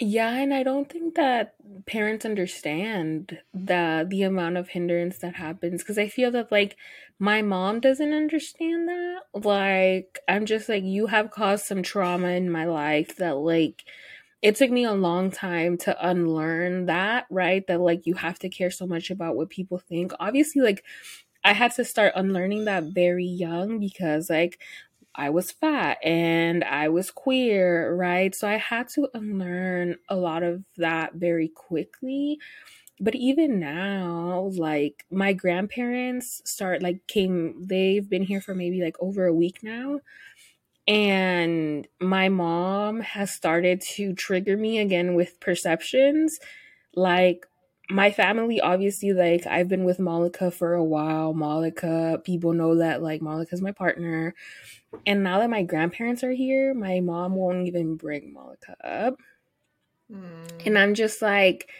Yeah 0.00 0.30
and 0.34 0.52
i 0.52 0.62
don't 0.62 0.90
think 0.90 1.14
that 1.14 1.54
parents 1.86 2.24
understand 2.24 3.38
the 3.52 4.04
the 4.08 4.22
amount 4.22 4.56
of 4.56 4.68
hindrance 4.68 5.18
that 5.18 5.36
happens 5.36 5.82
because 5.82 5.98
i 5.98 6.08
feel 6.08 6.30
that 6.32 6.50
like 6.50 6.76
my 7.20 7.42
mom 7.42 7.78
doesn't 7.78 8.12
understand 8.12 8.88
that 8.88 9.20
like 9.34 10.18
i'm 10.28 10.46
just 10.46 10.68
like 10.68 10.82
you 10.82 11.06
have 11.06 11.30
caused 11.30 11.64
some 11.64 11.82
trauma 11.82 12.28
in 12.28 12.50
my 12.50 12.64
life 12.64 13.16
that 13.16 13.36
like 13.36 13.84
it 14.42 14.56
took 14.56 14.70
me 14.70 14.84
a 14.84 14.92
long 14.92 15.30
time 15.30 15.78
to 15.78 16.06
unlearn 16.06 16.84
that, 16.84 17.24
right? 17.30 17.66
That 17.66 17.80
like 17.80 18.04
you 18.04 18.12
have 18.14 18.38
to 18.40 18.50
care 18.50 18.70
so 18.70 18.86
much 18.86 19.10
about 19.10 19.36
what 19.36 19.48
people 19.48 19.78
think. 19.78 20.12
Obviously, 20.20 20.60
like 20.60 20.84
I 21.44 21.52
had 21.52 21.72
to 21.72 21.84
start 21.84 22.12
unlearning 22.16 22.64
that 22.66 22.84
very 22.84 23.24
young 23.26 23.78
because 23.78 24.30
like 24.30 24.60
I 25.14 25.30
was 25.30 25.52
fat 25.52 25.98
and 26.04 26.64
I 26.64 26.88
was 26.88 27.10
queer, 27.10 27.94
right? 27.94 28.34
So 28.34 28.48
I 28.48 28.56
had 28.56 28.88
to 28.90 29.08
unlearn 29.14 29.96
a 30.08 30.16
lot 30.16 30.42
of 30.42 30.64
that 30.76 31.14
very 31.14 31.48
quickly. 31.48 32.38
But 33.00 33.14
even 33.16 33.60
now, 33.60 34.50
like 34.56 35.04
my 35.10 35.32
grandparents 35.32 36.42
start 36.44 36.82
like 36.82 37.06
came 37.08 37.66
they've 37.66 38.08
been 38.08 38.22
here 38.22 38.40
for 38.40 38.54
maybe 38.54 38.82
like 38.82 38.96
over 39.00 39.26
a 39.26 39.34
week 39.34 39.62
now 39.62 40.00
and 40.86 41.88
my 42.00 42.28
mom 42.28 43.00
has 43.00 43.32
started 43.32 43.80
to 43.80 44.12
trigger 44.14 44.56
me 44.56 44.78
again 44.78 45.14
with 45.14 45.40
perceptions 45.40 46.38
like 46.94 47.46
my 47.90 48.10
family 48.10 48.60
obviously 48.60 49.12
like 49.12 49.46
i've 49.46 49.68
been 49.68 49.84
with 49.84 49.98
malika 49.98 50.50
for 50.50 50.74
a 50.74 50.84
while. 50.84 51.34
Malika 51.34 52.20
people 52.24 52.52
know 52.52 52.76
that 52.76 53.02
like 53.02 53.20
malika's 53.20 53.60
my 53.60 53.72
partner. 53.72 54.34
And 55.06 55.24
now 55.24 55.40
that 55.40 55.50
my 55.50 55.62
grandparents 55.62 56.24
are 56.24 56.32
here 56.32 56.72
my 56.72 57.00
mom 57.00 57.34
won't 57.34 57.66
even 57.66 57.96
bring 57.96 58.32
malika 58.32 58.76
up. 58.82 59.18
Mm. 60.10 60.66
and 60.66 60.78
i'm 60.78 60.92
just 60.92 61.22
like 61.22 61.70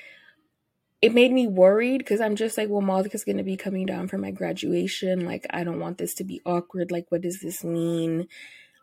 it 1.03 1.13
made 1.13 1.31
me 1.31 1.47
worried 1.47 1.99
because 1.99 2.23
i'm 2.23 2.37
just 2.37 2.57
like 2.57 2.69
well 2.69 2.81
malika's 2.81 3.25
going 3.25 3.37
to 3.37 3.43
be 3.43 3.57
coming 3.57 3.87
down 3.87 4.09
for 4.09 4.19
my 4.19 4.31
graduation. 4.31 5.25
Like 5.25 5.47
i 5.51 5.65
don't 5.65 5.81
want 5.81 5.99
this 5.99 6.15
to 6.15 6.25
be 6.25 6.43
awkward. 6.45 6.91
Like 6.91 7.07
what 7.11 7.23
does 7.23 7.41
this 7.41 7.65
mean? 7.65 8.29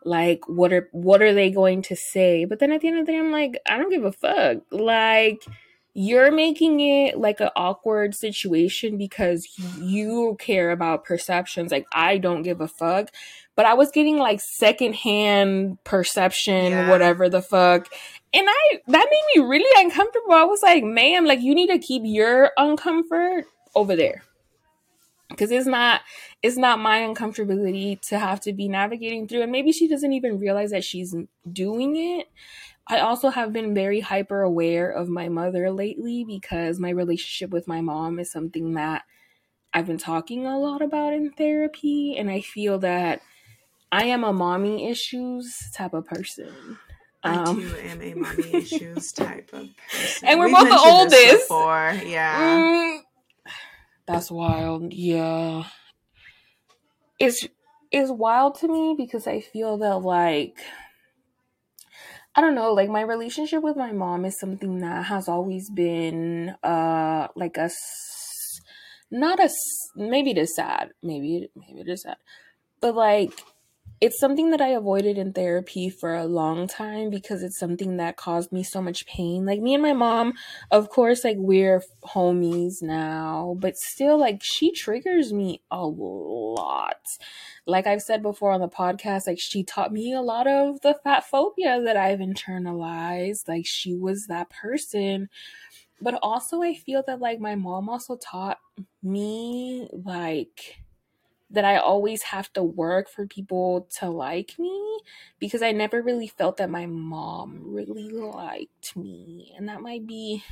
Like 0.03 0.47
what 0.47 0.73
are 0.73 0.89
what 0.91 1.21
are 1.21 1.33
they 1.33 1.51
going 1.51 1.83
to 1.83 1.95
say? 1.95 2.45
But 2.45 2.57
then 2.57 2.71
at 2.71 2.81
the 2.81 2.87
end 2.87 2.99
of 2.99 3.05
the 3.05 3.11
day 3.11 3.19
i'm 3.19 3.31
like 3.31 3.59
i 3.67 3.77
don't 3.77 3.91
give 3.91 4.05
a 4.05 4.11
fuck. 4.11 4.63
Like 4.71 5.43
you're 5.93 6.31
making 6.31 6.79
it 6.79 7.17
like 7.17 7.41
an 7.41 7.49
awkward 7.55 8.15
situation 8.15 8.97
because 8.97 9.47
you 9.79 10.37
care 10.39 10.71
about 10.71 11.03
perceptions. 11.03 11.71
Like 11.71 11.85
i 11.93 12.17
don't 12.17 12.43
give 12.43 12.61
a 12.61 12.67
fuck. 12.67 13.09
But 13.55 13.65
i 13.65 13.73
was 13.73 13.91
getting 13.91 14.17
like 14.17 14.39
secondhand 14.41 15.83
perception 15.83 16.71
Yeah. 16.71 16.89
whatever 16.89 17.29
the 17.29 17.41
fuck. 17.41 17.87
And 18.33 18.47
i 18.49 18.79
that 18.87 19.07
made 19.11 19.41
me 19.41 19.47
really 19.49 19.83
uncomfortable. 19.85 20.31
I 20.33 20.43
was 20.45 20.61
like 20.63 20.83
ma'am 20.83 21.25
like 21.25 21.41
you 21.41 21.53
need 21.53 21.67
to 21.67 21.79
keep 21.79 22.03
your 22.05 22.51
uncomfort 22.57 23.43
over 23.75 23.95
there. 23.95 24.23
Because 25.29 25.51
it's 25.51 25.67
not 25.67 26.01
it's 26.41 26.57
not 26.57 26.79
my 26.79 26.99
uncomfortability 26.99 27.99
to 28.07 28.17
have 28.19 28.39
to 28.41 28.53
be 28.53 28.67
navigating 28.67 29.27
through. 29.27 29.43
And 29.43 29.51
maybe 29.51 29.71
she 29.71 29.87
doesn't 29.87 30.13
even 30.13 30.39
realize 30.39 30.71
that 30.71 30.83
she's 30.83 31.13
doing 31.51 31.95
it 31.97 32.27
i 32.91 32.99
also 32.99 33.29
have 33.29 33.51
been 33.51 33.73
very 33.73 33.99
hyper 33.99 34.41
aware 34.41 34.89
of 34.91 35.09
my 35.09 35.27
mother 35.29 35.71
lately 35.71 36.23
because 36.23 36.79
my 36.79 36.89
relationship 36.89 37.49
with 37.49 37.67
my 37.67 37.81
mom 37.81 38.19
is 38.19 38.31
something 38.31 38.73
that 38.75 39.03
i've 39.73 39.87
been 39.87 39.97
talking 39.97 40.45
a 40.45 40.59
lot 40.59 40.81
about 40.81 41.13
in 41.13 41.31
therapy 41.31 42.15
and 42.17 42.29
i 42.29 42.41
feel 42.41 42.77
that 42.77 43.21
i 43.91 44.03
am 44.05 44.23
a 44.23 44.33
mommy 44.33 44.89
issues 44.89 45.57
type 45.73 45.93
of 45.93 46.05
person 46.05 46.77
I 47.23 47.35
Um, 47.35 47.61
too 47.61 47.75
am 47.77 48.01
a 48.01 48.13
mommy 48.15 48.53
issues 48.53 49.11
type 49.11 49.51
of 49.53 49.69
person. 49.77 50.27
And 50.27 50.39
we're 50.39 50.47
We've 50.47 50.55
both 50.55 50.69
the 50.69 50.79
oldest. 50.79 51.47
Before. 51.47 51.93
Yeah. 52.03 52.57
Mm, 52.63 52.99
that's 54.07 54.31
wild. 54.31 54.93
Yeah. 54.93 55.65
It's 57.19 57.47
it's 57.91 58.09
wild 58.09 58.55
to 58.55 58.67
me 58.67 58.95
because 58.97 59.27
I 59.27 59.41
feel 59.41 59.77
that 59.79 59.97
like 59.97 60.57
I 62.35 62.41
don't 62.41 62.55
know, 62.55 62.71
like 62.73 62.89
my 62.89 63.01
relationship 63.01 63.61
with 63.61 63.75
my 63.75 63.91
mom 63.91 64.23
is 64.25 64.39
something 64.39 64.79
that 64.79 65.05
has 65.05 65.27
always 65.27 65.69
been 65.69 66.55
uh 66.63 67.27
like 67.35 67.57
a 67.57 67.63
s- 67.63 68.61
not 69.11 69.39
a 69.39 69.49
maybe 69.95 70.31
it 70.31 70.37
is 70.37 70.55
sad, 70.55 70.91
maybe 71.03 71.49
maybe 71.55 71.81
it 71.81 71.89
is 71.89 72.03
sad. 72.03 72.17
But 72.81 72.95
like 72.95 73.41
it's 74.01 74.19
something 74.19 74.51
that 74.51 74.61
I 74.61 74.69
avoided 74.69 75.17
in 75.17 75.33
therapy 75.33 75.89
for 75.89 76.15
a 76.15 76.25
long 76.25 76.67
time 76.67 77.09
because 77.11 77.43
it's 77.43 77.59
something 77.59 77.97
that 77.97 78.17
caused 78.17 78.51
me 78.51 78.63
so 78.63 78.81
much 78.81 79.05
pain. 79.05 79.45
Like 79.45 79.61
me 79.61 79.73
and 79.75 79.83
my 79.83 79.93
mom, 79.93 80.33
of 80.71 80.89
course, 80.89 81.23
like 81.23 81.37
we're 81.39 81.83
homies 82.05 82.81
now, 82.81 83.55
but 83.59 83.77
still 83.77 84.17
like 84.19 84.41
she 84.43 84.71
triggers 84.71 85.33
me 85.33 85.61
a 85.71 85.85
lot. 85.85 87.01
Like 87.67 87.87
I've 87.87 88.01
said 88.01 88.23
before 88.23 88.51
on 88.51 88.61
the 88.61 88.67
podcast, 88.67 89.27
like 89.27 89.39
she 89.39 89.63
taught 89.63 89.93
me 89.93 90.13
a 90.13 90.21
lot 90.21 90.47
of 90.47 90.81
the 90.81 90.95
fat 91.03 91.25
phobia 91.25 91.81
that 91.83 91.97
I've 91.97 92.19
internalized. 92.19 93.47
Like 93.47 93.65
she 93.65 93.95
was 93.95 94.27
that 94.27 94.49
person. 94.49 95.29
But 96.01 96.17
also 96.23 96.63
I 96.63 96.73
feel 96.73 97.03
that 97.05 97.19
like 97.19 97.39
my 97.39 97.55
mom 97.55 97.87
also 97.87 98.17
taught 98.17 98.57
me 99.03 99.87
like 99.91 100.80
that 101.51 101.65
I 101.65 101.77
always 101.77 102.23
have 102.23 102.51
to 102.53 102.63
work 102.63 103.09
for 103.09 103.27
people 103.27 103.87
to 103.99 104.09
like 104.09 104.55
me 104.57 104.99
because 105.39 105.61
I 105.61 105.71
never 105.71 106.01
really 106.01 106.27
felt 106.27 106.57
that 106.57 106.69
my 106.69 106.85
mom 106.85 107.61
really 107.65 108.09
liked 108.09 108.95
me. 108.95 109.53
And 109.57 109.67
that 109.67 109.81
might 109.81 110.07
be 110.07 110.43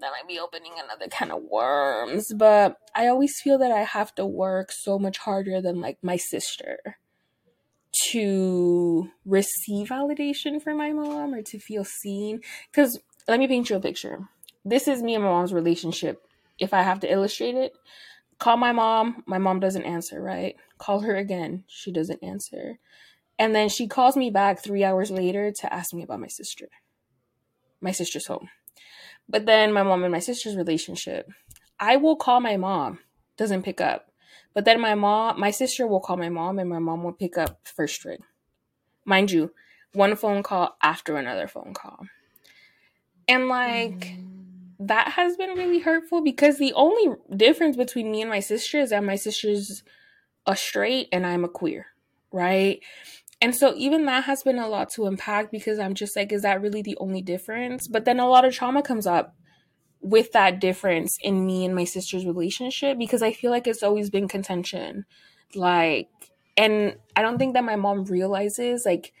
that 0.00 0.10
might 0.10 0.28
be 0.28 0.40
opening 0.40 0.72
another 0.82 1.08
kind 1.08 1.30
of 1.30 1.42
worms, 1.42 2.32
but 2.34 2.78
I 2.94 3.06
always 3.06 3.40
feel 3.40 3.58
that 3.58 3.70
I 3.70 3.84
have 3.84 4.14
to 4.16 4.26
work 4.26 4.72
so 4.72 4.98
much 4.98 5.18
harder 5.18 5.60
than 5.60 5.80
like 5.80 5.98
my 6.02 6.16
sister 6.16 6.98
to 8.10 9.08
receive 9.24 9.88
validation 9.88 10.60
from 10.60 10.78
my 10.78 10.92
mom 10.92 11.32
or 11.32 11.42
to 11.42 11.60
feel 11.60 11.84
seen 11.84 12.40
cuz 12.72 12.98
let 13.28 13.38
me 13.38 13.46
paint 13.46 13.70
you 13.70 13.76
a 13.76 13.80
picture. 13.80 14.28
This 14.64 14.88
is 14.88 15.02
me 15.02 15.14
and 15.14 15.22
my 15.22 15.30
mom's 15.30 15.52
relationship. 15.52 16.26
If 16.58 16.74
I 16.74 16.82
have 16.82 17.00
to 17.00 17.10
illustrate 17.10 17.54
it, 17.54 17.72
Call 18.38 18.56
my 18.56 18.72
mom. 18.72 19.22
My 19.26 19.38
mom 19.38 19.60
doesn't 19.60 19.84
answer, 19.84 20.22
right? 20.22 20.56
Call 20.78 21.00
her 21.00 21.16
again. 21.16 21.64
She 21.66 21.92
doesn't 21.92 22.22
answer. 22.22 22.78
And 23.38 23.54
then 23.54 23.68
she 23.68 23.88
calls 23.88 24.16
me 24.16 24.30
back 24.30 24.62
three 24.62 24.84
hours 24.84 25.10
later 25.10 25.52
to 25.52 25.72
ask 25.72 25.92
me 25.92 26.02
about 26.02 26.20
my 26.20 26.28
sister. 26.28 26.68
My 27.80 27.92
sister's 27.92 28.26
home. 28.26 28.48
But 29.28 29.46
then 29.46 29.72
my 29.72 29.82
mom 29.82 30.04
and 30.04 30.12
my 30.12 30.18
sister's 30.20 30.56
relationship. 30.56 31.28
I 31.80 31.96
will 31.96 32.16
call 32.16 32.40
my 32.40 32.56
mom, 32.56 33.00
doesn't 33.36 33.62
pick 33.62 33.80
up. 33.80 34.10
But 34.52 34.64
then 34.64 34.80
my 34.80 34.94
mom, 34.94 35.40
my 35.40 35.50
sister 35.50 35.86
will 35.86 36.00
call 36.00 36.16
my 36.16 36.28
mom, 36.28 36.58
and 36.58 36.70
my 36.70 36.78
mom 36.78 37.02
will 37.02 37.12
pick 37.12 37.36
up 37.36 37.60
first 37.64 38.04
ring. 38.04 38.20
Mind 39.04 39.32
you, 39.32 39.52
one 39.92 40.14
phone 40.14 40.42
call 40.42 40.76
after 40.82 41.16
another 41.16 41.48
phone 41.48 41.74
call. 41.74 42.06
And 43.26 43.48
like, 43.48 43.98
mm 44.00 44.33
that 44.88 45.12
has 45.12 45.36
been 45.36 45.50
really 45.50 45.80
hurtful 45.80 46.22
because 46.22 46.58
the 46.58 46.72
only 46.74 47.16
difference 47.34 47.76
between 47.76 48.10
me 48.10 48.20
and 48.20 48.30
my 48.30 48.40
sister 48.40 48.80
is 48.80 48.90
that 48.90 49.04
my 49.04 49.16
sister's 49.16 49.82
a 50.46 50.56
straight 50.56 51.08
and 51.12 51.26
I'm 51.26 51.44
a 51.44 51.48
queer, 51.48 51.86
right? 52.32 52.80
And 53.40 53.54
so 53.54 53.74
even 53.76 54.06
that 54.06 54.24
has 54.24 54.42
been 54.42 54.58
a 54.58 54.68
lot 54.68 54.90
to 54.90 55.06
unpack 55.06 55.50
because 55.50 55.78
I'm 55.78 55.94
just 55.94 56.16
like, 56.16 56.32
is 56.32 56.42
that 56.42 56.60
really 56.60 56.82
the 56.82 56.96
only 56.98 57.22
difference? 57.22 57.88
But 57.88 58.04
then 58.04 58.20
a 58.20 58.28
lot 58.28 58.44
of 58.44 58.54
trauma 58.54 58.82
comes 58.82 59.06
up 59.06 59.34
with 60.00 60.32
that 60.32 60.60
difference 60.60 61.16
in 61.22 61.46
me 61.46 61.64
and 61.64 61.74
my 61.74 61.84
sister's 61.84 62.26
relationship 62.26 62.98
because 62.98 63.22
I 63.22 63.32
feel 63.32 63.50
like 63.50 63.66
it's 63.66 63.82
always 63.82 64.10
been 64.10 64.28
contention. 64.28 65.06
Like, 65.54 66.08
and 66.56 66.96
I 67.16 67.22
don't 67.22 67.38
think 67.38 67.54
that 67.54 67.64
my 67.64 67.76
mom 67.76 68.04
realizes, 68.04 68.84
like, 68.86 69.12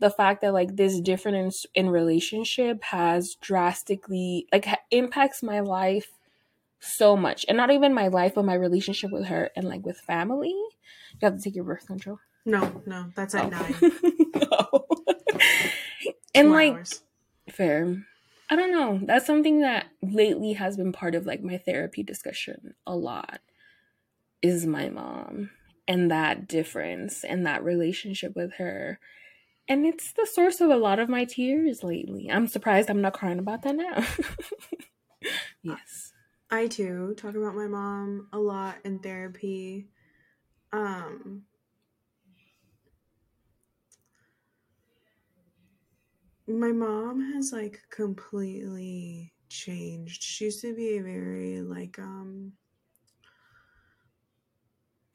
the 0.00 0.10
fact 0.10 0.40
that 0.40 0.52
like 0.52 0.76
this 0.76 1.00
difference 1.00 1.66
in 1.74 1.88
relationship 1.88 2.82
has 2.82 3.36
drastically 3.36 4.46
like 4.50 4.64
ha- 4.64 4.78
impacts 4.90 5.42
my 5.42 5.60
life 5.60 6.08
so 6.80 7.16
much 7.16 7.44
and 7.46 7.56
not 7.56 7.70
even 7.70 7.94
my 7.94 8.08
life 8.08 8.32
but 8.34 8.44
my 8.44 8.54
relationship 8.54 9.10
with 9.12 9.26
her 9.26 9.50
and 9.54 9.68
like 9.68 9.84
with 9.84 10.00
family 10.00 10.48
you 10.48 11.20
have 11.22 11.36
to 11.36 11.42
take 11.42 11.54
your 11.54 11.64
birth 11.64 11.86
control 11.86 12.18
no 12.46 12.82
no 12.86 13.10
that's 13.14 13.34
at 13.34 13.44
oh. 13.44 13.48
nine 13.50 13.74
no. 14.34 14.86
and 16.34 16.46
Two 16.48 16.52
like 16.52 16.72
hours. 16.72 17.02
fair 17.50 18.02
i 18.48 18.56
don't 18.56 18.72
know 18.72 18.98
that's 19.04 19.26
something 19.26 19.60
that 19.60 19.86
lately 20.02 20.54
has 20.54 20.78
been 20.78 20.92
part 20.92 21.14
of 21.14 21.26
like 21.26 21.42
my 21.42 21.58
therapy 21.58 22.02
discussion 22.02 22.74
a 22.86 22.96
lot 22.96 23.40
is 24.40 24.64
my 24.64 24.88
mom 24.88 25.50
and 25.86 26.10
that 26.10 26.48
difference 26.48 27.24
and 27.24 27.44
that 27.44 27.62
relationship 27.62 28.34
with 28.34 28.54
her 28.54 28.98
and 29.70 29.86
it's 29.86 30.12
the 30.12 30.26
source 30.26 30.60
of 30.60 30.68
a 30.68 30.76
lot 30.76 30.98
of 30.98 31.08
my 31.08 31.24
tears 31.24 31.84
lately. 31.84 32.28
I'm 32.28 32.48
surprised 32.48 32.90
I'm 32.90 33.00
not 33.00 33.12
crying 33.12 33.38
about 33.38 33.62
that 33.62 33.76
now. 33.76 34.04
yes. 35.62 36.12
I 36.50 36.66
too 36.66 37.14
talk 37.16 37.36
about 37.36 37.54
my 37.54 37.68
mom 37.68 38.26
a 38.32 38.38
lot 38.38 38.78
in 38.84 38.98
therapy. 38.98 39.86
Um 40.72 41.42
my 46.48 46.72
mom 46.72 47.32
has 47.34 47.52
like 47.52 47.80
completely 47.90 49.32
changed. 49.48 50.20
She 50.20 50.46
used 50.46 50.62
to 50.62 50.74
be 50.74 50.98
a 50.98 51.02
very 51.02 51.62
like 51.62 51.96
um 52.00 52.54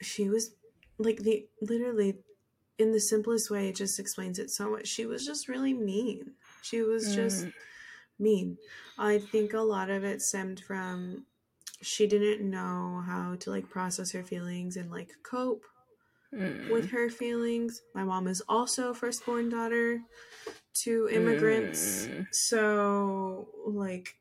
she 0.02 0.30
was 0.30 0.56
like 0.98 1.18
the 1.18 1.46
literally 1.62 2.20
in 2.78 2.92
the 2.92 3.00
simplest 3.00 3.50
way, 3.50 3.70
it 3.70 3.76
just 3.76 4.00
explains 4.00 4.40
it 4.40 4.52
so 4.52 4.70
much. 4.70 4.88
She 4.88 5.06
was 5.06 5.26
just 5.26 5.48
really 5.48 5.74
mean. 5.74 6.32
She 6.62 6.82
was 6.82 7.10
mm. 7.10 7.16
just 7.16 7.48
mean. 8.20 8.58
I 8.98 9.20
think 9.20 9.54
a 9.54 9.60
lot 9.60 9.90
of 9.90 10.04
it 10.04 10.22
stemmed 10.22 10.60
from 10.60 11.26
she 11.82 12.08
didn't 12.08 12.50
know 12.50 13.04
how 13.06 13.36
to 13.40 13.50
like 13.50 13.70
process 13.70 14.12
her 14.12 14.24
feelings 14.24 14.78
and 14.78 14.92
like 14.92 15.10
cope 15.24 15.64
mm. 16.34 16.72
with 16.72 16.90
her 16.92 17.10
feelings. 17.10 17.82
My 17.94 18.04
mom 18.04 18.28
is 18.28 18.42
also 18.48 18.94
firstborn 18.94 19.50
daughter 19.50 20.02
to 20.74 21.10
immigrants. 21.10 22.08
Mm. 22.08 22.28
So 22.32 23.48
like 23.66 24.16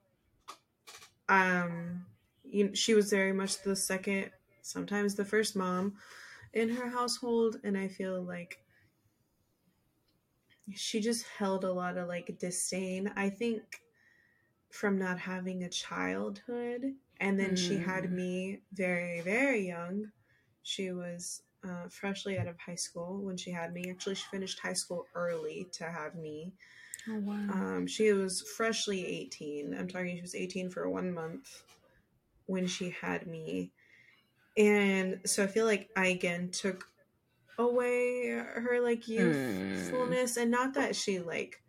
um 1.29 2.05
you, 2.45 2.75
she 2.75 2.95
was 2.95 3.11
very 3.11 3.33
much 3.33 3.63
the 3.63 3.75
second, 3.75 4.31
sometimes 4.63 5.15
the 5.15 5.25
first 5.25 5.57
mom 5.57 5.95
in 6.55 6.71
her 6.71 6.89
household 6.89 7.57
and 7.65 7.77
I 7.77 7.89
feel 7.89 8.23
like 8.23 8.59
she 10.75 11.01
just 11.01 11.27
held 11.39 11.65
a 11.65 11.73
lot 11.73 11.99
of 11.99 12.09
like 12.09 12.39
disdain. 12.39 13.13
I 13.17 13.29
think 13.29 13.63
from 14.71 14.99
not 14.99 15.19
having 15.19 15.63
a 15.63 15.69
childhood 15.69 16.95
and 17.21 17.39
then 17.39 17.53
mm. 17.53 17.59
she 17.59 17.77
had 17.77 18.05
mm. 18.05 18.13
me 18.13 18.61
very 18.73 19.21
very 19.21 19.67
young. 19.67 20.11
She 20.63 20.93
was 20.93 21.43
uh, 21.65 21.89
freshly 21.89 22.39
out 22.39 22.47
of 22.47 22.59
high 22.59 22.75
school 22.75 23.23
when 23.23 23.37
she 23.37 23.51
had 23.51 23.73
me. 23.73 23.91
Actually, 23.91 24.15
she 24.15 24.25
finished 24.31 24.59
high 24.59 24.73
school 24.73 25.07
early 25.15 25.67
to 25.73 25.85
have 25.85 26.15
me. 26.15 26.53
Oh, 27.09 27.19
wow. 27.19 27.35
Um, 27.53 27.87
she 27.87 28.13
was 28.13 28.43
freshly 28.57 29.07
18. 29.07 29.75
I'm 29.79 29.89
talking, 29.89 30.17
she 30.17 30.23
was 30.23 30.35
18 30.35 30.71
for 30.71 30.89
one 30.89 31.13
month 31.13 31.63
when 32.47 32.67
she 32.67 32.95
had 33.01 33.27
me. 33.27 33.73
And 34.57 35.21
so 35.27 35.43
I 35.43 35.47
feel 35.47 35.67
like 35.67 35.91
I 35.97 36.07
again 36.09 36.51
took 36.51 36.87
away 37.59 38.29
her 38.29 38.81
like 38.83 39.09
youthfulness 39.09 40.37
mm. 40.37 40.43
and 40.43 40.51
not 40.51 40.75
that 40.75 40.97
she 40.97 41.19
like 41.19 41.63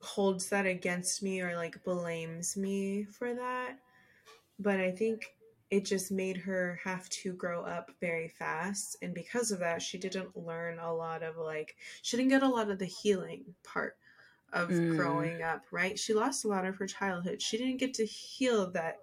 holds 0.00 0.48
that 0.48 0.66
against 0.66 1.22
me 1.22 1.40
or 1.40 1.56
like 1.56 1.82
blames 1.84 2.56
me 2.56 3.04
for 3.04 3.34
that 3.34 3.76
but 4.58 4.80
i 4.80 4.90
think 4.90 5.34
it 5.70 5.84
just 5.84 6.12
made 6.12 6.36
her 6.36 6.78
have 6.82 7.08
to 7.08 7.32
grow 7.32 7.62
up 7.62 7.90
very 8.00 8.28
fast 8.28 8.96
and 9.02 9.12
because 9.12 9.50
of 9.50 9.58
that 9.58 9.82
she 9.82 9.98
didn't 9.98 10.36
learn 10.36 10.78
a 10.78 10.94
lot 10.94 11.22
of 11.22 11.36
like 11.36 11.74
she 12.02 12.16
didn't 12.16 12.30
get 12.30 12.42
a 12.42 12.48
lot 12.48 12.70
of 12.70 12.78
the 12.78 12.86
healing 12.86 13.44
part 13.64 13.96
of 14.52 14.68
mm. 14.68 14.96
growing 14.96 15.42
up 15.42 15.62
right 15.72 15.98
she 15.98 16.14
lost 16.14 16.44
a 16.44 16.48
lot 16.48 16.64
of 16.64 16.76
her 16.76 16.86
childhood 16.86 17.42
she 17.42 17.58
didn't 17.58 17.78
get 17.78 17.92
to 17.92 18.06
heal 18.06 18.70
that 18.70 18.98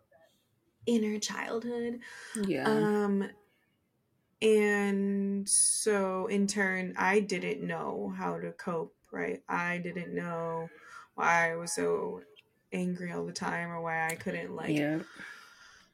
inner 0.86 1.19
childhood. 1.19 1.99
Yeah. 2.45 2.67
Um 2.67 3.29
and 4.41 5.47
so 5.47 6.27
in 6.27 6.47
turn 6.47 6.93
I 6.97 7.19
didn't 7.21 7.65
know 7.65 8.13
how 8.17 8.39
to 8.39 8.51
cope, 8.51 8.95
right? 9.11 9.41
I 9.47 9.77
didn't 9.77 10.13
know 10.13 10.69
why 11.15 11.51
I 11.51 11.55
was 11.55 11.73
so 11.73 12.21
angry 12.71 13.11
all 13.11 13.25
the 13.25 13.31
time 13.31 13.69
or 13.69 13.81
why 13.81 14.07
I 14.07 14.15
couldn't 14.15 14.55
like 14.55 14.75
yeah. 14.75 14.99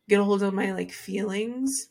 get 0.07 0.19
a 0.19 0.23
hold 0.23 0.43
of 0.43 0.53
my 0.53 0.71
like 0.71 0.91
feelings. 0.91 1.89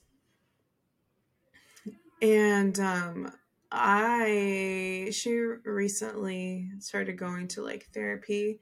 And 2.20 2.78
um 2.80 3.32
I 3.70 5.10
she 5.12 5.32
recently 5.64 6.70
started 6.80 7.18
going 7.18 7.48
to 7.48 7.62
like 7.62 7.88
therapy 7.92 8.60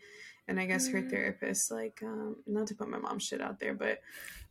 and 0.49 0.61
I 0.61 0.67
guess 0.67 0.89
her 0.89 1.03
mm. 1.03 1.11
therapist, 1.11 1.71
like, 1.71 2.01
um, 2.03 2.37
not 2.47 2.69
to 2.69 2.75
put 2.75 2.89
my 2.89 2.99
mom 2.99 3.19
shit 3.19 3.41
out 3.41 3.59
there, 3.59 3.75
but 3.75 4.01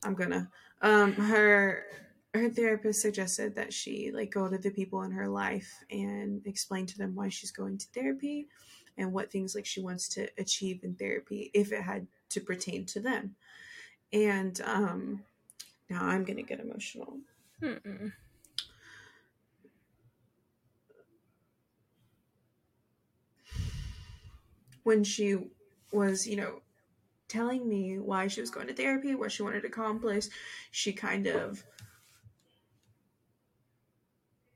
I'm 0.03 0.13
gonna. 0.13 0.49
Um, 0.81 1.13
her 1.13 1.85
her 2.35 2.49
therapist 2.49 3.01
suggested 3.01 3.55
that 3.55 3.73
she 3.73 4.11
like 4.11 4.31
go 4.31 4.49
to 4.49 4.57
the 4.57 4.69
people 4.69 5.03
in 5.03 5.11
her 5.11 5.27
life 5.27 5.83
and 5.89 6.45
explain 6.45 6.85
to 6.85 6.97
them 6.97 7.15
why 7.15 7.29
she's 7.29 7.51
going 7.51 7.77
to 7.77 7.87
therapy 7.93 8.47
and 8.97 9.11
what 9.13 9.31
things 9.31 9.55
like 9.55 9.65
she 9.65 9.81
wants 9.81 10.07
to 10.09 10.27
achieve 10.37 10.81
in 10.83 10.95
therapy 10.95 11.49
if 11.53 11.71
it 11.71 11.81
had 11.81 12.07
to 12.29 12.41
pertain 12.41 12.85
to 12.85 12.99
them 12.99 13.35
and 14.11 14.61
um 14.65 15.23
now 15.89 16.03
i'm 16.03 16.23
gonna 16.23 16.41
get 16.41 16.59
emotional 16.59 17.17
Mm-mm. 17.61 18.11
when 24.83 25.03
she 25.03 25.37
was 25.91 26.27
you 26.27 26.35
know 26.35 26.61
telling 27.27 27.67
me 27.67 27.97
why 27.97 28.27
she 28.27 28.41
was 28.41 28.49
going 28.49 28.67
to 28.67 28.73
therapy 28.73 29.15
what 29.15 29.31
she 29.31 29.43
wanted 29.43 29.61
to 29.61 29.67
accomplish 29.67 30.25
she 30.71 30.93
kind 30.93 31.27
of 31.27 31.63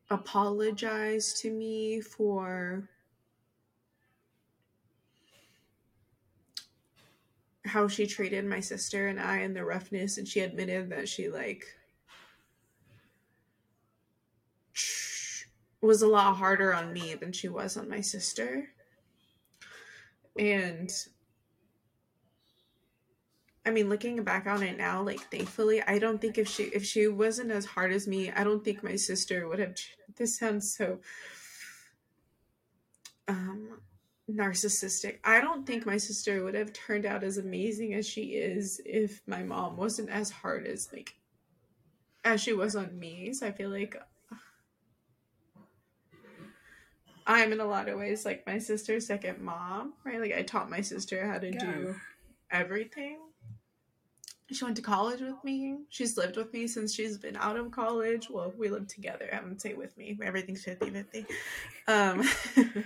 apologized 0.10 1.38
to 1.38 1.52
me 1.52 2.02
for 2.02 2.90
how 7.66 7.88
she 7.88 8.08
treated 8.08 8.46
my 8.46 8.60
sister 8.60 9.08
and 9.08 9.20
I 9.20 9.38
and 9.38 9.56
the 9.56 9.64
roughness 9.64 10.18
and 10.18 10.28
she 10.28 10.40
admitted 10.40 10.90
that 10.90 11.08
she 11.08 11.30
like 11.30 11.66
was 15.82 16.02
a 16.02 16.08
lot 16.08 16.36
harder 16.36 16.74
on 16.74 16.92
me 16.92 17.16
than 17.16 17.32
she 17.32 17.48
was 17.48 17.78
on 17.78 17.90
my 17.90 18.02
sister. 18.02 18.70
And 20.38 20.92
I 23.70 23.72
mean, 23.72 23.88
looking 23.88 24.24
back 24.24 24.48
on 24.48 24.64
it 24.64 24.80
now, 24.80 25.04
like 25.04 25.20
thankfully, 25.30 25.80
I 25.84 26.00
don't 26.00 26.20
think 26.20 26.40
if 26.40 26.48
she 26.48 26.64
if 26.64 26.84
she 26.84 27.08
wasn't 27.08 27.52
as 27.52 27.66
hard 27.66 27.94
as 27.94 28.08
me, 28.08 28.32
I 28.32 28.44
don't 28.44 28.66
think 28.66 28.82
my 28.82 28.96
sister 28.96 29.48
would 29.48 29.60
have. 29.60 29.76
This 30.16 30.40
sounds 30.40 30.76
so 30.76 31.02
um 33.28 33.80
narcissistic. 34.28 35.20
I 35.24 35.40
don't 35.40 35.68
think 35.68 35.86
my 35.86 35.98
sister 35.98 36.44
would 36.44 36.56
have 36.56 36.74
turned 36.74 37.06
out 37.06 37.24
as 37.24 37.38
amazing 37.38 37.94
as 37.94 38.08
she 38.10 38.32
is 38.32 38.82
if 38.88 39.22
my 39.28 39.44
mom 39.44 39.78
wasn't 39.78 40.10
as 40.10 40.32
hard 40.32 40.66
as 40.66 40.90
like 40.92 41.14
as 42.26 42.42
she 42.42 42.54
was 42.54 42.76
on 42.76 42.98
me. 42.98 43.34
So 43.34 43.46
I 43.46 43.52
feel 43.52 43.70
like 43.70 43.96
I'm 47.28 47.54
in 47.54 47.60
a 47.60 47.66
lot 47.66 47.88
of 47.88 48.00
ways 48.00 48.26
like 48.26 48.48
my 48.48 48.58
sister's 48.58 49.06
second 49.06 49.40
mom, 49.42 49.94
right? 50.04 50.20
Like 50.20 50.34
I 50.34 50.42
taught 50.42 50.72
my 50.72 50.82
sister 50.82 51.28
how 51.32 51.38
to 51.38 51.54
yeah. 51.54 51.60
do 51.60 51.96
everything. 52.50 53.20
She 54.52 54.64
went 54.64 54.78
to 54.78 54.82
college 54.82 55.22
with 55.22 55.44
me. 55.44 55.78
She's 55.90 56.18
lived 56.18 56.36
with 56.36 56.52
me 56.54 56.66
since 56.68 56.94
she's 56.94 57.18
been 57.18 57.36
out 57.36 57.56
of 57.56 57.70
college. 57.70 58.30
Well, 58.32 58.52
we 58.58 58.70
lived 58.70 58.90
together. 58.90 59.30
I 59.32 59.40
wouldn't 59.40 59.62
say 59.62 59.76
with 59.76 59.96
me. 59.96 60.18
Everything's 60.24 60.64
50 60.64 60.90
50. 60.90 61.26
Um, 61.88 62.28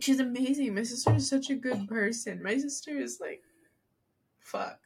she's 0.00 0.20
amazing. 0.20 0.74
My 0.74 0.84
sister 0.84 1.16
is 1.16 1.28
such 1.28 1.50
a 1.50 1.56
good 1.56 1.88
person. 1.88 2.42
My 2.42 2.58
sister 2.58 2.96
is 2.96 3.18
like, 3.20 3.42
fuck. 4.38 4.78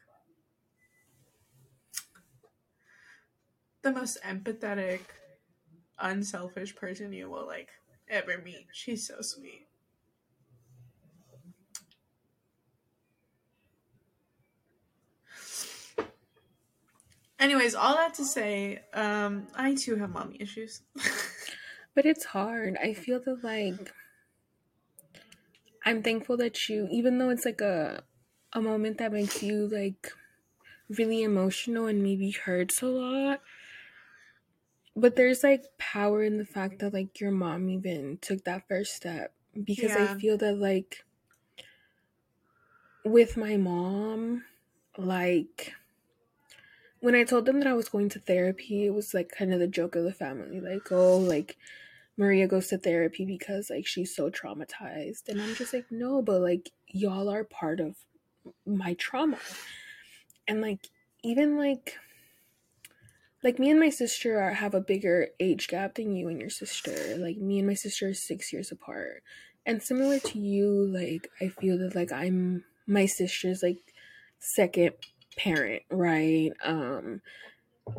The 3.83 3.93
most 3.93 4.17
empathetic, 4.23 5.01
unselfish 5.99 6.75
person 6.75 7.12
you 7.12 7.29
will 7.29 7.47
like 7.47 7.69
ever 8.09 8.39
meet. 8.43 8.67
She's 8.73 9.07
so 9.07 9.21
sweet. 9.21 9.67
Anyways, 17.45 17.74
all 17.74 17.95
that 17.97 18.14
to 18.14 18.24
say, 18.24 18.80
um, 18.95 19.47
I 19.55 19.74
too 19.74 19.97
have 19.97 20.09
mommy 20.09 20.38
issues. 20.40 20.80
but 21.95 22.07
it's 22.07 22.24
hard. 22.24 22.78
I 22.82 22.95
feel 22.95 23.20
that 23.20 23.45
like 23.45 23.92
I'm 25.84 26.03
thankful 26.03 26.38
that 26.38 26.70
you, 26.70 26.88
even 26.90 27.18
though 27.18 27.28
it's 27.28 27.45
like 27.45 27.61
a 27.61 28.03
a 28.55 28.62
moment 28.62 28.97
that 28.97 29.12
makes 29.12 29.42
you 29.42 29.68
like 29.68 30.11
really 30.88 31.22
emotional 31.22 31.84
and 31.86 32.03
maybe 32.03 32.30
hurts 32.30 32.80
a 32.80 32.86
lot, 32.86 33.42
but 34.97 35.14
there's 35.14 35.42
like 35.45 35.64
power 35.76 36.22
in 36.22 36.38
the 36.38 36.47
fact 36.47 36.78
that 36.78 36.95
like 36.95 37.20
your 37.20 37.30
mom 37.30 37.68
even 37.68 38.16
took 38.22 38.45
that 38.45 38.66
first 38.68 38.95
step 38.95 39.34
because 39.64 39.97
yeah. 39.97 40.14
I 40.14 40.18
feel 40.18 40.38
that 40.38 40.57
like 40.57 41.05
with 43.05 43.36
my 43.36 43.59
mom, 43.59 44.45
like 44.97 45.74
when 47.05 47.15
I 47.15 47.25
told 47.25 47.45
them 47.45 47.59
that 47.59 47.69
I 47.69 47.75
was 47.75 47.91
going 47.91 48.09
to 48.09 48.19
therapy, 48.19 48.87
it 48.87 48.95
was 48.95 49.13
like 49.13 49.31
kind 49.31 49.53
of 49.53 49.61
the 49.61 49.67
joke 49.67 49.95
of 49.95 50.05
the 50.05 50.13
family, 50.13 50.59
like, 50.59 50.91
oh, 50.91 51.19
like 51.19 51.59
Maria 52.17 52.49
goes 52.49 52.69
to 52.69 52.79
therapy 52.79 53.27
because 53.27 53.69
like 53.69 53.87
she's 53.87 54.17
so 54.17 54.31
traumatized. 54.31 55.29
And 55.29 55.39
I'm 55.39 55.55
just 55.55 55.75
like, 55.75 55.85
no, 55.91 56.23
but 56.23 56.41
like 56.41 56.71
y'all 56.89 57.29
are 57.29 57.45
part 57.45 57.79
of 57.79 57.97
my 58.65 58.95
trauma. 58.95 59.37
And 60.49 60.63
like 60.63 60.89
even 61.23 61.59
like 61.59 61.99
like 63.43 63.59
me 63.59 63.69
and 63.69 63.79
my 63.79 63.91
sister 63.91 64.41
are, 64.41 64.55
have 64.55 64.73
a 64.73 64.81
bigger 64.81 65.29
age 65.39 65.69
gap 65.69 65.97
than 65.97 66.17
you 66.17 66.29
and 66.29 66.41
your 66.41 66.49
sister. 66.49 67.19
Like 67.19 67.37
me 67.37 67.59
and 67.59 67.69
my 67.69 67.75
sister 67.75 68.09
are 68.09 68.15
6 68.15 68.51
years 68.51 68.73
apart. 68.73 69.23
And 69.67 69.83
similar 69.83 70.21
to 70.21 70.39
you, 70.39 70.87
like 70.87 71.29
I 71.39 71.49
feel 71.49 71.77
that 71.81 71.95
like 71.95 72.13
I'm 72.13 72.65
my 72.87 73.05
sister's 73.05 73.63
like 73.63 73.93
second 74.39 74.95
parent, 75.37 75.82
right? 75.91 76.53
Um 76.64 77.20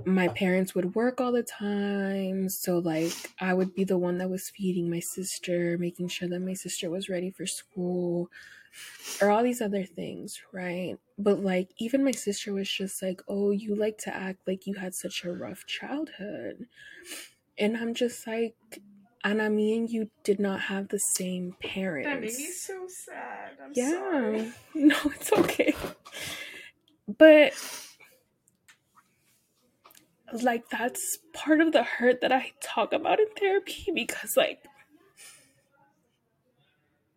my 0.05 0.27
parents 0.29 0.73
would 0.73 0.95
work 0.95 1.21
all 1.21 1.31
the 1.31 1.43
time 1.43 2.49
so 2.49 2.79
like 2.79 3.11
i 3.39 3.53
would 3.53 3.73
be 3.75 3.83
the 3.83 3.97
one 3.97 4.17
that 4.17 4.29
was 4.29 4.49
feeding 4.49 4.89
my 4.89 4.99
sister 4.99 5.77
making 5.77 6.07
sure 6.07 6.27
that 6.27 6.39
my 6.39 6.53
sister 6.53 6.89
was 6.89 7.09
ready 7.09 7.29
for 7.29 7.45
school 7.45 8.29
or 9.21 9.29
all 9.29 9.43
these 9.43 9.61
other 9.61 9.83
things 9.83 10.41
right 10.51 10.97
but 11.17 11.39
like 11.41 11.69
even 11.77 12.03
my 12.03 12.11
sister 12.11 12.53
was 12.53 12.69
just 12.69 13.01
like 13.01 13.21
oh 13.27 13.51
you 13.51 13.75
like 13.75 13.97
to 13.97 14.15
act 14.15 14.39
like 14.47 14.65
you 14.67 14.73
had 14.73 14.93
such 14.93 15.23
a 15.23 15.31
rough 15.31 15.65
childhood 15.65 16.67
and 17.57 17.77
i'm 17.77 17.93
just 17.93 18.25
like 18.27 18.55
and 19.23 19.41
I 19.41 19.49
mean, 19.49 19.87
you 19.87 20.11
did 20.23 20.39
not 20.39 20.61
have 20.61 20.89
the 20.89 20.99
same 20.99 21.55
parents. 21.59 22.07
That 22.07 22.21
made 22.21 22.37
me 22.37 22.51
so 22.51 22.85
sad. 22.87 23.57
I'm 23.59 23.71
yeah. 23.73 23.89
Sorry. 23.89 24.53
No, 24.75 24.95
it's 25.05 25.33
okay. 25.33 25.73
But 27.07 27.53
like 30.41 30.69
that's 30.69 31.19
part 31.33 31.61
of 31.61 31.71
the 31.71 31.83
hurt 31.83 32.21
that 32.21 32.31
I 32.31 32.51
talk 32.61 32.93
about 32.93 33.19
in 33.19 33.27
therapy 33.37 33.91
because 33.93 34.35
like 34.35 34.59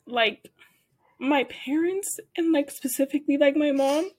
like 0.07 0.51
my 1.19 1.45
parents 1.45 2.21
and 2.37 2.53
like 2.53 2.71
specifically 2.71 3.37
like 3.37 3.57
my 3.57 3.73
mom 3.73 4.11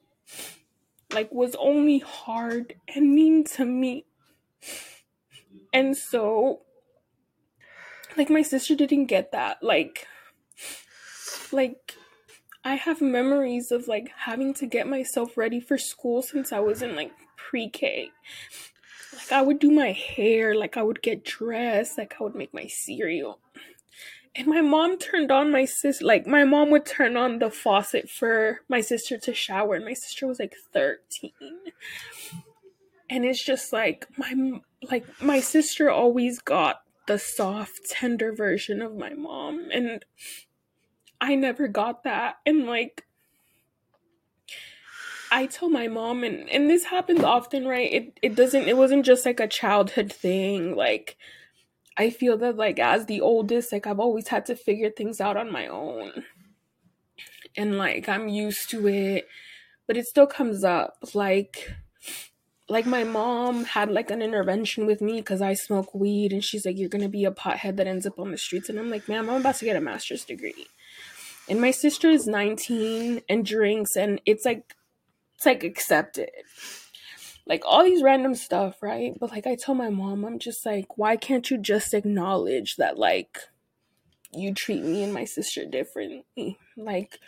like 1.13 1.31
was 1.31 1.55
only 1.59 1.99
hard 1.99 2.75
and 2.93 3.13
mean 3.15 3.43
to 3.43 3.65
me. 3.65 4.05
And 5.73 5.95
so 5.95 6.61
like 8.17 8.29
my 8.29 8.41
sister 8.41 8.75
didn't 8.75 9.05
get 9.05 9.31
that 9.31 9.63
like 9.63 10.07
like 11.51 11.95
I 12.63 12.75
have 12.75 13.01
memories 13.01 13.71
of 13.71 13.87
like 13.87 14.11
having 14.15 14.53
to 14.55 14.65
get 14.65 14.87
myself 14.87 15.37
ready 15.37 15.59
for 15.59 15.77
school 15.77 16.21
since 16.21 16.51
I 16.51 16.59
was 16.59 16.81
in 16.81 16.95
like 16.95 17.11
pre-K 17.37 18.11
like 19.13 19.31
I 19.31 19.41
would 19.41 19.59
do 19.59 19.71
my 19.71 19.91
hair, 19.91 20.55
like 20.55 20.77
I 20.77 20.83
would 20.83 21.01
get 21.01 21.25
dressed, 21.25 21.97
like 21.97 22.15
I 22.19 22.23
would 22.23 22.35
make 22.35 22.53
my 22.53 22.67
cereal. 22.67 23.39
And 24.35 24.47
my 24.47 24.61
mom 24.61 24.97
turned 24.97 25.31
on 25.31 25.51
my 25.51 25.65
sis 25.65 26.01
like 26.01 26.27
my 26.27 26.43
mom 26.43 26.69
would 26.69 26.85
turn 26.85 27.17
on 27.17 27.39
the 27.39 27.49
faucet 27.49 28.09
for 28.09 28.61
my 28.69 28.79
sister 28.79 29.17
to 29.17 29.33
shower 29.33 29.75
and 29.75 29.85
my 29.85 29.93
sister 29.93 30.27
was 30.27 30.39
like 30.39 30.55
13. 30.71 31.31
And 33.09 33.25
it's 33.25 33.43
just 33.43 33.73
like 33.73 34.07
my 34.17 34.61
like 34.89 35.05
my 35.21 35.39
sister 35.39 35.89
always 35.89 36.39
got 36.39 36.81
the 37.07 37.17
soft 37.17 37.89
tender 37.89 38.31
version 38.31 38.81
of 38.83 38.95
my 38.95 39.13
mom 39.13 39.69
and 39.73 40.05
I 41.21 41.35
never 41.35 41.67
got 41.67 42.03
that 42.03 42.37
and 42.45 42.65
like 42.65 43.05
I 45.31 45.45
tell 45.45 45.69
my 45.69 45.87
mom 45.87 46.23
and 46.23 46.49
and 46.49 46.69
this 46.69 46.85
happens 46.85 47.23
often, 47.23 47.67
right? 47.67 47.91
It 47.91 48.19
it 48.21 48.35
doesn't 48.35 48.67
it 48.67 48.77
wasn't 48.77 49.05
just 49.05 49.25
like 49.25 49.39
a 49.39 49.47
childhood 49.47 50.11
thing. 50.11 50.75
Like 50.75 51.17
I 51.97 52.09
feel 52.09 52.37
that 52.39 52.57
like 52.57 52.79
as 52.79 53.05
the 53.05 53.21
oldest, 53.21 53.71
like 53.71 53.85
I've 53.85 53.99
always 53.99 54.29
had 54.29 54.45
to 54.47 54.55
figure 54.55 54.89
things 54.89 55.21
out 55.21 55.37
on 55.37 55.51
my 55.51 55.67
own. 55.67 56.23
And 57.55 57.77
like 57.77 58.09
I'm 58.09 58.27
used 58.27 58.69
to 58.71 58.87
it, 58.87 59.27
but 59.85 59.97
it 59.97 60.05
still 60.05 60.27
comes 60.27 60.63
up. 60.63 60.97
Like 61.13 61.73
like 62.67 62.85
my 62.85 63.03
mom 63.03 63.65
had 63.65 63.91
like 63.91 64.11
an 64.11 64.21
intervention 64.21 64.85
with 64.85 65.01
me 65.01 65.17
because 65.17 65.41
I 65.41 65.53
smoke 65.53 65.93
weed 65.93 66.31
and 66.31 66.43
she's 66.43 66.65
like, 66.65 66.77
You're 66.77 66.89
gonna 66.89 67.09
be 67.09 67.25
a 67.25 67.31
pothead 67.31 67.77
that 67.77 67.87
ends 67.87 68.07
up 68.07 68.17
on 68.17 68.31
the 68.31 68.37
streets. 68.37 68.69
And 68.69 68.79
I'm 68.79 68.89
like, 68.89 69.07
ma'am, 69.07 69.29
I'm 69.29 69.41
about 69.41 69.55
to 69.55 69.65
get 69.65 69.75
a 69.75 69.81
master's 69.81 70.25
degree. 70.25 70.67
And 71.49 71.59
my 71.59 71.71
sister 71.71 72.09
is 72.09 72.27
19 72.27 73.21
and 73.27 73.45
drinks 73.45 73.95
and 73.95 74.21
it's 74.25 74.45
like 74.45 74.75
it's 75.35 75.45
like 75.45 75.63
accepted. 75.63 76.29
like 77.45 77.63
all 77.65 77.83
these 77.83 78.03
random 78.03 78.35
stuff, 78.35 78.75
right? 78.81 79.17
But 79.19 79.31
like 79.31 79.47
I 79.47 79.55
tell 79.55 79.73
my 79.73 79.89
mom, 79.89 80.23
I'm 80.23 80.37
just 80.37 80.65
like, 80.65 80.97
why 80.97 81.17
can't 81.17 81.49
you 81.49 81.57
just 81.57 81.93
acknowledge 81.93 82.75
that 82.77 82.97
like 82.97 83.39
you 84.31 84.53
treat 84.53 84.83
me 84.83 85.03
and 85.03 85.13
my 85.13 85.25
sister 85.25 85.65
differently? 85.65 86.57
Like, 86.77 87.19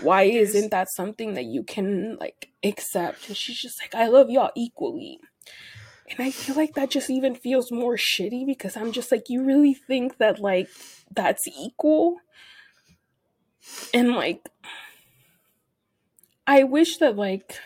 why 0.00 0.24
isn't 0.24 0.70
that 0.70 0.88
something 0.90 1.34
that 1.34 1.46
you 1.46 1.62
can 1.62 2.16
like 2.20 2.50
accept? 2.62 3.28
And 3.28 3.36
she's 3.36 3.60
just 3.60 3.80
like, 3.82 3.94
I 3.94 4.08
love 4.08 4.30
y'all 4.30 4.52
equally. 4.54 5.18
And 6.10 6.20
I 6.20 6.30
feel 6.30 6.54
like 6.54 6.74
that 6.74 6.90
just 6.90 7.08
even 7.08 7.34
feels 7.34 7.72
more 7.72 7.96
shitty 7.96 8.46
because 8.46 8.76
I'm 8.76 8.92
just 8.92 9.10
like, 9.10 9.24
you 9.28 9.42
really 9.42 9.74
think 9.74 10.18
that 10.18 10.38
like 10.38 10.68
that's 11.10 11.48
equal? 11.48 12.18
And 13.92 14.12
like, 14.12 14.48
I 16.46 16.64
wish 16.64 16.98
that 16.98 17.16
like 17.16 17.58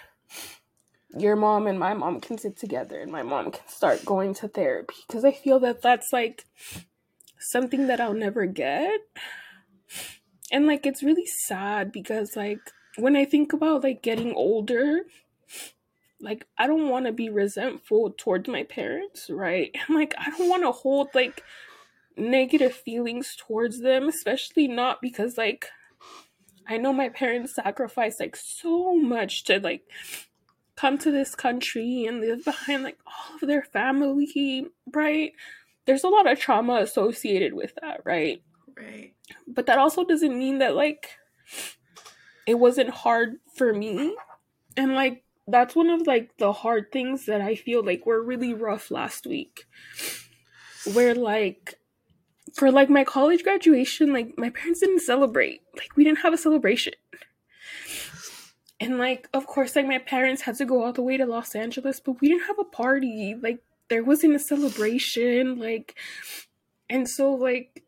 your 1.16 1.36
mom 1.36 1.66
and 1.66 1.78
my 1.78 1.94
mom 1.94 2.20
can 2.20 2.38
sit 2.38 2.56
together 2.56 3.00
and 3.00 3.10
my 3.10 3.22
mom 3.22 3.50
can 3.50 3.66
start 3.66 4.04
going 4.04 4.34
to 4.34 4.48
therapy 4.48 4.94
because 5.06 5.24
I 5.24 5.32
feel 5.32 5.58
that 5.60 5.82
that's 5.82 6.12
like 6.12 6.44
something 7.38 7.86
that 7.86 8.00
I'll 8.00 8.14
never 8.14 8.46
get. 8.46 9.00
And 10.52 10.66
like 10.66 10.86
it's 10.86 11.02
really 11.02 11.26
sad 11.26 11.92
because 11.92 12.36
like 12.36 12.60
when 12.96 13.16
I 13.16 13.24
think 13.24 13.52
about 13.52 13.84
like 13.84 14.02
getting 14.02 14.34
older, 14.34 15.02
like 16.20 16.46
I 16.58 16.66
don't 16.66 16.88
want 16.88 17.06
to 17.06 17.12
be 17.12 17.30
resentful 17.30 18.14
towards 18.16 18.48
my 18.48 18.64
parents, 18.64 19.30
right? 19.30 19.70
And 19.74 19.96
like 19.96 20.14
I 20.18 20.30
don't 20.30 20.48
want 20.48 20.62
to 20.62 20.72
hold 20.72 21.08
like 21.14 21.42
negative 22.16 22.74
feelings 22.74 23.36
towards 23.36 23.80
them, 23.80 24.08
especially 24.08 24.68
not 24.68 25.00
because 25.00 25.38
like 25.38 25.70
I 26.68 26.76
know 26.76 26.92
my 26.92 27.08
parents 27.08 27.54
sacrificed 27.54 28.20
like 28.20 28.36
so 28.36 28.94
much 28.94 29.44
to 29.44 29.58
like 29.58 29.82
come 30.76 30.98
to 30.98 31.10
this 31.10 31.34
country 31.34 32.04
and 32.04 32.20
live 32.20 32.44
behind 32.44 32.84
like 32.84 32.98
all 33.06 33.36
of 33.40 33.48
their 33.48 33.64
family, 33.64 34.66
right? 34.92 35.32
There's 35.86 36.04
a 36.04 36.08
lot 36.08 36.30
of 36.30 36.38
trauma 36.38 36.74
associated 36.82 37.54
with 37.54 37.72
that, 37.80 38.02
right? 38.04 38.42
Right. 38.76 39.14
But 39.46 39.66
that 39.66 39.78
also 39.78 40.04
doesn't 40.04 40.38
mean 40.38 40.58
that 40.58 40.76
like 40.76 41.08
it 42.46 42.58
wasn't 42.58 42.90
hard 42.90 43.36
for 43.56 43.72
me. 43.72 44.14
And 44.76 44.94
like 44.94 45.24
that's 45.46 45.74
one 45.74 45.88
of 45.88 46.06
like 46.06 46.36
the 46.36 46.52
hard 46.52 46.92
things 46.92 47.24
that 47.26 47.40
I 47.40 47.54
feel 47.54 47.82
like 47.82 48.04
were 48.04 48.22
really 48.22 48.52
rough 48.52 48.90
last 48.90 49.26
week. 49.26 49.64
Where 50.92 51.14
like 51.14 51.77
for 52.58 52.72
like 52.72 52.90
my 52.90 53.04
college 53.04 53.44
graduation, 53.44 54.12
like 54.12 54.36
my 54.36 54.50
parents 54.50 54.80
didn't 54.80 55.00
celebrate. 55.00 55.62
Like 55.76 55.96
we 55.96 56.02
didn't 56.02 56.18
have 56.18 56.34
a 56.34 56.38
celebration. 56.38 56.94
And 58.80 58.98
like, 58.98 59.28
of 59.32 59.46
course, 59.46 59.76
like 59.76 59.86
my 59.86 59.98
parents 59.98 60.42
had 60.42 60.56
to 60.56 60.64
go 60.64 60.84
all 60.84 60.92
the 60.92 61.02
way 61.02 61.16
to 61.16 61.26
Los 61.26 61.54
Angeles, 61.54 62.00
but 62.00 62.20
we 62.20 62.28
didn't 62.28 62.46
have 62.46 62.58
a 62.58 62.64
party. 62.64 63.36
Like 63.40 63.60
there 63.88 64.02
wasn't 64.02 64.34
a 64.34 64.40
celebration. 64.40 65.58
Like, 65.58 65.94
and 66.90 67.08
so 67.08 67.32
like, 67.32 67.84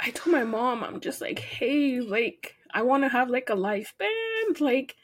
I 0.00 0.10
told 0.10 0.34
my 0.34 0.44
mom, 0.44 0.82
I'm 0.82 1.00
just 1.00 1.20
like, 1.20 1.40
hey, 1.40 2.00
like, 2.00 2.56
I 2.72 2.82
want 2.82 3.02
to 3.02 3.08
have 3.08 3.28
like 3.30 3.50
a 3.50 3.54
live 3.54 3.92
band. 3.98 4.60
Like, 4.60 4.96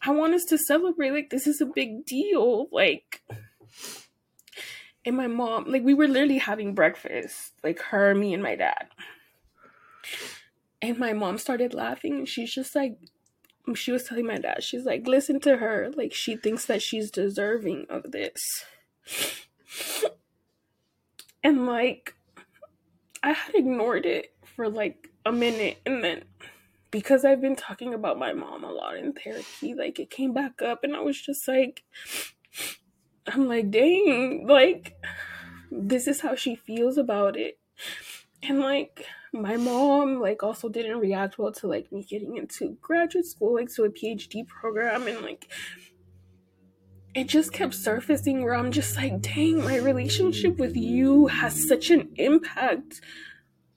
I 0.00 0.10
want 0.10 0.34
us 0.34 0.44
to 0.48 0.58
celebrate. 0.58 1.10
Like, 1.12 1.30
this 1.30 1.46
is 1.46 1.60
a 1.60 1.66
big 1.66 2.06
deal. 2.06 2.68
Like, 2.72 3.22
and 5.04 5.16
my 5.16 5.26
mom, 5.26 5.64
like, 5.66 5.82
we 5.82 5.94
were 5.94 6.08
literally 6.08 6.38
having 6.38 6.74
breakfast, 6.74 7.52
like 7.64 7.80
her, 7.80 8.14
me, 8.14 8.34
and 8.34 8.42
my 8.42 8.54
dad. 8.54 8.88
And 10.80 10.98
my 10.98 11.12
mom 11.12 11.38
started 11.38 11.74
laughing, 11.74 12.14
and 12.14 12.28
she's 12.28 12.52
just 12.52 12.74
like, 12.74 12.96
she 13.74 13.92
was 13.92 14.04
telling 14.04 14.26
my 14.26 14.38
dad, 14.38 14.62
she's 14.62 14.84
like, 14.84 15.06
listen 15.06 15.40
to 15.40 15.56
her. 15.56 15.90
Like, 15.96 16.12
she 16.12 16.36
thinks 16.36 16.66
that 16.66 16.82
she's 16.82 17.10
deserving 17.10 17.86
of 17.88 18.12
this. 18.12 18.64
And, 21.44 21.66
like, 21.66 22.14
I 23.20 23.32
had 23.32 23.56
ignored 23.56 24.06
it 24.06 24.32
for 24.54 24.68
like 24.68 25.08
a 25.26 25.32
minute. 25.32 25.80
And 25.84 26.04
then, 26.04 26.22
because 26.92 27.24
I've 27.24 27.40
been 27.40 27.56
talking 27.56 27.94
about 27.94 28.18
my 28.18 28.32
mom 28.32 28.62
a 28.62 28.70
lot 28.70 28.96
in 28.96 29.12
therapy, 29.12 29.74
like, 29.74 29.98
it 29.98 30.08
came 30.08 30.32
back 30.32 30.62
up, 30.62 30.84
and 30.84 30.94
I 30.94 31.00
was 31.00 31.20
just 31.20 31.48
like, 31.48 31.82
I'm 33.26 33.48
like, 33.48 33.70
dang, 33.70 34.46
like, 34.46 34.96
this 35.70 36.06
is 36.06 36.20
how 36.20 36.34
she 36.34 36.54
feels 36.54 36.98
about 36.98 37.36
it. 37.36 37.58
And, 38.42 38.60
like, 38.60 39.06
my 39.32 39.56
mom 39.56 40.20
like 40.20 40.42
also 40.42 40.68
didn't 40.68 40.98
react 40.98 41.38
well 41.38 41.52
to 41.52 41.66
like 41.66 41.90
me 41.90 42.04
getting 42.04 42.36
into 42.36 42.76
graduate 42.82 43.24
school 43.24 43.54
like 43.54 43.72
to 43.72 43.84
a 43.84 43.88
phd 43.88 44.46
program 44.46 45.06
and 45.06 45.22
like 45.22 45.50
it 47.14 47.28
just 47.28 47.52
kept 47.52 47.74
surfacing 47.74 48.42
where 48.42 48.54
i'm 48.54 48.70
just 48.70 48.96
like 48.96 49.20
dang 49.22 49.62
my 49.64 49.76
relationship 49.76 50.58
with 50.58 50.76
you 50.76 51.28
has 51.28 51.66
such 51.66 51.88
an 51.88 52.10
impact 52.16 53.00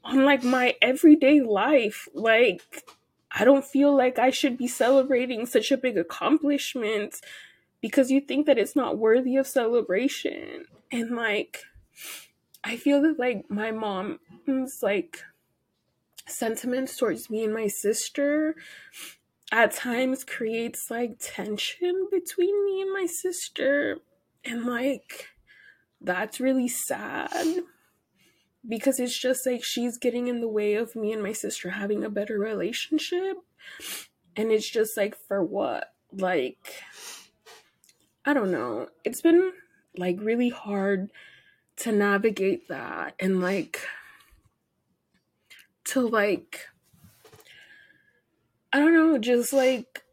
on 0.04 0.26
like 0.26 0.44
my 0.44 0.76
everyday 0.82 1.40
life 1.40 2.10
like 2.14 2.84
i 3.32 3.46
don't 3.46 3.64
feel 3.64 3.96
like 3.96 4.20
i 4.20 4.30
should 4.30 4.58
be 4.58 4.68
celebrating 4.68 5.46
such 5.46 5.72
a 5.72 5.78
big 5.78 5.98
accomplishment 5.98 7.22
because 7.86 8.10
you 8.10 8.20
think 8.20 8.48
that 8.48 8.58
it's 8.58 8.76
not 8.76 8.98
worthy 8.98 9.36
of 9.36 9.46
celebration. 9.46 10.66
And 10.92 11.16
like 11.16 11.60
i 12.64 12.78
feel 12.78 13.00
that 13.04 13.20
like 13.20 13.46
my 13.48 13.70
mom's 13.70 14.80
like 14.82 15.22
sentiments 16.28 16.98
towards 16.98 17.30
me 17.30 17.44
and 17.44 17.54
my 17.54 17.68
sister 17.68 18.56
at 19.52 19.72
times 19.72 20.24
creates 20.24 20.90
like 20.90 21.18
tension 21.20 22.08
between 22.12 22.66
me 22.66 22.82
and 22.82 22.92
my 22.92 23.06
sister. 23.06 24.00
And 24.44 24.66
like 24.66 25.28
that's 26.02 26.40
really 26.40 26.68
sad 26.68 27.60
because 28.68 29.00
it's 29.00 29.16
just 29.16 29.46
like 29.46 29.64
she's 29.64 30.00
getting 30.00 30.28
in 30.28 30.42
the 30.42 30.48
way 30.48 30.74
of 30.74 30.96
me 30.96 31.12
and 31.12 31.22
my 31.22 31.34
sister 31.34 31.70
having 31.70 32.04
a 32.04 32.10
better 32.10 32.40
relationship. 32.40 33.38
And 34.36 34.52
it's 34.52 34.68
just 34.68 34.98
like 34.98 35.16
for 35.28 35.44
what? 35.44 35.94
Like 36.12 36.82
i 38.26 38.34
don't 38.34 38.52
know 38.52 38.88
it's 39.04 39.22
been 39.22 39.52
like 39.98 40.18
really 40.20 40.50
hard 40.50 41.10
to 41.78 41.92
navigate 41.92 42.68
that 42.68 43.14
and 43.20 43.42
like 43.42 43.82
to 45.86 46.08
like 46.08 46.68
I 48.76 48.80
don't 48.80 48.94
know, 48.94 49.18
just 49.18 49.54
like 49.54 50.04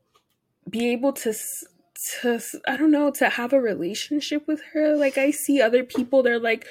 be 0.71 0.93
able 0.93 1.13
to 1.15 1.35
to 2.21 2.41
I 2.69 2.77
don't 2.77 2.93
know, 2.93 3.11
to 3.11 3.29
have 3.29 3.53
a 3.53 3.61
relationship 3.61 4.47
with 4.47 4.63
her. 4.73 4.97
Like 4.97 5.19
I 5.19 5.33
see 5.33 5.61
other 5.61 5.83
people 5.83 6.23
they're 6.23 6.39
like, 6.39 6.67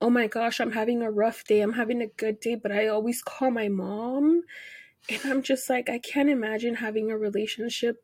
"Oh 0.00 0.10
my 0.10 0.26
gosh, 0.26 0.58
I'm 0.60 0.72
having 0.72 1.02
a 1.02 1.10
rough 1.10 1.44
day. 1.44 1.60
I'm 1.60 1.74
having 1.74 2.02
a 2.02 2.08
good 2.08 2.40
day, 2.40 2.56
but 2.56 2.72
I 2.72 2.88
always 2.88 3.22
call 3.22 3.52
my 3.52 3.68
mom." 3.68 4.42
And 5.08 5.20
I'm 5.24 5.42
just 5.42 5.70
like, 5.70 5.88
I 5.88 5.98
can't 6.00 6.28
imagine 6.28 6.74
having 6.74 7.12
a 7.12 7.16
relationship 7.16 8.02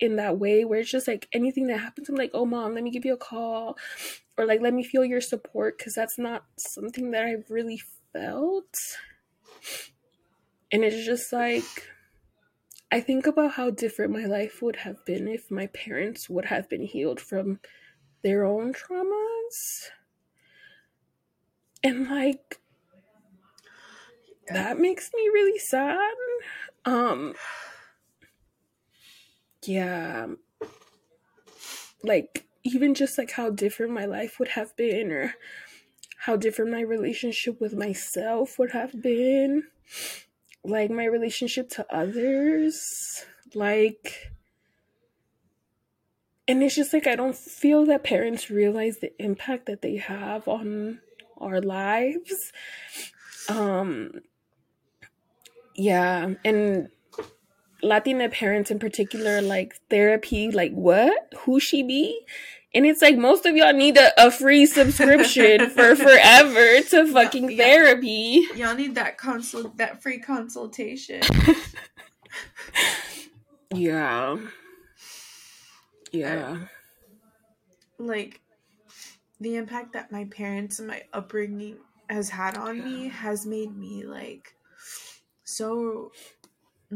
in 0.00 0.16
that 0.16 0.38
way 0.38 0.64
where 0.64 0.80
it's 0.80 0.90
just 0.90 1.08
like 1.08 1.28
anything 1.32 1.66
that 1.68 1.80
happens, 1.80 2.08
I'm 2.08 2.16
like, 2.16 2.32
oh, 2.34 2.44
mom, 2.44 2.74
let 2.74 2.84
me 2.84 2.90
give 2.90 3.04
you 3.04 3.14
a 3.14 3.18
call. 3.18 3.76
Or 4.36 4.46
like, 4.46 4.60
let 4.60 4.74
me 4.74 4.82
feel 4.82 5.04
your 5.04 5.20
support 5.20 5.78
because 5.78 5.94
that's 5.94 6.18
not 6.18 6.44
something 6.56 7.12
that 7.12 7.24
I've 7.24 7.50
really 7.50 7.80
felt. 8.12 8.76
And 10.72 10.82
it's 10.82 11.06
just 11.06 11.32
like, 11.32 11.62
I 12.90 13.00
think 13.00 13.26
about 13.26 13.52
how 13.52 13.70
different 13.70 14.12
my 14.12 14.24
life 14.24 14.60
would 14.62 14.76
have 14.76 15.04
been 15.04 15.28
if 15.28 15.50
my 15.50 15.66
parents 15.68 16.28
would 16.28 16.46
have 16.46 16.68
been 16.68 16.82
healed 16.82 17.20
from 17.20 17.60
their 18.22 18.44
own 18.44 18.72
traumas. 18.72 19.90
And 21.82 22.08
like, 22.08 22.60
that 24.48 24.78
makes 24.78 25.10
me 25.14 25.22
really 25.32 25.58
sad. 25.58 26.14
Um, 26.84 27.34
yeah. 29.68 30.26
Like, 32.02 32.46
even 32.64 32.94
just 32.94 33.18
like 33.18 33.32
how 33.32 33.50
different 33.50 33.92
my 33.92 34.04
life 34.04 34.38
would 34.38 34.48
have 34.48 34.76
been, 34.76 35.10
or 35.10 35.34
how 36.18 36.36
different 36.36 36.70
my 36.70 36.80
relationship 36.80 37.60
with 37.60 37.74
myself 37.74 38.58
would 38.58 38.72
have 38.72 39.02
been. 39.02 39.64
Like 40.64 40.90
my 40.90 41.04
relationship 41.04 41.68
to 41.70 41.86
others. 41.94 43.24
Like 43.54 44.32
and 46.46 46.62
it's 46.62 46.74
just 46.74 46.92
like 46.92 47.06
i 47.06 47.16
don't 47.16 47.36
feel 47.36 47.86
that 47.86 48.04
parents 48.04 48.50
realize 48.50 48.98
the 48.98 49.12
impact 49.22 49.66
that 49.66 49.82
they 49.82 49.96
have 49.96 50.46
on 50.48 51.00
our 51.38 51.60
lives. 51.60 52.52
Um 53.48 54.20
yeah. 55.74 56.34
And 56.44 56.88
latina 57.84 58.28
parents 58.28 58.70
in 58.70 58.78
particular 58.78 59.40
like 59.40 59.74
therapy 59.90 60.50
like 60.50 60.72
what 60.72 61.32
who 61.44 61.60
she 61.60 61.82
be 61.82 62.24
and 62.74 62.84
it's 62.84 63.00
like 63.00 63.16
most 63.16 63.46
of 63.46 63.54
y'all 63.56 63.72
need 63.72 63.96
a, 63.96 64.26
a 64.26 64.30
free 64.32 64.66
subscription 64.66 65.70
for 65.70 65.94
forever 65.94 66.80
to 66.80 67.06
fucking 67.12 67.52
yeah, 67.52 67.64
therapy. 67.64 68.46
Y'all 68.56 68.74
need 68.74 68.96
that 68.96 69.16
consult 69.16 69.76
that 69.76 70.02
free 70.02 70.18
consultation. 70.18 71.20
yeah. 73.74 74.36
Yeah. 76.10 76.58
like 77.98 78.40
the 79.40 79.56
impact 79.56 79.92
that 79.92 80.12
my 80.12 80.24
parents 80.26 80.78
and 80.78 80.88
my 80.88 81.02
upbringing 81.12 81.76
has 82.08 82.28
had 82.30 82.56
on 82.56 82.84
me 82.84 83.08
has 83.08 83.46
made 83.46 83.76
me 83.76 84.04
like 84.04 84.54
so 85.44 86.12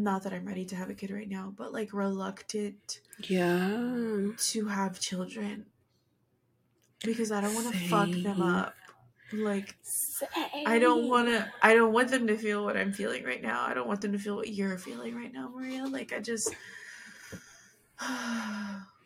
not 0.03 0.22
that 0.24 0.32
I'm 0.32 0.46
ready 0.46 0.64
to 0.66 0.76
have 0.76 0.90
a 0.90 0.94
kid 0.94 1.11
right 1.11 1.28
now, 1.28 1.53
but 1.57 1.72
like 1.72 1.92
reluctant 1.92 3.01
Yeah. 3.26 4.28
to 4.36 4.66
have 4.68 5.01
children 5.01 5.66
because 7.05 7.30
I 7.32 7.40
don't 7.40 7.55
want 7.55 7.72
to 7.72 7.78
fuck 7.88 8.11
them 8.11 8.42
up. 8.42 8.74
Like 9.32 9.76
I 10.66 10.78
don't 10.78 11.07
want 11.09 11.28
to 11.28 11.51
I 11.62 11.74
don't 11.74 11.92
want 11.92 12.09
them 12.11 12.26
to 12.28 12.36
feel 12.36 12.64
what 12.64 12.76
I'm 12.76 12.92
feeling 12.92 13.24
right 13.24 13.42
now. 13.42 13.64
I 13.64 13.74
don't 13.74 13.86
want 13.86 14.01
them 14.01 14.12
to 14.12 14.18
feel 14.18 14.36
what 14.36 14.49
you're 14.49 14.78
feeling 14.78 15.14
right 15.14 15.32
now, 15.32 15.49
Maria. 15.55 15.84
Like 15.86 16.12
I 16.12 16.20
just 16.20 16.55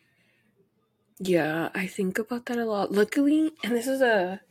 Yeah, 1.19 1.69
I 1.75 1.85
think 1.87 2.17
about 2.17 2.47
that 2.47 2.57
a 2.57 2.65
lot. 2.65 2.91
Luckily, 2.91 3.51
and 3.63 3.75
this 3.75 3.87
is 3.87 4.01
a 4.01 4.41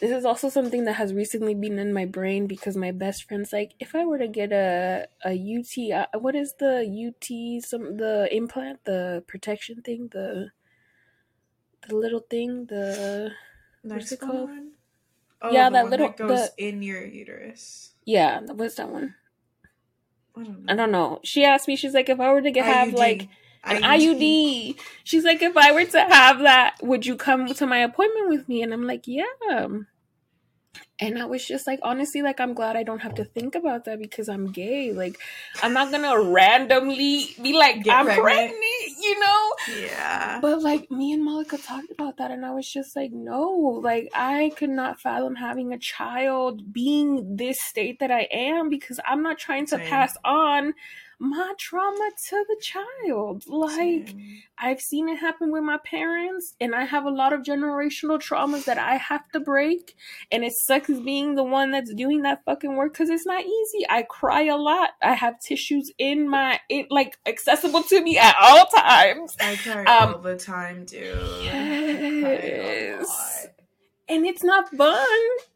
this 0.00 0.10
is 0.10 0.24
also 0.24 0.48
something 0.50 0.84
that 0.84 0.94
has 0.94 1.14
recently 1.14 1.54
been 1.54 1.78
in 1.78 1.92
my 1.92 2.04
brain 2.04 2.46
because 2.46 2.76
my 2.76 2.92
best 2.92 3.24
friend's 3.24 3.52
like, 3.52 3.72
if 3.80 3.94
I 3.94 4.04
were 4.04 4.18
to 4.18 4.28
get 4.28 4.52
a 4.52 5.08
a 5.24 5.32
UT, 5.32 5.92
uh, 5.92 6.18
what 6.18 6.36
is 6.36 6.54
the 6.58 6.84
UT 6.84 7.62
some 7.64 7.96
the 7.96 8.28
implant, 8.30 8.84
the 8.84 9.24
protection 9.26 9.80
thing, 9.82 10.08
the 10.12 10.50
the 11.88 11.96
little 11.96 12.20
thing, 12.20 12.66
the 12.66 13.30
What's 13.82 14.12
it 14.12 14.20
called? 14.20 14.50
one? 14.50 14.72
Yeah, 15.50 15.68
Oh, 15.68 15.70
the 15.70 15.72
that 15.72 15.90
little- 15.90 16.08
that 16.08 16.16
goes 16.18 16.50
the- 16.50 16.68
in 16.68 16.82
your 16.82 17.02
uterus. 17.04 17.94
yeah, 18.04 18.40
what's 18.40 18.74
that 18.74 18.90
one? 18.90 19.14
I 20.36 20.42
don't 20.44 20.64
know. 20.66 20.72
I 20.72 20.76
don't 20.76 20.92
know. 20.92 21.20
She 21.24 21.44
asked 21.44 21.66
me, 21.66 21.76
she's 21.76 21.94
like, 21.94 22.08
if 22.10 22.20
I 22.20 22.30
were 22.32 22.42
to 22.42 22.50
get, 22.50 22.66
have 22.66 22.88
IUD. 22.88 22.98
like 22.98 23.28
an 23.64 23.82
IUD. 23.82 24.78
She's 25.04 25.24
like, 25.24 25.42
if 25.42 25.56
I 25.56 25.72
were 25.72 25.84
to 25.84 26.00
have 26.00 26.40
that, 26.40 26.76
would 26.82 27.06
you 27.06 27.16
come 27.16 27.52
to 27.52 27.66
my 27.66 27.78
appointment 27.78 28.28
with 28.30 28.48
me? 28.48 28.62
And 28.62 28.72
I'm 28.72 28.86
like, 28.86 29.06
yeah. 29.06 29.24
And 31.02 31.18
I 31.18 31.24
was 31.24 31.46
just 31.46 31.66
like, 31.66 31.80
honestly, 31.82 32.20
like, 32.20 32.40
I'm 32.40 32.52
glad 32.52 32.76
I 32.76 32.82
don't 32.82 33.00
have 33.00 33.14
to 33.14 33.24
think 33.24 33.54
about 33.54 33.86
that 33.86 33.98
because 33.98 34.28
I'm 34.28 34.52
gay. 34.52 34.92
Like, 34.92 35.18
I'm 35.62 35.72
not 35.72 35.90
gonna 35.90 36.20
randomly 36.20 37.34
be 37.40 37.54
like, 37.54 37.82
Get 37.82 37.96
I'm 37.96 38.04
pregnant. 38.04 38.24
pregnant, 38.24 39.02
you 39.02 39.18
know? 39.18 39.52
Yeah. 39.80 40.40
But 40.42 40.62
like, 40.62 40.90
me 40.90 41.12
and 41.12 41.24
Malika 41.24 41.56
talked 41.56 41.90
about 41.90 42.18
that, 42.18 42.30
and 42.30 42.44
I 42.44 42.50
was 42.52 42.70
just 42.70 42.96
like, 42.96 43.12
no, 43.12 43.48
like, 43.82 44.10
I 44.14 44.52
could 44.56 44.68
not 44.70 45.00
fathom 45.00 45.36
having 45.36 45.72
a 45.72 45.78
child 45.78 46.70
being 46.70 47.36
this 47.36 47.60
state 47.62 47.98
that 48.00 48.10
I 48.10 48.28
am 48.30 48.68
because 48.68 49.00
I'm 49.06 49.22
not 49.22 49.38
trying 49.38 49.64
to 49.66 49.76
Same. 49.78 49.86
pass 49.88 50.16
on 50.22 50.74
my 51.20 51.52
trauma 51.58 52.10
to 52.28 52.44
the 52.48 52.56
child. 52.60 53.44
Like, 53.46 54.08
Same. 54.08 54.42
I've 54.58 54.80
seen 54.80 55.08
it 55.08 55.18
happen 55.18 55.52
with 55.52 55.62
my 55.62 55.76
parents, 55.84 56.54
and 56.60 56.74
I 56.74 56.84
have 56.84 57.04
a 57.04 57.10
lot 57.10 57.32
of 57.34 57.42
generational 57.42 58.18
traumas 58.18 58.64
that 58.64 58.78
I 58.78 58.96
have 58.96 59.28
to 59.32 59.40
break. 59.40 59.94
And 60.32 60.44
it 60.44 60.52
sucks 60.52 60.88
being 60.88 61.34
the 61.34 61.44
one 61.44 61.70
that's 61.70 61.92
doing 61.94 62.22
that 62.22 62.42
fucking 62.46 62.74
work 62.74 62.94
because 62.94 63.10
it's 63.10 63.26
not 63.26 63.44
easy. 63.44 63.86
I 63.88 64.02
cry 64.02 64.44
a 64.46 64.56
lot. 64.56 64.90
I 65.02 65.12
have 65.14 65.38
tissues 65.40 65.92
in 65.98 66.28
my, 66.28 66.58
it 66.70 66.86
like 66.90 67.18
accessible 67.26 67.82
to 67.84 68.02
me 68.02 68.18
at 68.18 68.34
all 68.40 68.66
times. 68.66 69.36
I 69.40 69.56
cry 69.56 69.84
Um, 69.84 70.14
all 70.14 70.20
the 70.20 70.36
time, 70.36 70.86
dude. 70.86 71.16
I 71.18 72.20
cry 72.22 72.32
a 72.32 72.96
Yes. 73.00 73.39
And 74.10 74.26
it's 74.26 74.42
not 74.42 74.68
fun, 74.70 75.06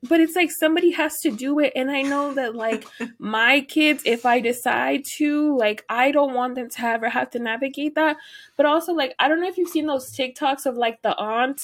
but 0.04 0.20
it's 0.20 0.36
like 0.36 0.52
somebody 0.52 0.92
has 0.92 1.18
to 1.22 1.32
do 1.32 1.58
it. 1.58 1.72
And 1.74 1.90
I 1.90 2.02
know 2.02 2.32
that, 2.34 2.54
like, 2.54 2.86
my 3.18 3.62
kids, 3.62 4.04
if 4.06 4.24
I 4.24 4.38
decide 4.38 5.04
to, 5.16 5.56
like, 5.58 5.84
I 5.88 6.12
don't 6.12 6.34
want 6.34 6.54
them 6.54 6.70
to 6.70 6.82
ever 6.84 7.08
have 7.08 7.30
to 7.30 7.40
navigate 7.40 7.96
that. 7.96 8.16
But 8.56 8.66
also, 8.66 8.92
like, 8.92 9.12
I 9.18 9.26
don't 9.26 9.40
know 9.40 9.48
if 9.48 9.58
you've 9.58 9.70
seen 9.70 9.86
those 9.86 10.14
TikToks 10.16 10.66
of 10.66 10.76
like 10.76 11.02
the 11.02 11.16
aunt. 11.18 11.60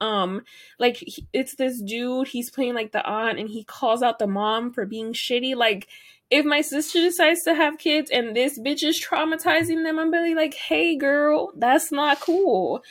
Um, 0.00 0.42
like 0.80 0.96
he- 0.96 1.28
it's 1.32 1.54
this 1.54 1.80
dude. 1.80 2.26
He's 2.26 2.50
playing 2.50 2.74
like 2.74 2.90
the 2.90 3.06
aunt, 3.06 3.38
and 3.38 3.48
he 3.48 3.62
calls 3.62 4.02
out 4.02 4.18
the 4.18 4.26
mom 4.26 4.72
for 4.72 4.84
being 4.84 5.12
shitty. 5.12 5.54
Like, 5.54 5.86
if 6.28 6.44
my 6.44 6.62
sister 6.62 6.98
decides 7.00 7.44
to 7.44 7.54
have 7.54 7.78
kids 7.78 8.10
and 8.10 8.34
this 8.34 8.58
bitch 8.58 8.82
is 8.82 9.00
traumatizing 9.00 9.84
them, 9.84 10.00
I'm 10.00 10.10
really 10.10 10.34
like, 10.34 10.54
hey, 10.54 10.96
girl, 10.96 11.52
that's 11.56 11.92
not 11.92 12.18
cool 12.18 12.82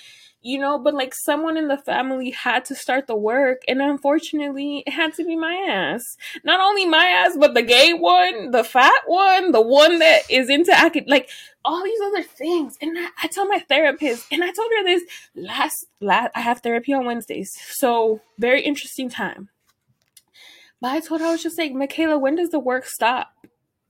you 0.42 0.60
know 0.60 0.80
but 0.80 0.94
like 0.94 1.14
someone 1.14 1.58
in 1.58 1.68
the 1.68 1.78
family 1.78 2.32
had 2.32 2.66
to 2.66 2.76
start 2.76 3.08
the 3.08 3.16
work 3.16 3.62
and 3.68 3.82
unfortunately 3.82 4.84
it 4.88 4.92
had 4.92 5.14
to 5.14 5.24
be 5.24 5.36
my 5.36 5.54
ass. 5.70 6.18
Not 6.44 6.60
only 6.60 6.86
my 6.86 7.06
ass 7.06 7.38
but 7.38 7.54
the 7.54 7.62
gay 7.62 7.94
one 7.94 8.52
the 8.52 8.64
fat 8.64 9.02
one 9.06 9.52
the 9.52 9.62
one 9.62 10.00
that 10.00 10.22
is 10.30 10.50
into 10.50 10.72
acad 10.72 11.06
like 11.08 11.30
all 11.64 11.84
these 11.84 12.00
other 12.02 12.24
things. 12.24 12.78
And 12.82 12.98
I, 12.98 13.10
I 13.24 13.28
tell 13.28 13.46
my 13.46 13.60
therapist 13.60 14.26
and 14.32 14.44
i 14.44 14.52
told 14.52 14.72
her 14.78 14.84
this 14.84 15.04
last 15.36 15.86
last 16.00 16.32
i 16.36 16.42
have 16.42 16.60
therapy 16.60 16.94
on 16.94 17.06
wednesdays 17.06 17.56
so 17.70 18.22
very 18.38 18.62
interesting 18.62 19.10
time. 19.10 19.50
But 20.80 20.92
i 20.92 21.00
told 21.00 21.22
her 21.22 21.28
i 21.28 21.32
was 21.32 21.44
just 21.44 21.58
like 21.58 21.74
michaela 21.74 22.18
when 22.18 22.36
does 22.36 22.50
the 22.50 22.60
work 22.60 22.86
stop? 22.86 23.30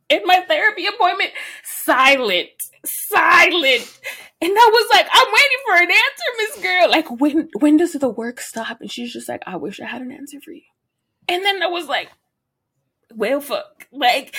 In 0.10 0.22
my 0.26 0.42
therapy 0.42 0.86
appointment 0.86 1.32
silent 1.64 2.50
silent 2.86 4.00
and 4.42 4.52
I 4.52 4.70
was 4.72 4.90
like, 4.92 5.08
I'm 5.12 5.28
waiting 5.28 5.58
for 5.66 5.76
an 5.76 5.92
answer, 5.92 6.26
Miss 6.38 6.64
Girl. 6.64 6.90
Like, 6.90 7.22
when 7.22 7.50
when 7.60 7.78
does 7.78 7.94
the 7.94 8.10
work 8.10 8.40
stop? 8.40 8.82
And 8.82 8.92
she's 8.92 9.14
just 9.14 9.30
like, 9.30 9.44
I 9.46 9.56
wish 9.56 9.80
I 9.80 9.86
had 9.86 10.02
an 10.02 10.12
answer 10.12 10.42
for 10.42 10.52
you. 10.52 10.64
And 11.28 11.46
then 11.46 11.62
I 11.62 11.68
was 11.68 11.88
like, 11.88 12.10
well, 13.14 13.40
fuck. 13.40 13.88
Like, 13.92 14.36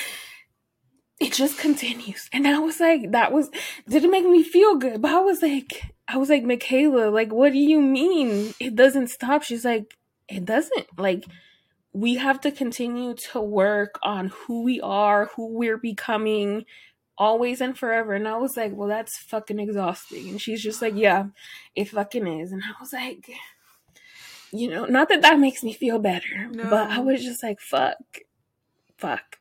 it 1.20 1.32
just 1.32 1.58
continues. 1.58 2.28
And 2.32 2.48
I 2.48 2.58
was 2.58 2.80
like, 2.80 3.12
that 3.12 3.32
was 3.32 3.48
didn't 3.88 4.10
make 4.10 4.26
me 4.26 4.42
feel 4.42 4.74
good. 4.74 5.00
But 5.00 5.12
I 5.12 5.20
was 5.20 5.40
like, 5.40 5.94
I 6.08 6.16
was 6.16 6.28
like, 6.28 6.42
Michaela, 6.42 7.08
like, 7.10 7.32
what 7.32 7.52
do 7.52 7.58
you 7.58 7.80
mean 7.80 8.54
it 8.58 8.74
doesn't 8.74 9.06
stop? 9.06 9.44
She's 9.44 9.64
like, 9.64 9.96
it 10.28 10.44
doesn't. 10.44 10.98
Like, 10.98 11.24
we 11.92 12.16
have 12.16 12.40
to 12.40 12.50
continue 12.50 13.14
to 13.14 13.40
work 13.40 14.00
on 14.02 14.28
who 14.28 14.62
we 14.62 14.80
are, 14.80 15.26
who 15.36 15.46
we're 15.46 15.78
becoming, 15.78 16.64
always 17.18 17.60
and 17.60 17.76
forever. 17.76 18.14
And 18.14 18.26
I 18.26 18.36
was 18.36 18.56
like, 18.56 18.72
well, 18.74 18.88
that's 18.88 19.18
fucking 19.18 19.58
exhausting. 19.60 20.28
And 20.28 20.40
she's 20.40 20.62
just 20.62 20.82
like, 20.82 20.94
yeah, 20.96 21.26
it 21.74 21.88
fucking 21.88 22.26
is. 22.26 22.52
And 22.52 22.62
I 22.64 22.72
was 22.80 22.92
like, 22.92 23.30
you 24.52 24.68
know, 24.68 24.84
not 24.84 25.08
that 25.08 25.22
that 25.22 25.38
makes 25.38 25.62
me 25.62 25.72
feel 25.72 25.98
better, 25.98 26.48
but 26.52 26.90
I 26.90 26.98
was 27.00 27.22
just 27.22 27.42
like, 27.42 27.60
fuck, 27.60 27.96
fuck. 28.98 29.38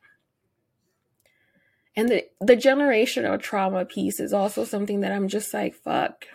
And 1.95 2.07
the 2.07 2.25
the 2.39 2.55
generational 2.55 3.39
trauma 3.41 3.83
piece 3.85 4.19
is 4.19 4.31
also 4.31 4.63
something 4.63 5.01
that 5.01 5.11
I'm 5.11 5.27
just 5.27 5.53
like, 5.53 5.75
fuck. 5.75 6.25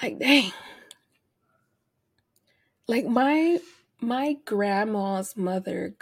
Like, 0.00 0.18
dang. 0.18 0.52
Like 2.86 3.06
my 3.06 3.58
my 4.00 4.36
grandma's 4.44 5.36
mother 5.36 5.94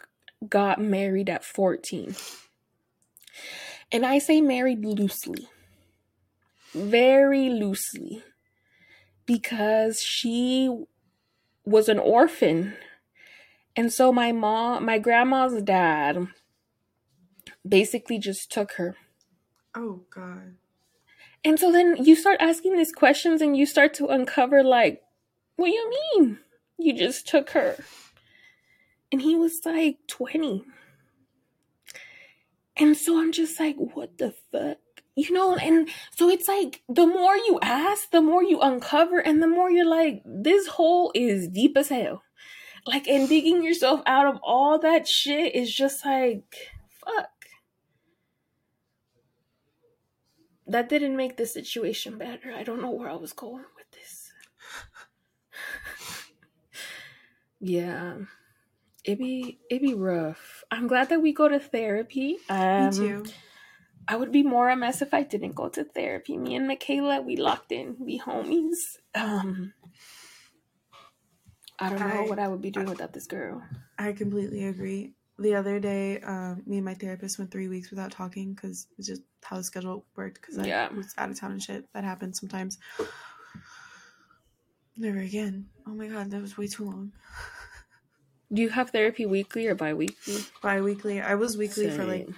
got 0.49 0.81
married 0.81 1.29
at 1.31 1.45
14. 1.45 2.14
And 3.91 4.05
I 4.05 4.18
say 4.18 4.41
married 4.41 4.84
loosely. 4.84 5.49
Very 6.74 7.49
loosely. 7.49 8.22
Because 9.26 10.01
she 10.01 10.84
was 11.64 11.89
an 11.89 11.99
orphan. 11.99 12.74
And 13.76 13.93
so 13.93 14.12
my 14.12 14.32
mom, 14.32 14.84
my 14.84 14.99
grandma's 14.99 15.62
dad 15.62 16.28
basically 17.66 18.18
just 18.18 18.51
took 18.51 18.72
her. 18.72 18.97
Oh 19.74 20.03
God. 20.11 20.55
And 21.45 21.59
so 21.59 21.70
then 21.70 21.97
you 22.03 22.16
start 22.16 22.39
asking 22.41 22.76
these 22.76 22.93
questions 22.93 23.41
and 23.41 23.57
you 23.57 23.66
start 23.66 23.95
to 23.95 24.07
uncover 24.07 24.62
like, 24.62 25.03
what 25.57 25.66
do 25.66 25.72
you 25.72 25.91
mean? 26.16 26.39
You 26.78 26.93
just 26.93 27.28
took 27.28 27.51
her. 27.51 27.76
And 29.12 29.22
he 29.22 29.36
was 29.36 29.61
like 29.64 29.99
20. 30.09 30.64
And 32.79 32.97
so 32.97 33.20
I'm 33.20 33.33
just 33.33 33.59
like, 33.59 33.76
what 33.76 34.18
the 34.18 34.35
fuck? 34.53 34.79
You 35.16 35.33
know, 35.33 35.57
and 35.57 35.89
so 36.14 36.31
it's 36.31 36.47
like 36.47 36.83
the 36.89 37.07
more 37.07 37.37
you 37.37 37.59
ask, 37.61 38.11
the 38.12 38.20
more 38.20 38.45
you 38.45 38.61
uncover, 38.61 39.18
and 39.18 39.43
the 39.43 39.49
more 39.49 39.68
you're 39.68 39.85
like, 39.85 40.22
this 40.24 40.68
hole 40.68 41.11
is 41.14 41.49
deep 41.49 41.76
as 41.76 41.89
hell. 41.89 42.22
Like, 42.87 43.09
and 43.09 43.29
digging 43.29 43.64
yourself 43.64 44.01
out 44.07 44.26
of 44.26 44.39
all 44.43 44.79
that 44.79 45.09
shit 45.09 45.55
is 45.57 45.74
just 45.74 46.07
like, 46.07 46.70
fuck. 47.05 47.31
That 50.68 50.89
didn't 50.89 51.16
make 51.16 51.37
the 51.37 51.47
situation 51.47 52.16
better. 52.16 52.53
I 52.53 52.62
don't 52.62 52.81
know 52.81 52.91
where 52.91 53.11
I 53.11 53.16
was 53.16 53.33
going 53.33 53.64
with 53.76 53.91
this. 53.91 54.31
yeah. 57.61 58.18
It 59.05 59.18
be 59.18 59.59
it 59.70 59.83
be 59.83 59.95
rough. 59.95 60.58
I'm 60.71 60.87
glad 60.87 61.09
that 61.09 61.23
we 61.23 61.33
go 61.33 61.49
to 61.49 61.59
therapy. 61.59 62.37
Um, 62.49 62.87
Me 62.87 62.93
too. 62.93 63.25
I 64.07 64.16
would 64.16 64.33
be 64.33 64.43
more 64.43 64.71
a 64.71 64.77
mess 64.77 65.03
if 65.03 65.12
I 65.12 65.23
didn't 65.23 65.55
go 65.55 65.69
to 65.69 65.85
therapy. 65.85 66.37
Me 66.37 66.55
and 66.55 66.66
Michaela, 66.66 67.21
we 67.21 67.37
locked 67.37 67.73
in, 67.73 67.97
we 67.99 68.19
homies. 68.19 68.97
Um, 69.14 69.73
I 71.79 71.91
don't 71.91 72.01
know 72.01 72.07
I- 72.07 72.29
what 72.29 72.39
I 72.39 72.49
would 72.49 72.62
be 72.62 72.71
doing 72.71 72.87
without 72.89 73.12
this 73.12 73.27
girl. 73.27 73.62
I 73.99 74.12
completely 74.12 74.64
agree. 74.64 75.12
The 75.41 75.55
other 75.55 75.79
day, 75.79 76.21
um, 76.21 76.62
me 76.66 76.77
and 76.79 76.85
my 76.85 76.95
therapist 76.95 77.39
went 77.39 77.51
three 77.53 77.69
weeks 77.69 77.91
without 77.91 78.11
talking 78.11 78.55
because 78.55 78.89
it's 78.99 79.07
just 79.07 79.23
how 79.43 79.57
the 79.57 79.62
schedule 79.62 80.05
worked. 80.16 80.41
Because 80.41 80.59
I 80.59 80.66
was 80.97 81.14
out 81.16 81.31
of 81.31 81.39
town 81.39 81.53
and 81.53 81.62
shit. 81.62 81.85
That 81.95 82.03
happens 82.05 82.41
sometimes. 82.41 82.79
Never 84.97 85.19
again. 85.19 85.69
Oh 85.87 85.93
my 85.95 86.09
god, 86.09 86.31
that 86.33 86.43
was 86.43 86.57
way 86.59 86.66
too 86.66 86.85
long. 86.87 87.12
Do 88.53 88.62
you 88.62 88.70
have 88.70 88.90
therapy 88.90 89.26
weekly 89.26 89.66
or 89.66 89.74
bi-weekly? 89.74 90.38
Bi-weekly. 90.62 91.20
I 91.20 91.34
was 91.34 91.57
weekly 91.57 91.90
for 91.90 92.05
like 92.05 92.28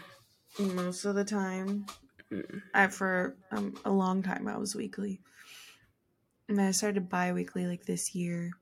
most 0.58 1.04
of 1.04 1.14
the 1.14 1.24
time. 1.24 1.86
Mm. 2.32 2.62
I, 2.74 2.86
for 2.88 3.36
um, 3.50 3.76
a 3.84 3.90
long 3.90 4.22
time, 4.22 4.48
I 4.48 4.56
was 4.56 4.74
weekly. 4.74 5.20
And 6.48 6.58
then 6.58 6.66
I 6.66 6.70
started 6.72 7.08
bi-weekly 7.08 7.66
like 7.66 7.84
this 7.84 8.14
year, 8.14 8.52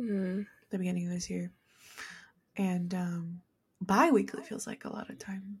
Mm. 0.00 0.46
the 0.70 0.78
beginning 0.78 1.06
of 1.06 1.12
this 1.12 1.30
year. 1.30 1.52
And 2.56 2.92
um 2.94 3.40
bi-weekly 3.80 4.42
feels 4.42 4.66
like 4.66 4.84
a 4.84 4.92
lot 4.92 5.10
of 5.10 5.18
time. 5.18 5.58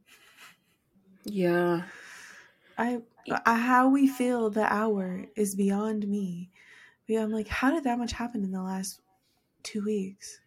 Yeah. 1.24 1.82
I, 2.76 3.02
I 3.46 3.56
how 3.56 3.88
we 3.88 4.08
feel 4.08 4.50
the 4.50 4.64
hour 4.72 5.26
is 5.36 5.54
beyond 5.54 6.08
me. 6.08 6.50
I'm 7.08 7.30
like, 7.30 7.48
how 7.48 7.70
did 7.70 7.84
that 7.84 7.98
much 7.98 8.12
happen 8.12 8.42
in 8.42 8.50
the 8.50 8.62
last 8.62 9.00
two 9.62 9.84
weeks? 9.84 10.40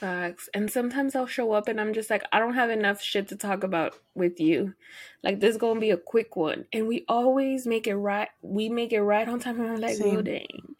Facts. 0.00 0.48
And 0.52 0.70
sometimes 0.70 1.14
I'll 1.16 1.26
show 1.26 1.52
up 1.52 1.68
and 1.68 1.80
I'm 1.80 1.94
just 1.94 2.10
like, 2.10 2.22
I 2.32 2.38
don't 2.38 2.54
have 2.54 2.70
enough 2.70 3.00
shit 3.00 3.28
to 3.28 3.36
talk 3.36 3.64
about 3.64 3.94
with 4.14 4.40
you. 4.40 4.74
Like 5.22 5.40
this 5.40 5.52
is 5.52 5.56
gonna 5.60 5.80
be 5.80 5.90
a 5.90 5.96
quick 5.96 6.36
one. 6.36 6.66
And 6.72 6.86
we 6.86 7.04
always 7.08 7.66
make 7.66 7.86
it 7.86 7.96
right 7.96 8.28
we 8.42 8.68
make 8.68 8.92
it 8.92 9.02
right 9.02 9.26
on 9.28 9.40
time 9.40 9.60
and 9.60 9.70
I'm 9.72 9.80
like, 9.80 9.98
well 10.00 10.22
dang. 10.22 10.76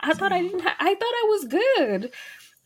I 0.00 0.12
thought 0.12 0.32
I 0.32 0.42
didn't 0.42 0.60
ha- 0.60 0.76
I 0.78 0.94
thought 0.94 1.02
I 1.02 1.26
was 1.28 1.44
good. 1.44 2.12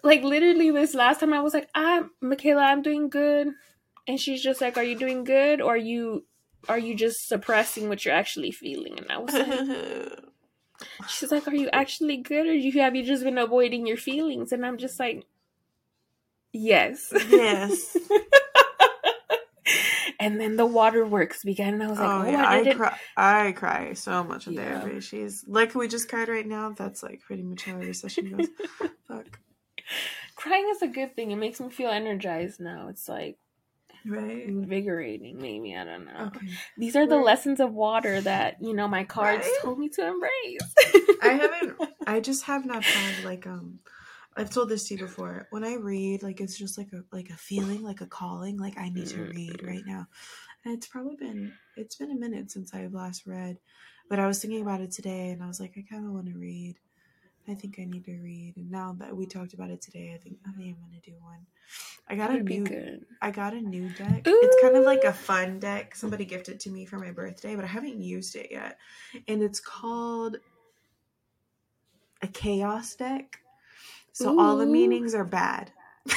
Like 0.03 0.23
literally 0.23 0.71
this 0.71 0.95
last 0.95 1.21
time 1.21 1.33
I 1.33 1.41
was 1.41 1.55
like, 1.55 1.69
I'm 1.75 2.11
Michaela, 2.21 2.63
I'm 2.63 2.83
doing 2.83 3.09
good. 3.09 3.49
And 4.09 4.19
she's 4.19 4.43
just 4.43 4.61
like, 4.61 4.77
Are 4.77 4.83
you 4.83 4.99
doing 4.99 5.23
good? 5.23 5.61
Or 5.61 5.75
are 5.75 5.77
you 5.77 6.25
are 6.69 6.79
you 6.79 6.95
just 6.95 7.29
suppressing 7.29 7.89
what 7.89 8.05
you're 8.05 8.15
actually 8.15 8.51
feeling? 8.51 8.99
And 8.99 9.11
I 9.11 9.19
was 9.19 9.35
like 9.35 10.19
She's 11.09 11.31
like, 11.31 11.47
"Are 11.47 11.55
you 11.55 11.69
actually 11.73 12.17
good, 12.19 12.47
or 12.47 12.55
you 12.55 12.73
have 12.81 12.97
you 12.97 13.05
just 13.05 13.25
been 13.25 13.39
avoiding 13.39 13.87
your 13.87 13.97
feelings?" 13.97 14.53
And 14.53 14.65
I'm 14.65 14.79
just 14.79 14.99
like, 14.99 15.25
"Yes, 16.53 17.13
yes. 17.29 17.97
and 20.21 20.41
then 20.41 20.57
the 20.57 20.67
waterworks 20.67 21.43
began, 21.45 21.75
and 21.75 21.83
I 21.83 21.89
was 21.89 21.99
like, 21.99 22.09
oh, 22.11 22.23
"Oh, 22.23 22.31
yeah, 22.31 22.45
I 22.49 22.61
I, 22.61 22.75
cry. 22.75 22.99
I 23.17 23.53
cry 23.53 23.93
so 23.95 24.23
much 24.25 24.47
in 24.47 24.55
Yeah. 24.55 24.81
therapy. 24.81 25.01
She's 25.01 25.45
like 25.47 25.75
we 25.75 25.89
just 25.89 26.09
cried 26.09 26.29
right 26.29 26.47
now. 26.47 26.71
That's 26.77 27.03
like 27.03 27.21
pretty 27.21 27.43
much 27.43 27.65
how 27.65 27.75
every 27.75 27.95
session 27.95 28.31
goes. 28.37 28.49
Fuck. 29.09 29.39
Crying 30.37 30.69
is 30.71 30.83
a 30.83 30.89
good 30.89 31.15
thing. 31.15 31.31
It 31.31 31.37
makes 31.37 31.61
me 31.61 31.71
feel 31.71 31.91
energized 31.91 32.61
now. 32.61 32.89
It's 32.89 33.09
like 33.09 33.37
Right. 34.05 34.45
invigorating. 34.49 35.39
Maybe 35.41 35.77
I 35.77 35.85
don't 35.85 36.07
know. 36.07 36.31
Okay. 36.35 36.47
These 36.77 36.97
are 36.97 37.07
the 37.07 37.17
Right. 37.17 37.25
lessons 37.25 37.61
of 37.61 37.73
water 37.73 38.21
that 38.21 38.57
you 38.61 38.75
know 38.75 38.89
my 38.89 39.05
cards 39.05 39.45
Right? 39.47 39.59
told 39.63 39.79
me 39.79 39.89
to 39.91 40.07
embrace. 40.07 40.75
I 41.23 41.29
haven't. 41.35 41.77
I 42.07 42.21
just 42.21 42.45
have 42.45 42.67
not 42.67 42.83
had 42.85 43.25
like 43.25 43.47
um. 43.47 43.79
I've 44.37 44.51
told 44.51 44.69
this 44.69 44.89
to 44.89 44.95
you 44.95 45.01
before. 45.01 45.47
When 45.51 45.65
I 45.65 45.75
read, 45.75 46.23
like 46.23 46.41
it's 46.41 46.59
just 46.59 46.79
like 46.79 46.93
a 46.93 47.03
like 47.13 47.31
a 47.31 47.37
feeling, 47.37 47.83
like 47.83 48.01
a 48.01 48.07
calling. 48.07 48.59
Like 48.59 48.79
I 48.79 48.89
need 48.89 49.09
to 49.09 49.19
mm. 49.19 49.35
read 49.35 49.63
right 49.63 49.83
now, 49.87 50.07
and 50.65 50.75
it's 50.75 50.87
probably 50.87 51.17
been 51.17 51.53
it's 51.77 51.97
been 51.97 52.11
a 52.11 52.15
minute 52.17 52.51
since 52.51 52.73
I've 52.75 52.95
last 52.95 53.27
read. 53.27 53.59
But 54.09 54.19
I 54.19 54.27
was 54.27 54.41
thinking 54.41 54.63
about 54.63 54.81
it 54.81 54.91
today, 54.91 55.31
and 55.31 55.43
I 55.43 55.47
was 55.47 55.61
like, 55.61 55.75
I 55.77 55.85
kind 55.89 56.07
of 56.07 56.13
want 56.13 56.27
to 56.27 56.39
read. 56.39 56.77
I 57.49 57.55
think 57.55 57.79
I 57.79 57.85
need 57.85 58.05
to 58.05 58.13
read. 58.13 58.55
And 58.57 58.71
now 58.71 58.95
that 58.99 59.17
we 59.17 59.27
talked 59.27 59.53
about 59.53 59.71
it 59.71 59.81
today, 59.81 60.13
I 60.15 60.19
think 60.19 60.37
I 60.47 60.53
think 60.53 60.77
I'm 60.77 60.89
gonna 60.89 61.01
do 61.05 61.13
one. 61.21 61.47
I 62.09 62.15
got 62.15 62.31
a 62.31 62.35
That'd 62.35 62.47
be 62.47 62.59
new. 62.61 63.01
I 63.21 63.31
got 63.31 63.53
a 63.53 63.61
new 63.61 63.89
deck. 63.91 64.23
It's 64.25 64.63
kind 64.63 64.77
of 64.77 64.85
like 64.85 65.05
a 65.05 65.13
fun 65.13 65.59
deck. 65.59 65.95
Somebody 65.95 66.25
gifted 66.25 66.61
to 66.61 66.71
me 66.71 66.87
for 66.87 66.99
my 66.99 67.11
birthday, 67.11 67.55
but 67.55 67.65
I 67.65 67.69
haven't 67.69 68.01
used 68.01 68.37
it 68.37 68.49
yet. 68.51 68.79
And 69.29 69.43
it's 69.43 69.61
called 69.61 70.37
a 72.23 72.29
chaos 72.29 72.95
deck. 72.95 73.42
So 74.13 74.39
all 74.39 74.57
the 74.57 74.67
meanings 74.67 75.15
are 75.15 75.25
bad. 75.25 75.71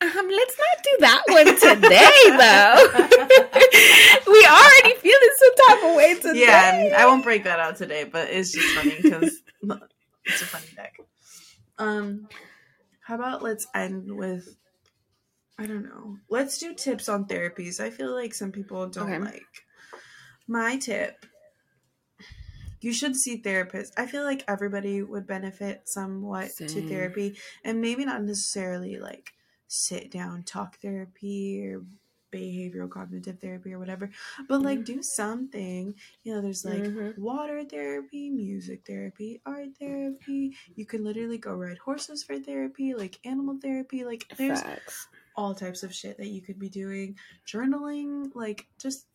Um, 0.00 0.28
let's 0.28 0.56
not 0.56 0.84
do 0.84 0.96
that 1.00 1.22
one 1.26 1.46
today, 1.58 2.20
though. 2.38 4.32
we 4.32 4.46
already 4.46 4.94
feel 5.00 5.00
feeling 5.00 5.34
some 5.38 5.54
type 5.66 5.84
of 5.90 5.96
way 5.96 6.14
today. 6.14 6.40
yeah, 6.46 6.94
I 6.96 7.06
won't 7.06 7.24
break 7.24 7.42
that 7.44 7.58
out 7.58 7.74
today, 7.76 8.04
but 8.04 8.30
it's 8.30 8.52
just 8.52 8.76
funny 8.76 8.94
because 9.02 9.42
it's 10.24 10.42
a 10.42 10.46
funny 10.46 10.66
deck. 10.76 10.94
Um, 11.78 12.28
how 13.04 13.16
about 13.16 13.42
let's 13.42 13.66
end 13.74 14.16
with 14.16 14.56
I 15.58 15.66
don't 15.66 15.82
know. 15.82 16.16
Let's 16.30 16.58
do 16.58 16.74
tips 16.74 17.08
on 17.08 17.24
therapies. 17.26 17.80
I 17.80 17.90
feel 17.90 18.14
like 18.14 18.34
some 18.34 18.52
people 18.52 18.86
don't 18.88 19.12
Okay. 19.12 19.18
like 19.18 19.42
my 20.46 20.76
tip. 20.76 21.26
You 22.80 22.92
should 22.92 23.16
see 23.16 23.40
therapists. 23.42 23.92
I 23.96 24.06
feel 24.06 24.24
like 24.24 24.44
everybody 24.48 25.02
would 25.02 25.26
benefit 25.26 25.88
somewhat 25.88 26.50
to 26.56 26.82
therapy, 26.82 27.36
and 27.64 27.80
maybe 27.80 28.04
not 28.04 28.22
necessarily 28.22 28.98
like 28.98 29.32
sit 29.66 30.10
down 30.10 30.42
talk 30.44 30.78
therapy 30.80 31.66
or 31.66 31.82
behavioral 32.32 32.90
cognitive 32.90 33.40
therapy 33.40 33.72
or 33.72 33.78
whatever, 33.78 34.10
but 34.48 34.60
like 34.62 34.84
do 34.84 35.02
something. 35.02 35.94
You 36.24 36.34
know, 36.34 36.40
there's 36.42 36.64
like 36.64 36.84
Mhm. 36.84 37.16
water 37.18 37.64
therapy, 37.64 38.30
music 38.30 38.86
therapy, 38.86 39.40
art 39.46 39.76
therapy. 39.78 40.54
You 40.76 40.86
can 40.86 41.04
literally 41.04 41.38
go 41.38 41.54
ride 41.54 41.78
horses 41.78 42.22
for 42.22 42.38
therapy, 42.38 42.94
like 42.94 43.18
animal 43.24 43.58
therapy. 43.60 44.04
Like 44.04 44.26
there's 44.36 44.60
Facts. 44.62 45.08
all 45.36 45.54
types 45.54 45.82
of 45.82 45.94
shit 45.94 46.18
that 46.18 46.28
you 46.28 46.42
could 46.42 46.58
be 46.58 46.68
doing. 46.68 47.16
Journaling, 47.46 48.30
like 48.34 48.66
just 48.78 49.06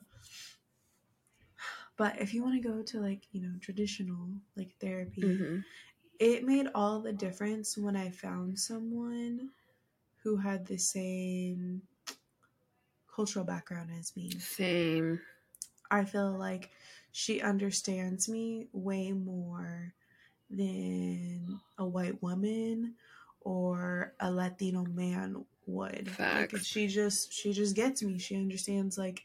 but 1.98 2.20
if 2.20 2.34
you 2.34 2.44
want 2.44 2.62
to 2.62 2.68
go 2.68 2.82
to 2.82 3.00
like, 3.00 3.28
you 3.32 3.42
know, 3.42 3.54
traditional 3.62 4.30
like 4.56 4.76
therapy, 4.80 5.22
Mhm. 5.24 5.64
it 6.20 6.44
made 6.46 6.68
all 6.76 7.02
the 7.02 7.14
difference 7.14 7.78
when 7.78 7.96
I 7.96 8.10
found 8.10 8.60
someone 8.60 9.52
who 10.24 10.38
had 10.38 10.66
the 10.66 10.78
same 10.78 11.84
cultural 13.14 13.46
background 13.46 13.92
as 14.00 14.16
me. 14.16 14.32
Same. 14.40 15.22
I 15.92 16.06
feel 16.06 16.32
like 16.32 16.72
she 17.12 17.42
understands 17.42 18.28
me 18.28 18.68
way 18.74 19.12
more 19.12 19.94
than 20.50 21.60
a 21.78 21.86
white 21.86 22.22
woman 22.22 22.96
or 23.42 24.14
a 24.20 24.32
Latino 24.32 24.84
man 24.86 25.46
would. 25.68 26.10
Like 26.20 26.56
she 26.58 26.88
just 26.88 27.32
she 27.34 27.54
just 27.54 27.76
gets 27.76 28.02
me. 28.02 28.18
She 28.18 28.36
understands 28.36 28.98
like 28.98 29.24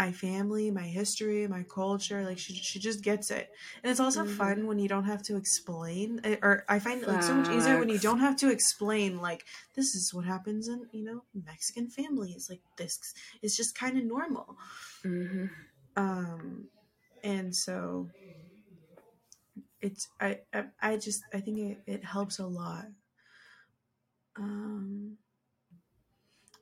my 0.00 0.12
family, 0.12 0.70
my 0.70 0.86
history, 1.00 1.46
my 1.46 1.64
culture. 1.64 2.24
Like 2.24 2.38
she 2.38 2.54
she 2.54 2.78
just 2.80 3.02
gets 3.02 3.30
it. 3.30 3.50
And 3.82 3.90
it's 3.90 4.00
also 4.00 4.24
Mhm. 4.24 4.30
fun 4.42 4.66
when 4.66 4.78
you 4.78 4.88
don't 4.88 5.04
have 5.04 5.22
to 5.24 5.36
explain 5.36 6.20
or 6.42 6.64
I 6.68 6.78
find 6.80 7.02
it 7.02 7.08
like 7.08 7.22
so 7.22 7.34
much 7.34 7.50
easier 7.50 7.78
when 7.78 7.88
you 7.90 7.98
don't 8.00 8.20
have 8.20 8.36
to 8.38 8.50
explain 8.50 9.20
like 9.20 9.44
this 9.76 9.94
is 9.94 10.14
what 10.14 10.24
happens 10.24 10.68
in, 10.68 10.88
you 10.92 11.04
know, 11.04 11.24
Mexican 11.34 11.88
families. 11.90 12.48
Like 12.50 12.62
this 12.76 12.98
is 13.42 13.56
just 13.56 13.74
kind 13.74 13.98
of 13.98 14.04
normal. 14.04 14.56
hmm 15.02 15.46
Um 15.96 16.68
and 17.22 17.54
so 17.54 18.10
it's 19.80 20.08
I 20.20 20.40
I, 20.52 20.64
I 20.80 20.96
just 20.96 21.22
I 21.32 21.40
think 21.40 21.58
it, 21.58 21.82
it 21.86 22.04
helps 22.04 22.38
a 22.38 22.46
lot. 22.46 22.86
Um 24.36 25.18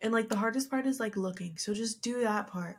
and 0.00 0.12
like 0.12 0.28
the 0.28 0.36
hardest 0.36 0.70
part 0.70 0.86
is 0.86 1.00
like 1.00 1.16
looking. 1.16 1.56
So 1.58 1.74
just 1.74 2.02
do 2.02 2.20
that 2.22 2.46
part. 2.48 2.76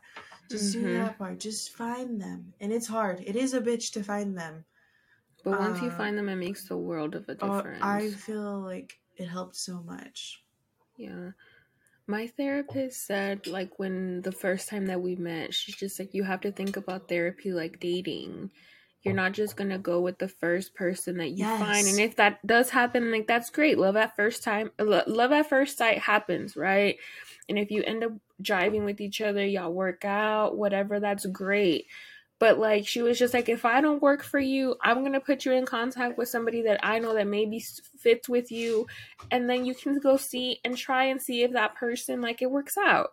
Just 0.50 0.74
do 0.74 0.82
Mhm. 0.82 0.94
that 0.94 1.18
part. 1.18 1.40
Just 1.40 1.72
find 1.72 2.20
them. 2.20 2.54
And 2.60 2.74
it's 2.74 2.88
hard. 2.88 3.22
It 3.22 3.36
is 3.36 3.54
a 3.54 3.62
bitch 3.62 3.92
to 3.94 4.04
find 4.04 4.38
them. 4.38 4.66
But 5.44 5.60
once 5.60 5.82
you 5.82 5.90
Uh, 5.90 5.98
find 5.98 6.18
them, 6.18 6.28
it 6.30 6.36
makes 6.36 6.68
the 6.68 6.78
world 6.78 7.16
of 7.16 7.30
a 7.30 7.34
Uh, 7.34 7.62
difference. 7.62 7.84
I 7.84 8.10
feel 8.12 8.60
like 8.62 9.00
it 9.16 9.28
helped 9.28 9.56
so 9.56 9.82
much. 9.84 10.44
Yeah. 10.98 11.32
My 12.08 12.28
therapist 12.28 13.06
said, 13.06 13.46
like, 13.48 13.78
when 13.78 14.22
the 14.24 14.32
first 14.32 14.68
time 14.68 14.88
that 14.88 15.02
we 15.02 15.16
met, 15.16 15.54
she's 15.54 15.76
just 15.76 16.00
like, 16.00 16.14
you 16.14 16.24
have 16.24 16.42
to 16.42 16.52
think 16.52 16.76
about 16.76 17.08
therapy 17.08 17.52
like 17.54 17.80
dating. 17.80 18.52
You're 19.04 19.14
oh. 19.14 19.18
not 19.18 19.32
just 19.32 19.56
gonna 19.56 19.78
go 19.78 20.02
with 20.02 20.18
the 20.18 20.28
first 20.28 20.76
person 20.76 21.18
that 21.18 21.32
you 21.32 21.46
find, 21.46 21.88
and 21.88 22.00
if 22.00 22.18
that 22.18 22.46
does 22.46 22.70
happen, 22.70 23.12
like 23.12 23.28
that's 23.28 23.50
great. 23.50 23.78
Love 23.78 23.96
at 23.96 24.16
first 24.16 24.44
time, 24.44 24.72
love 24.78 25.32
at 25.32 25.50
first 25.50 25.78
sight 25.78 26.00
happens, 26.00 26.58
right? 26.58 26.98
And 27.48 27.58
if 27.58 27.72
you 27.72 27.82
end 27.84 28.04
up 28.04 28.12
driving 28.42 28.86
with 28.86 29.00
each 29.00 29.22
other, 29.22 29.46
y'all 29.46 29.74
work 29.74 30.04
out, 30.06 30.58
whatever, 30.58 31.00
that's 31.00 31.26
great. 31.26 31.88
But 32.40 32.60
like 32.60 32.88
she 32.88 33.02
was 33.02 33.18
just 33.18 33.34
like, 33.34 33.50
if 33.50 33.66
I 33.66 33.82
don't 33.82 34.02
work 34.02 34.24
for 34.24 34.40
you, 34.40 34.76
I'm 34.82 35.04
gonna 35.04 35.22
put 35.22 35.46
you 35.46 35.54
in 35.54 35.66
contact 35.66 36.18
with 36.18 36.30
somebody 36.30 36.62
that 36.64 36.80
I 36.84 37.00
know 37.00 37.14
that 37.14 37.28
maybe 37.28 37.64
fits 37.98 38.28
with 38.28 38.52
you, 38.52 38.86
and 39.32 39.50
then 39.50 39.66
you 39.66 39.76
can 39.76 40.00
go 40.00 40.18
see 40.18 40.60
and 40.66 40.76
try 40.76 41.06
and 41.06 41.22
see 41.22 41.44
if 41.44 41.54
that 41.54 41.76
person 41.76 42.22
like 42.22 42.42
it 42.42 42.52
works 42.52 42.78
out, 42.78 43.12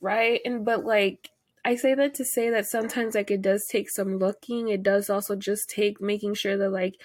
right? 0.00 0.40
And 0.44 0.64
but 0.64 0.84
like 0.84 1.30
I 1.64 1.76
say 1.76 1.94
that 1.94 2.14
to 2.14 2.24
say 2.24 2.50
that 2.50 2.66
sometimes 2.66 3.14
like 3.14 3.30
it 3.30 3.42
does 3.42 3.66
take 3.66 3.90
some 3.90 4.18
looking. 4.18 4.68
It 4.68 4.82
does 4.82 5.10
also 5.10 5.36
just 5.36 5.68
take 5.68 6.00
making 6.00 6.34
sure 6.34 6.56
that 6.56 6.70
like 6.70 7.00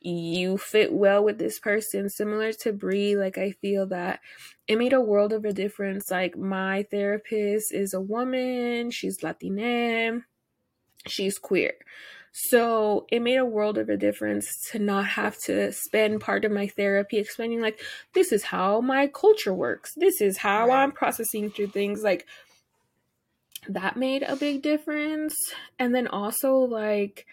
you 0.00 0.58
fit 0.58 0.92
well 0.92 1.24
with 1.24 1.38
this 1.38 1.58
person. 1.58 2.08
Similar 2.08 2.52
to 2.54 2.72
Brie, 2.72 3.16
like 3.16 3.38
I 3.38 3.52
feel 3.52 3.86
that 3.88 4.20
it 4.66 4.78
made 4.78 4.92
a 4.92 5.00
world 5.00 5.32
of 5.32 5.44
a 5.44 5.52
difference. 5.52 6.10
Like 6.10 6.36
my 6.36 6.84
therapist 6.90 7.72
is 7.72 7.94
a 7.94 8.00
woman, 8.00 8.90
she's 8.90 9.22
Latina, 9.22 10.20
she's 11.06 11.38
queer. 11.38 11.74
So 12.32 13.06
it 13.10 13.20
made 13.20 13.38
a 13.38 13.44
world 13.44 13.78
of 13.78 13.88
a 13.88 13.96
difference 13.96 14.70
to 14.70 14.78
not 14.78 15.06
have 15.06 15.38
to 15.42 15.72
spend 15.72 16.20
part 16.20 16.44
of 16.44 16.52
my 16.52 16.68
therapy 16.68 17.16
explaining, 17.16 17.60
like, 17.60 17.80
this 18.12 18.32
is 18.32 18.44
how 18.44 18.80
my 18.80 19.06
culture 19.08 19.54
works. 19.54 19.94
This 19.94 20.20
is 20.20 20.36
how 20.36 20.68
right. 20.68 20.82
I'm 20.82 20.92
processing 20.92 21.50
through 21.50 21.68
things. 21.68 22.02
Like, 22.02 22.26
that 23.68 23.96
made 23.96 24.22
a 24.22 24.36
big 24.36 24.62
difference. 24.62 25.34
And 25.78 25.94
then 25.94 26.06
also, 26.06 26.54
like, 26.54 27.26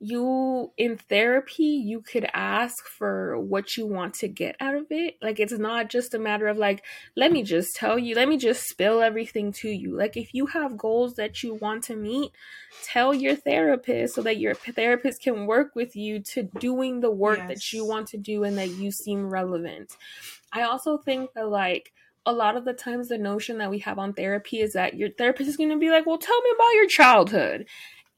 you 0.00 0.70
in 0.76 0.96
therapy 0.96 1.64
you 1.64 2.00
could 2.00 2.28
ask 2.32 2.86
for 2.86 3.36
what 3.36 3.76
you 3.76 3.84
want 3.84 4.14
to 4.14 4.28
get 4.28 4.54
out 4.60 4.76
of 4.76 4.86
it 4.90 5.16
like 5.20 5.40
it's 5.40 5.58
not 5.58 5.88
just 5.88 6.14
a 6.14 6.18
matter 6.18 6.46
of 6.46 6.56
like 6.56 6.84
let 7.16 7.32
me 7.32 7.42
just 7.42 7.74
tell 7.74 7.98
you 7.98 8.14
let 8.14 8.28
me 8.28 8.36
just 8.36 8.62
spill 8.68 9.02
everything 9.02 9.50
to 9.50 9.68
you 9.68 9.96
like 9.96 10.16
if 10.16 10.32
you 10.32 10.46
have 10.46 10.78
goals 10.78 11.14
that 11.14 11.42
you 11.42 11.54
want 11.54 11.82
to 11.82 11.96
meet 11.96 12.30
tell 12.84 13.12
your 13.12 13.34
therapist 13.34 14.14
so 14.14 14.22
that 14.22 14.38
your 14.38 14.54
therapist 14.54 15.20
can 15.20 15.46
work 15.46 15.74
with 15.74 15.96
you 15.96 16.20
to 16.20 16.44
doing 16.60 17.00
the 17.00 17.10
work 17.10 17.38
yes. 17.38 17.48
that 17.48 17.72
you 17.72 17.84
want 17.84 18.06
to 18.06 18.16
do 18.16 18.44
and 18.44 18.56
that 18.56 18.68
you 18.68 18.92
seem 18.92 19.28
relevant 19.28 19.96
i 20.52 20.62
also 20.62 20.96
think 20.96 21.32
that 21.32 21.48
like 21.48 21.92
a 22.28 22.32
lot 22.32 22.58
of 22.58 22.66
the 22.66 22.74
times 22.74 23.08
the 23.08 23.16
notion 23.16 23.56
that 23.56 23.70
we 23.70 23.78
have 23.78 23.98
on 23.98 24.12
therapy 24.12 24.60
is 24.60 24.74
that 24.74 24.94
your 24.94 25.08
therapist 25.08 25.48
is 25.48 25.56
going 25.56 25.70
to 25.70 25.78
be 25.78 25.90
like 25.90 26.04
well 26.04 26.18
tell 26.18 26.40
me 26.42 26.50
about 26.54 26.74
your 26.74 26.86
childhood. 26.86 27.66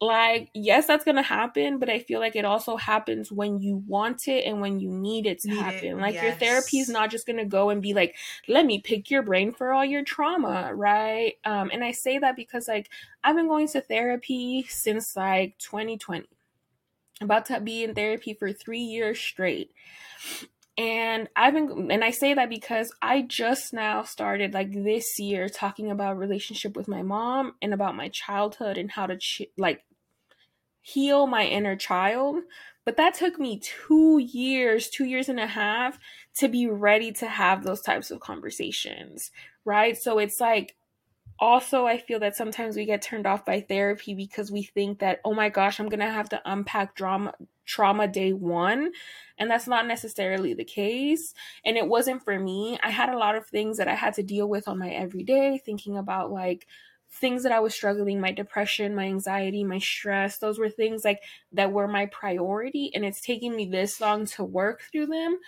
Like 0.03 0.51
yes 0.55 0.87
that's 0.87 1.05
gonna 1.05 1.23
happen 1.23 1.79
but 1.79 1.91
i 1.91 1.99
feel 1.99 2.21
like 2.21 2.35
it 2.35 2.47
also 2.47 2.77
happens 2.77 3.31
when 3.31 3.59
you 3.59 3.85
want 3.87 4.29
it 4.29 4.47
and 4.47 4.59
when 4.59 4.81
you 4.81 4.91
need 4.91 5.27
it 5.27 5.41
to 5.41 5.49
need 5.49 5.59
happen. 5.59 5.89
It, 5.89 5.97
like 5.99 6.15
yes. 6.15 6.25
your 6.25 6.33
therapy 6.33 6.79
is 6.79 6.89
not 6.89 7.11
just 7.11 7.27
gonna 7.27 7.45
go 7.45 7.69
and 7.69 7.83
be 7.83 7.93
like 7.93 8.17
let 8.49 8.65
me 8.65 8.81
pick 8.81 9.11
your 9.11 9.23
brain 9.23 9.53
for 9.53 9.73
all 9.73 9.85
your 9.85 10.03
trauma 10.03 10.73
right? 10.75 11.35
Um 11.45 11.71
and 11.71 11.85
i 11.85 11.93
say 11.93 12.19
that 12.19 12.35
because 12.35 12.67
like 12.67 12.89
i've 13.23 13.37
been 13.37 13.47
going 13.47 13.69
to 13.69 13.83
therapy 13.83 14.67
since 14.71 15.15
like 15.17 15.59
2020 15.59 16.27
about 17.21 17.45
to 17.47 17.61
be 17.61 17.85
in 17.85 17.95
therapy 17.95 18.33
for 18.33 18.53
three 18.55 18.81
years 18.81 19.21
straight 19.21 19.71
and 20.81 21.29
I've 21.37 21.53
been, 21.53 21.91
and 21.91 22.03
I 22.03 22.11
say 22.11 22.33
that 22.33 22.49
because 22.49 22.91
I 23.03 23.21
just 23.21 23.75
now 23.75 24.03
started 24.03 24.55
like 24.55 24.73
this 24.73 25.19
year 25.19 25.47
talking 25.51 25.91
about 25.91 26.17
relationship 26.17 26.75
with 26.75 26.89
my 26.89 27.03
mom 27.03 27.53
and 27.61 27.75
about 27.75 27.97
my 27.97 28.09
childhood 28.09 28.79
and 28.79 28.91
how 28.91 29.05
to 29.05 29.19
ch- 29.19 29.43
like 29.59 29.85
heal 30.81 31.27
my 31.27 31.45
inner 31.45 31.77
child. 31.77 32.37
But 32.87 32.97
that 32.97 33.13
took 33.13 33.39
me 33.39 33.61
two 33.61 34.21
years, 34.21 34.89
two 34.89 35.05
years 35.05 35.29
and 35.29 35.39
a 35.39 35.47
half 35.47 35.99
to 36.39 36.49
be 36.49 36.67
ready 36.67 37.13
to 37.13 37.27
have 37.27 37.63
those 37.63 37.83
types 37.83 38.11
of 38.11 38.21
conversations, 38.21 39.31
right? 39.67 39.99
So 39.99 40.19
it's 40.19 40.41
like, 40.41 40.77
also, 41.39 41.85
I 41.85 41.99
feel 41.99 42.21
that 42.21 42.37
sometimes 42.37 42.77
we 42.77 42.87
get 42.87 43.03
turned 43.03 43.27
off 43.27 43.45
by 43.45 43.61
therapy 43.61 44.15
because 44.15 44.51
we 44.51 44.63
think 44.63 45.01
that, 45.01 45.21
oh 45.27 45.35
my 45.35 45.51
gosh, 45.51 45.79
I'm 45.79 45.91
gonna 45.91 46.11
have 46.11 46.31
to 46.31 46.41
unpack 46.47 46.95
drama, 46.95 47.35
trauma 47.71 48.09
day 48.09 48.33
one. 48.33 48.91
And 49.39 49.51
that's 49.51 49.69
not 49.69 49.87
necessarily 49.87 50.53
the 50.55 50.65
case. 50.65 51.33
And 51.65 51.77
it 51.77 51.87
wasn't 51.87 52.25
for 52.25 52.39
me. 52.39 52.79
I 52.83 52.91
had 52.91 53.09
a 53.11 53.19
lot 53.19 53.37
of 53.37 53.47
things 53.47 53.79
that 53.79 53.89
I 53.89 53.95
had 53.95 54.15
to 54.15 54.23
deal 54.23 54.49
with 54.49 54.69
on 54.69 54.79
my 54.79 54.91
everyday, 54.91 55.59
thinking 55.59 55.97
about 55.97 56.31
like, 56.31 56.67
things 57.13 57.43
that 57.43 57.53
I 57.53 57.59
was 57.59 57.75
struggling, 57.75 58.21
my 58.21 58.31
depression, 58.31 58.95
my 58.95 59.07
anxiety, 59.07 59.65
my 59.65 59.79
stress, 59.79 60.39
those 60.39 60.61
were 60.61 60.69
things 60.69 61.05
like 61.05 61.21
that 61.51 61.73
were 61.73 61.89
my 61.89 62.07
priority 62.07 62.93
and 62.95 63.05
it's 63.05 63.21
taking 63.21 63.57
me 63.57 63.67
this 63.67 64.01
long 64.01 64.27
to 64.27 64.45
work 64.45 64.83
through 64.93 65.07
them. 65.07 65.39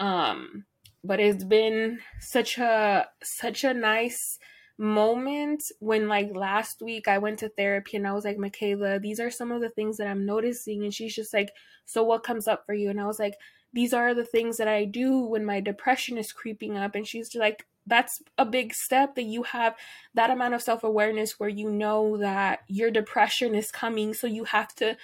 Um 0.00 0.64
but 1.04 1.20
it's 1.20 1.44
been 1.44 2.00
such 2.18 2.58
a 2.58 3.06
such 3.22 3.64
a 3.64 3.72
nice 3.74 4.38
moment 4.78 5.64
when 5.80 6.08
like 6.08 6.34
last 6.34 6.80
week 6.80 7.08
I 7.08 7.18
went 7.18 7.40
to 7.40 7.48
therapy 7.48 7.96
and 7.96 8.06
I 8.06 8.12
was 8.12 8.24
like, 8.24 8.38
Michaela, 8.38 9.00
these 9.00 9.18
are 9.20 9.30
some 9.30 9.50
of 9.50 9.60
the 9.60 9.70
things 9.70 9.96
that 9.96 10.06
I'm 10.06 10.24
noticing 10.24 10.84
and 10.84 10.94
she's 10.94 11.14
just 11.14 11.34
like, 11.34 11.52
so 11.84 12.02
what 12.02 12.22
comes 12.22 12.46
up 12.46 12.64
for 12.64 12.74
you? 12.74 12.90
And 12.90 13.00
I 13.00 13.06
was 13.06 13.18
like, 13.18 13.34
these 13.72 13.92
are 13.92 14.14
the 14.14 14.24
things 14.24 14.56
that 14.56 14.68
I 14.68 14.84
do 14.84 15.20
when 15.20 15.44
my 15.44 15.60
depression 15.60 16.16
is 16.16 16.32
creeping 16.32 16.76
up 16.76 16.94
and 16.94 17.06
she's 17.06 17.34
like, 17.34 17.66
that's 17.86 18.22
a 18.36 18.44
big 18.44 18.74
step 18.74 19.14
that 19.14 19.24
you 19.24 19.42
have 19.42 19.74
that 20.14 20.30
amount 20.30 20.54
of 20.54 20.62
self-awareness 20.62 21.40
where 21.40 21.48
you 21.48 21.70
know 21.70 22.18
that 22.18 22.60
your 22.68 22.90
depression 22.90 23.54
is 23.54 23.70
coming 23.70 24.12
so 24.12 24.26
you 24.26 24.44
have 24.44 24.74
to 24.74 24.96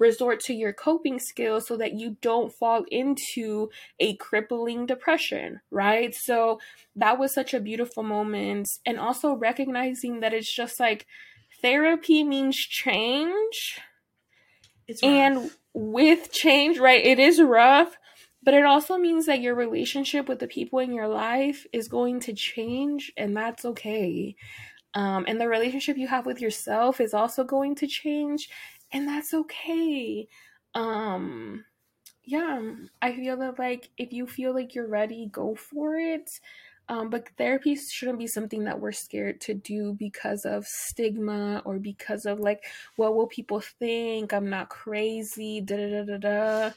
resort 0.00 0.40
to 0.40 0.54
your 0.54 0.72
coping 0.72 1.20
skills 1.20 1.68
so 1.68 1.76
that 1.76 1.92
you 1.92 2.16
don't 2.22 2.52
fall 2.52 2.84
into 2.90 3.70
a 4.00 4.16
crippling 4.16 4.86
depression, 4.86 5.60
right? 5.70 6.14
So 6.14 6.58
that 6.96 7.18
was 7.18 7.32
such 7.32 7.54
a 7.54 7.60
beautiful 7.60 8.02
moment. 8.02 8.68
And 8.84 8.98
also 8.98 9.34
recognizing 9.34 10.20
that 10.20 10.34
it's 10.34 10.52
just 10.52 10.80
like 10.80 11.06
therapy 11.62 12.24
means 12.24 12.56
change. 12.56 13.78
and 15.02 15.50
with 15.72 16.32
change, 16.32 16.78
right, 16.78 17.04
it 17.04 17.20
is 17.20 17.40
rough, 17.40 17.96
but 18.42 18.54
it 18.54 18.64
also 18.64 18.96
means 18.96 19.26
that 19.26 19.40
your 19.40 19.54
relationship 19.54 20.28
with 20.28 20.40
the 20.40 20.48
people 20.48 20.78
in 20.78 20.92
your 20.92 21.08
life 21.08 21.66
is 21.72 21.88
going 21.88 22.20
to 22.20 22.32
change, 22.32 23.12
and 23.16 23.36
that's 23.36 23.64
okay. 23.64 24.34
Um, 24.94 25.24
and 25.28 25.40
the 25.40 25.46
relationship 25.46 25.96
you 25.96 26.08
have 26.08 26.26
with 26.26 26.40
yourself 26.40 27.00
is 27.00 27.14
also 27.14 27.44
going 27.44 27.76
to 27.76 27.86
change, 27.86 28.48
and 28.92 29.08
that's 29.08 29.34
okay. 29.34 30.28
Um, 30.74 31.64
yeah, 32.24 32.60
I 33.02 33.14
feel 33.14 33.36
that 33.38 33.58
like 33.58 33.90
if 33.96 34.12
you 34.12 34.26
feel 34.26 34.54
like 34.54 34.74
you're 34.74 34.88
ready, 34.88 35.28
go 35.30 35.54
for 35.54 35.96
it. 35.96 36.30
Um, 36.88 37.08
but 37.08 37.28
therapy 37.38 37.76
shouldn't 37.76 38.18
be 38.18 38.26
something 38.26 38.64
that 38.64 38.80
we're 38.80 38.90
scared 38.90 39.40
to 39.42 39.54
do 39.54 39.94
because 39.94 40.44
of 40.44 40.66
stigma 40.66 41.62
or 41.64 41.78
because 41.78 42.26
of 42.26 42.40
like, 42.40 42.64
what 42.96 43.14
will 43.14 43.28
people 43.28 43.60
think? 43.60 44.32
I'm 44.32 44.50
not 44.50 44.70
crazy. 44.70 45.60
Da 45.60 45.76
da 45.76 46.02
da 46.02 46.04
da 46.04 46.18
da 46.18 46.70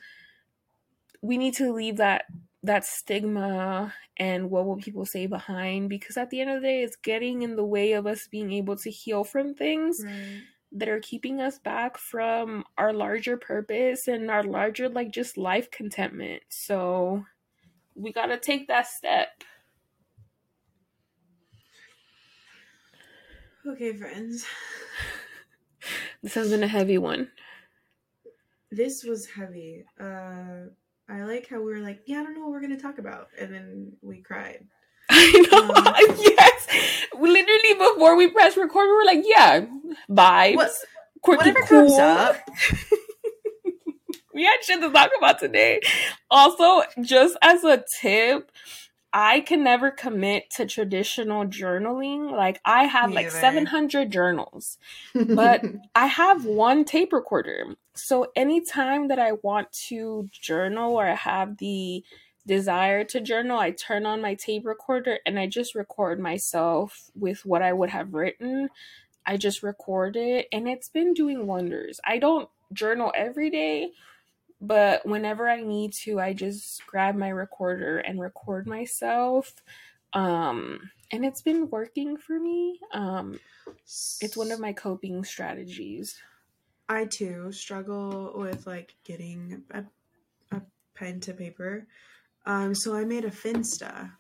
we 1.24 1.38
need 1.38 1.56
to 1.56 1.74
leave 1.74 1.98
that 1.98 2.26
that 2.62 2.86
stigma 2.86 3.94
and 4.18 4.50
what 4.52 4.66
will 4.66 4.78
people 4.78 5.06
say 5.06 5.26
behind 5.26 5.90
because 5.90 6.16
at 6.16 6.30
the 6.30 6.40
end 6.40 6.50
of 6.50 6.62
the 6.62 6.68
day 6.68 6.84
it's 6.84 6.96
getting 6.98 7.42
in 7.42 7.56
the 7.56 7.66
way 7.66 7.94
of 7.94 8.06
us 8.06 8.28
being 8.28 8.52
able 8.52 8.76
to 8.76 8.90
heal 8.92 9.24
from 9.24 9.54
things 9.54 10.02
right. 10.06 10.44
That 10.74 10.90
are 10.90 11.00
keeping 11.00 11.40
us 11.40 11.60
back 11.60 11.98
from 11.98 12.64
our 12.78 12.92
larger 12.92 13.38
purpose 13.38 14.08
and 14.08 14.30
our 14.32 14.44
larger 14.44 14.90
like 14.90 15.12
just 15.12 15.38
life 15.38 15.70
contentment. 15.70 16.42
So 16.50 17.26
we 17.96 18.12
got 18.12 18.28
to 18.28 18.40
take 18.40 18.68
that 18.68 18.88
step. 18.88 19.44
Okay 23.66 23.94
friends. 23.96 24.46
This 26.22 26.36
has 26.36 26.50
been 26.50 26.64
a 26.64 26.68
heavy 26.68 26.98
one. 26.98 27.30
This 28.72 29.04
was 29.04 29.26
heavy. 29.26 29.84
Uh 30.00 30.70
I 31.10 31.24
like 31.24 31.50
how 31.50 31.58
we 31.58 31.74
were 31.74 31.82
like, 31.82 32.04
yeah, 32.06 32.22
I 32.22 32.24
don't 32.24 32.34
know 32.34 32.42
what 32.42 32.52
we're 32.52 32.62
gonna 32.62 32.80
talk 32.80 32.98
about, 32.98 33.28
and 33.38 33.54
then 33.54 33.92
we 34.02 34.22
cried. 34.22 34.66
I 35.52 36.06
know. 36.08 36.16
Yes. 36.24 36.68
Literally 37.18 37.74
before 37.74 38.16
we 38.16 38.30
press 38.30 38.58
record, 38.58 38.86
we 38.86 38.96
were 38.96 39.06
like, 39.06 39.24
yeah, 39.26 39.66
vibes. 40.10 40.56
What, 40.56 40.72
whatever 41.24 41.62
cool. 41.62 41.88
comes 41.88 41.94
up. 41.94 42.38
we 44.34 44.44
had 44.44 44.58
shit 44.64 44.82
to 44.82 44.92
talk 44.92 45.12
about 45.18 45.40
today. 45.40 45.80
Also, 46.30 46.84
just 47.02 47.38
as 47.42 47.64
a 47.64 47.84
tip, 48.02 48.52
I 49.14 49.42
can 49.42 49.64
never 49.64 49.92
commit 49.92 50.50
to 50.52 50.66
traditional 50.66 51.46
journaling. 51.46 52.32
Like 52.32 52.60
I 52.66 52.86
have 52.86 53.12
like 53.12 53.30
700 53.30 54.12
journals, 54.12 54.80
but 55.14 55.64
I 55.96 56.08
have 56.08 56.46
one 56.46 56.84
tape 56.84 57.14
recorder. 57.14 57.76
So 57.94 58.32
anytime 58.36 59.10
that 59.10 59.20
I 59.20 59.34
want 59.44 59.72
to 59.88 60.30
journal 60.32 60.96
or 60.96 61.06
I 61.06 61.14
have 61.14 61.58
the 61.58 62.04
desire 62.46 63.04
to 63.06 63.22
journal, 63.22 63.60
I 63.60 63.72
turn 63.72 64.06
on 64.06 64.22
my 64.22 64.36
tape 64.36 64.66
recorder 64.66 65.20
and 65.26 65.40
I 65.40 65.48
just 65.48 65.76
record 65.76 66.20
myself 66.20 67.10
with 67.16 67.46
what 67.46 67.62
I 67.62 67.74
would 67.74 67.90
have 67.90 68.14
written. 68.14 68.70
I 69.26 69.38
just 69.38 69.64
record 69.64 70.16
it 70.16 70.48
and 70.52 70.68
it's 70.68 70.90
been 70.90 71.14
doing 71.14 71.48
wonders. 71.48 72.00
I 72.06 72.18
don't 72.18 72.50
journal 72.74 73.12
every 73.16 73.50
day, 73.50 73.92
but 74.60 75.06
whenever 75.06 75.50
I 75.50 75.62
need 75.62 75.94
to, 76.04 76.20
I 76.20 76.34
just 76.34 76.86
grab 76.86 77.16
my 77.16 77.30
recorder 77.30 78.00
and 78.00 78.20
record 78.20 78.68
myself. 78.68 79.54
Um, 80.14 80.90
and 81.12 81.26
it's 81.26 81.42
been 81.42 81.70
working 81.70 82.18
for 82.18 82.40
me. 82.40 82.80
Um, 82.92 83.40
it's 83.86 84.36
one 84.36 84.52
of 84.52 84.60
my 84.60 84.74
coping 84.74 85.24
strategies. 85.24 86.22
I 86.90 87.06
too 87.06 87.52
struggle 87.52 88.34
with 88.36 88.68
like 88.68 88.96
getting 89.04 89.64
a, 89.72 89.84
a 90.52 90.62
pen 90.96 91.20
to 91.22 91.34
paper. 91.34 91.88
Um, 92.46 92.76
so 92.76 92.96
I 92.96 93.06
made 93.06 93.26
a 93.26 93.32
Finsta, 93.32 94.12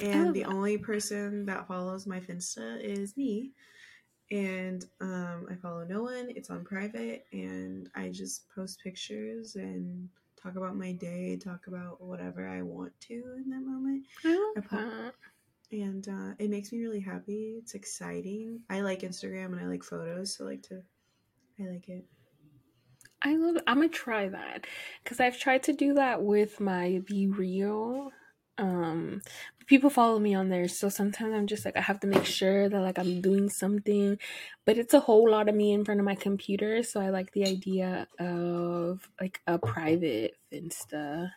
and 0.00 0.34
the 0.34 0.42
that. 0.42 0.48
only 0.48 0.78
person 0.78 1.46
that 1.46 1.66
follows 1.66 2.06
my 2.06 2.20
Finsta 2.20 2.80
is 2.80 3.16
me 3.16 3.52
and 4.30 4.84
um, 5.00 5.46
I 5.50 5.54
follow 5.54 5.84
no 5.84 6.02
one. 6.02 6.28
It's 6.30 6.50
on 6.50 6.64
private, 6.64 7.26
and 7.32 7.88
I 7.94 8.08
just 8.08 8.48
post 8.54 8.80
pictures 8.82 9.56
and 9.56 10.08
talk 10.40 10.56
about 10.56 10.76
my 10.76 10.92
day, 10.92 11.36
talk 11.36 11.66
about 11.66 12.00
whatever 12.00 12.48
I 12.48 12.62
want 12.62 12.92
to 13.02 13.14
in 13.14 13.50
that 13.50 13.62
moment. 13.62 14.04
I 14.24 14.60
po- 14.60 15.10
and 15.72 16.08
uh, 16.08 16.34
it 16.38 16.50
makes 16.50 16.72
me 16.72 16.80
really 16.82 17.00
happy. 17.00 17.56
It's 17.58 17.74
exciting. 17.74 18.60
I 18.70 18.80
like 18.80 19.00
Instagram 19.00 19.46
and 19.46 19.60
I 19.60 19.66
like 19.66 19.82
photos, 19.82 20.36
so 20.36 20.44
I 20.44 20.48
like 20.50 20.62
to, 20.64 20.82
I 21.60 21.68
like 21.68 21.88
it. 21.88 22.04
I 23.24 23.36
love. 23.36 23.56
I'm 23.66 23.76
gonna 23.76 23.88
try 23.88 24.28
that 24.28 24.66
because 25.02 25.18
I've 25.18 25.38
tried 25.38 25.62
to 25.64 25.72
do 25.72 25.94
that 25.94 26.22
with 26.22 26.60
my 26.60 27.00
BeReal. 27.10 28.10
Um, 28.58 29.22
people 29.66 29.88
follow 29.88 30.18
me 30.18 30.34
on 30.34 30.50
there, 30.50 30.68
so 30.68 30.90
sometimes 30.90 31.34
I'm 31.34 31.46
just 31.46 31.64
like 31.64 31.76
I 31.76 31.80
have 31.80 32.00
to 32.00 32.06
make 32.06 32.26
sure 32.26 32.68
that 32.68 32.80
like 32.80 32.98
I'm 32.98 33.22
doing 33.22 33.48
something, 33.48 34.18
but 34.66 34.76
it's 34.76 34.92
a 34.92 35.00
whole 35.00 35.28
lot 35.28 35.48
of 35.48 35.54
me 35.54 35.72
in 35.72 35.86
front 35.86 36.00
of 36.00 36.04
my 36.04 36.14
computer. 36.14 36.82
So 36.82 37.00
I 37.00 37.08
like 37.08 37.32
the 37.32 37.46
idea 37.46 38.08
of 38.18 39.08
like 39.18 39.40
a 39.46 39.58
private 39.58 40.36
Finsta. 40.52 41.30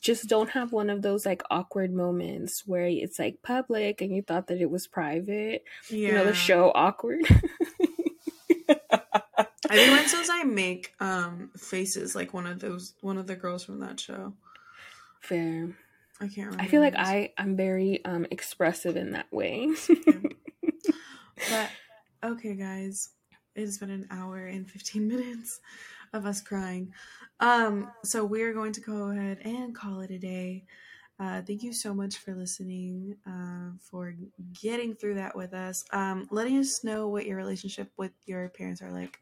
Just 0.00 0.28
don't 0.28 0.50
have 0.50 0.72
one 0.72 0.90
of 0.90 1.02
those 1.02 1.24
like 1.24 1.42
awkward 1.50 1.94
moments 1.94 2.64
where 2.66 2.86
it's 2.86 3.18
like 3.18 3.42
public 3.42 4.02
and 4.02 4.14
you 4.14 4.22
thought 4.22 4.48
that 4.48 4.60
it 4.60 4.70
was 4.70 4.88
private. 4.88 5.62
Yeah. 5.88 6.08
You 6.08 6.12
know, 6.14 6.24
the 6.24 6.34
show 6.34 6.72
awkward. 6.74 7.22
Everyone 9.70 10.08
says 10.08 10.28
I 10.30 10.44
make 10.44 10.92
um 11.00 11.50
faces 11.56 12.14
like 12.14 12.34
one 12.34 12.46
of 12.46 12.58
those 12.58 12.94
one 13.00 13.18
of 13.18 13.26
the 13.26 13.36
girls 13.36 13.64
from 13.64 13.80
that 13.80 14.00
show. 14.00 14.34
Fair. 15.20 15.76
I 16.20 16.26
can't 16.26 16.50
remember. 16.50 16.62
I 16.62 16.66
feel 16.66 16.80
like. 16.80 16.94
I 16.96 17.32
I'm 17.38 17.56
very 17.56 18.04
um 18.04 18.26
expressive 18.30 18.96
in 18.96 19.12
that 19.12 19.32
way. 19.32 19.70
But 21.50 21.70
okay, 22.22 22.54
guys, 22.54 23.10
it 23.54 23.60
has 23.62 23.78
been 23.78 23.90
an 23.90 24.06
hour 24.10 24.46
and 24.46 24.70
fifteen 24.70 25.08
minutes 25.08 25.60
of 26.12 26.26
us 26.26 26.40
crying. 26.40 26.92
Um, 27.40 27.90
so 28.04 28.24
we 28.24 28.42
are 28.42 28.52
going 28.52 28.72
to 28.74 28.80
go 28.80 29.10
ahead 29.10 29.38
and 29.44 29.74
call 29.74 30.00
it 30.00 30.10
a 30.10 30.18
day. 30.18 30.64
Uh, 31.18 31.42
thank 31.42 31.62
you 31.62 31.72
so 31.72 31.94
much 31.94 32.18
for 32.18 32.34
listening, 32.34 33.16
uh, 33.26 33.70
for 33.80 34.14
getting 34.60 34.94
through 34.94 35.14
that 35.14 35.36
with 35.36 35.54
us. 35.54 35.84
Um, 35.92 36.26
letting 36.30 36.58
us 36.58 36.84
know 36.84 37.08
what 37.08 37.26
your 37.26 37.36
relationship 37.36 37.90
with 37.96 38.12
your 38.26 38.48
parents 38.50 38.82
are 38.82 38.92
like. 38.92 39.20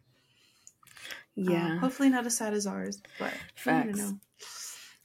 Yeah. 1.49 1.73
Um, 1.73 1.79
hopefully 1.79 2.11
not 2.11 2.27
as 2.27 2.37
sad 2.37 2.55
as 2.55 2.67
ours, 2.67 3.01
but 3.19 3.33
Facts. 3.55 3.99
know. 3.99 4.19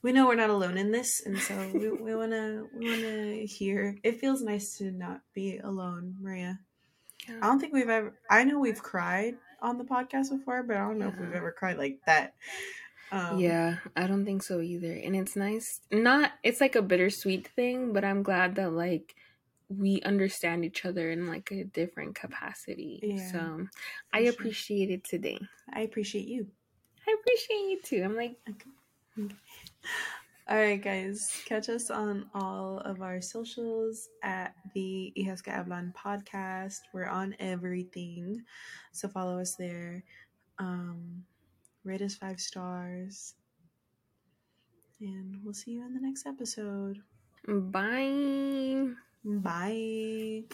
We 0.02 0.12
know 0.12 0.26
we're 0.26 0.36
not 0.36 0.50
alone 0.50 0.76
in 0.76 0.92
this, 0.92 1.22
and 1.24 1.38
so 1.38 1.54
we, 1.72 1.90
we 1.90 2.14
wanna 2.14 2.64
we 2.76 2.90
wanna 2.90 3.34
hear. 3.46 3.96
It 4.04 4.20
feels 4.20 4.42
nice 4.42 4.76
to 4.78 4.90
not 4.90 5.20
be 5.34 5.58
alone, 5.58 6.16
Maria. 6.20 6.60
Yeah. 7.28 7.38
I 7.42 7.46
don't 7.46 7.58
think 7.58 7.72
we've 7.72 7.88
ever. 7.88 8.14
I 8.30 8.44
know 8.44 8.58
we've 8.58 8.82
cried 8.82 9.34
on 9.60 9.78
the 9.78 9.84
podcast 9.84 10.30
before, 10.30 10.62
but 10.62 10.76
I 10.76 10.80
don't 10.80 10.98
know 10.98 11.08
if 11.08 11.18
we've 11.18 11.32
ever 11.32 11.50
cried 11.50 11.78
like 11.78 11.98
that. 12.06 12.34
Um, 13.10 13.38
yeah, 13.38 13.76
I 13.96 14.06
don't 14.06 14.24
think 14.24 14.42
so 14.42 14.60
either. 14.60 14.92
And 14.92 15.16
it's 15.16 15.36
nice. 15.36 15.80
Not 15.90 16.32
it's 16.42 16.60
like 16.60 16.74
a 16.76 16.82
bittersweet 16.82 17.48
thing, 17.48 17.92
but 17.92 18.04
I'm 18.04 18.22
glad 18.22 18.56
that 18.56 18.72
like 18.72 19.14
we 19.68 20.00
understand 20.02 20.64
each 20.64 20.84
other 20.84 21.10
in 21.10 21.26
like 21.26 21.50
a 21.50 21.64
different 21.64 22.14
capacity. 22.14 23.00
Yeah, 23.02 23.32
so 23.32 23.66
I 24.12 24.24
sure. 24.24 24.32
appreciate 24.32 24.90
it 24.90 25.04
today. 25.04 25.38
I 25.72 25.80
appreciate 25.80 26.28
you. 26.28 26.46
I 27.06 27.14
appreciate 27.20 27.70
you 27.70 27.80
too. 27.82 28.02
I'm 28.04 28.16
like 28.16 28.36
All 30.48 30.56
right, 30.56 30.80
guys. 30.80 31.28
Catch 31.44 31.68
us 31.68 31.90
on 31.90 32.26
all 32.32 32.78
of 32.84 33.02
our 33.02 33.20
socials 33.20 34.08
at 34.22 34.54
the 34.74 35.12
Hijas 35.18 35.42
que 35.42 35.52
Hablan 35.52 35.92
podcast. 35.92 36.78
We're 36.94 37.08
on 37.08 37.34
everything, 37.40 38.44
so 38.92 39.08
follow 39.08 39.40
us 39.40 39.56
there. 39.56 40.04
Um, 40.60 41.24
rate 41.82 42.02
us 42.02 42.14
five 42.14 42.38
stars, 42.38 43.34
and 45.00 45.40
we'll 45.42 45.54
see 45.54 45.72
you 45.72 45.84
in 45.84 45.94
the 45.94 46.00
next 46.00 46.26
episode. 46.26 46.98
bye. 47.48 48.94
Bye. 49.24 50.44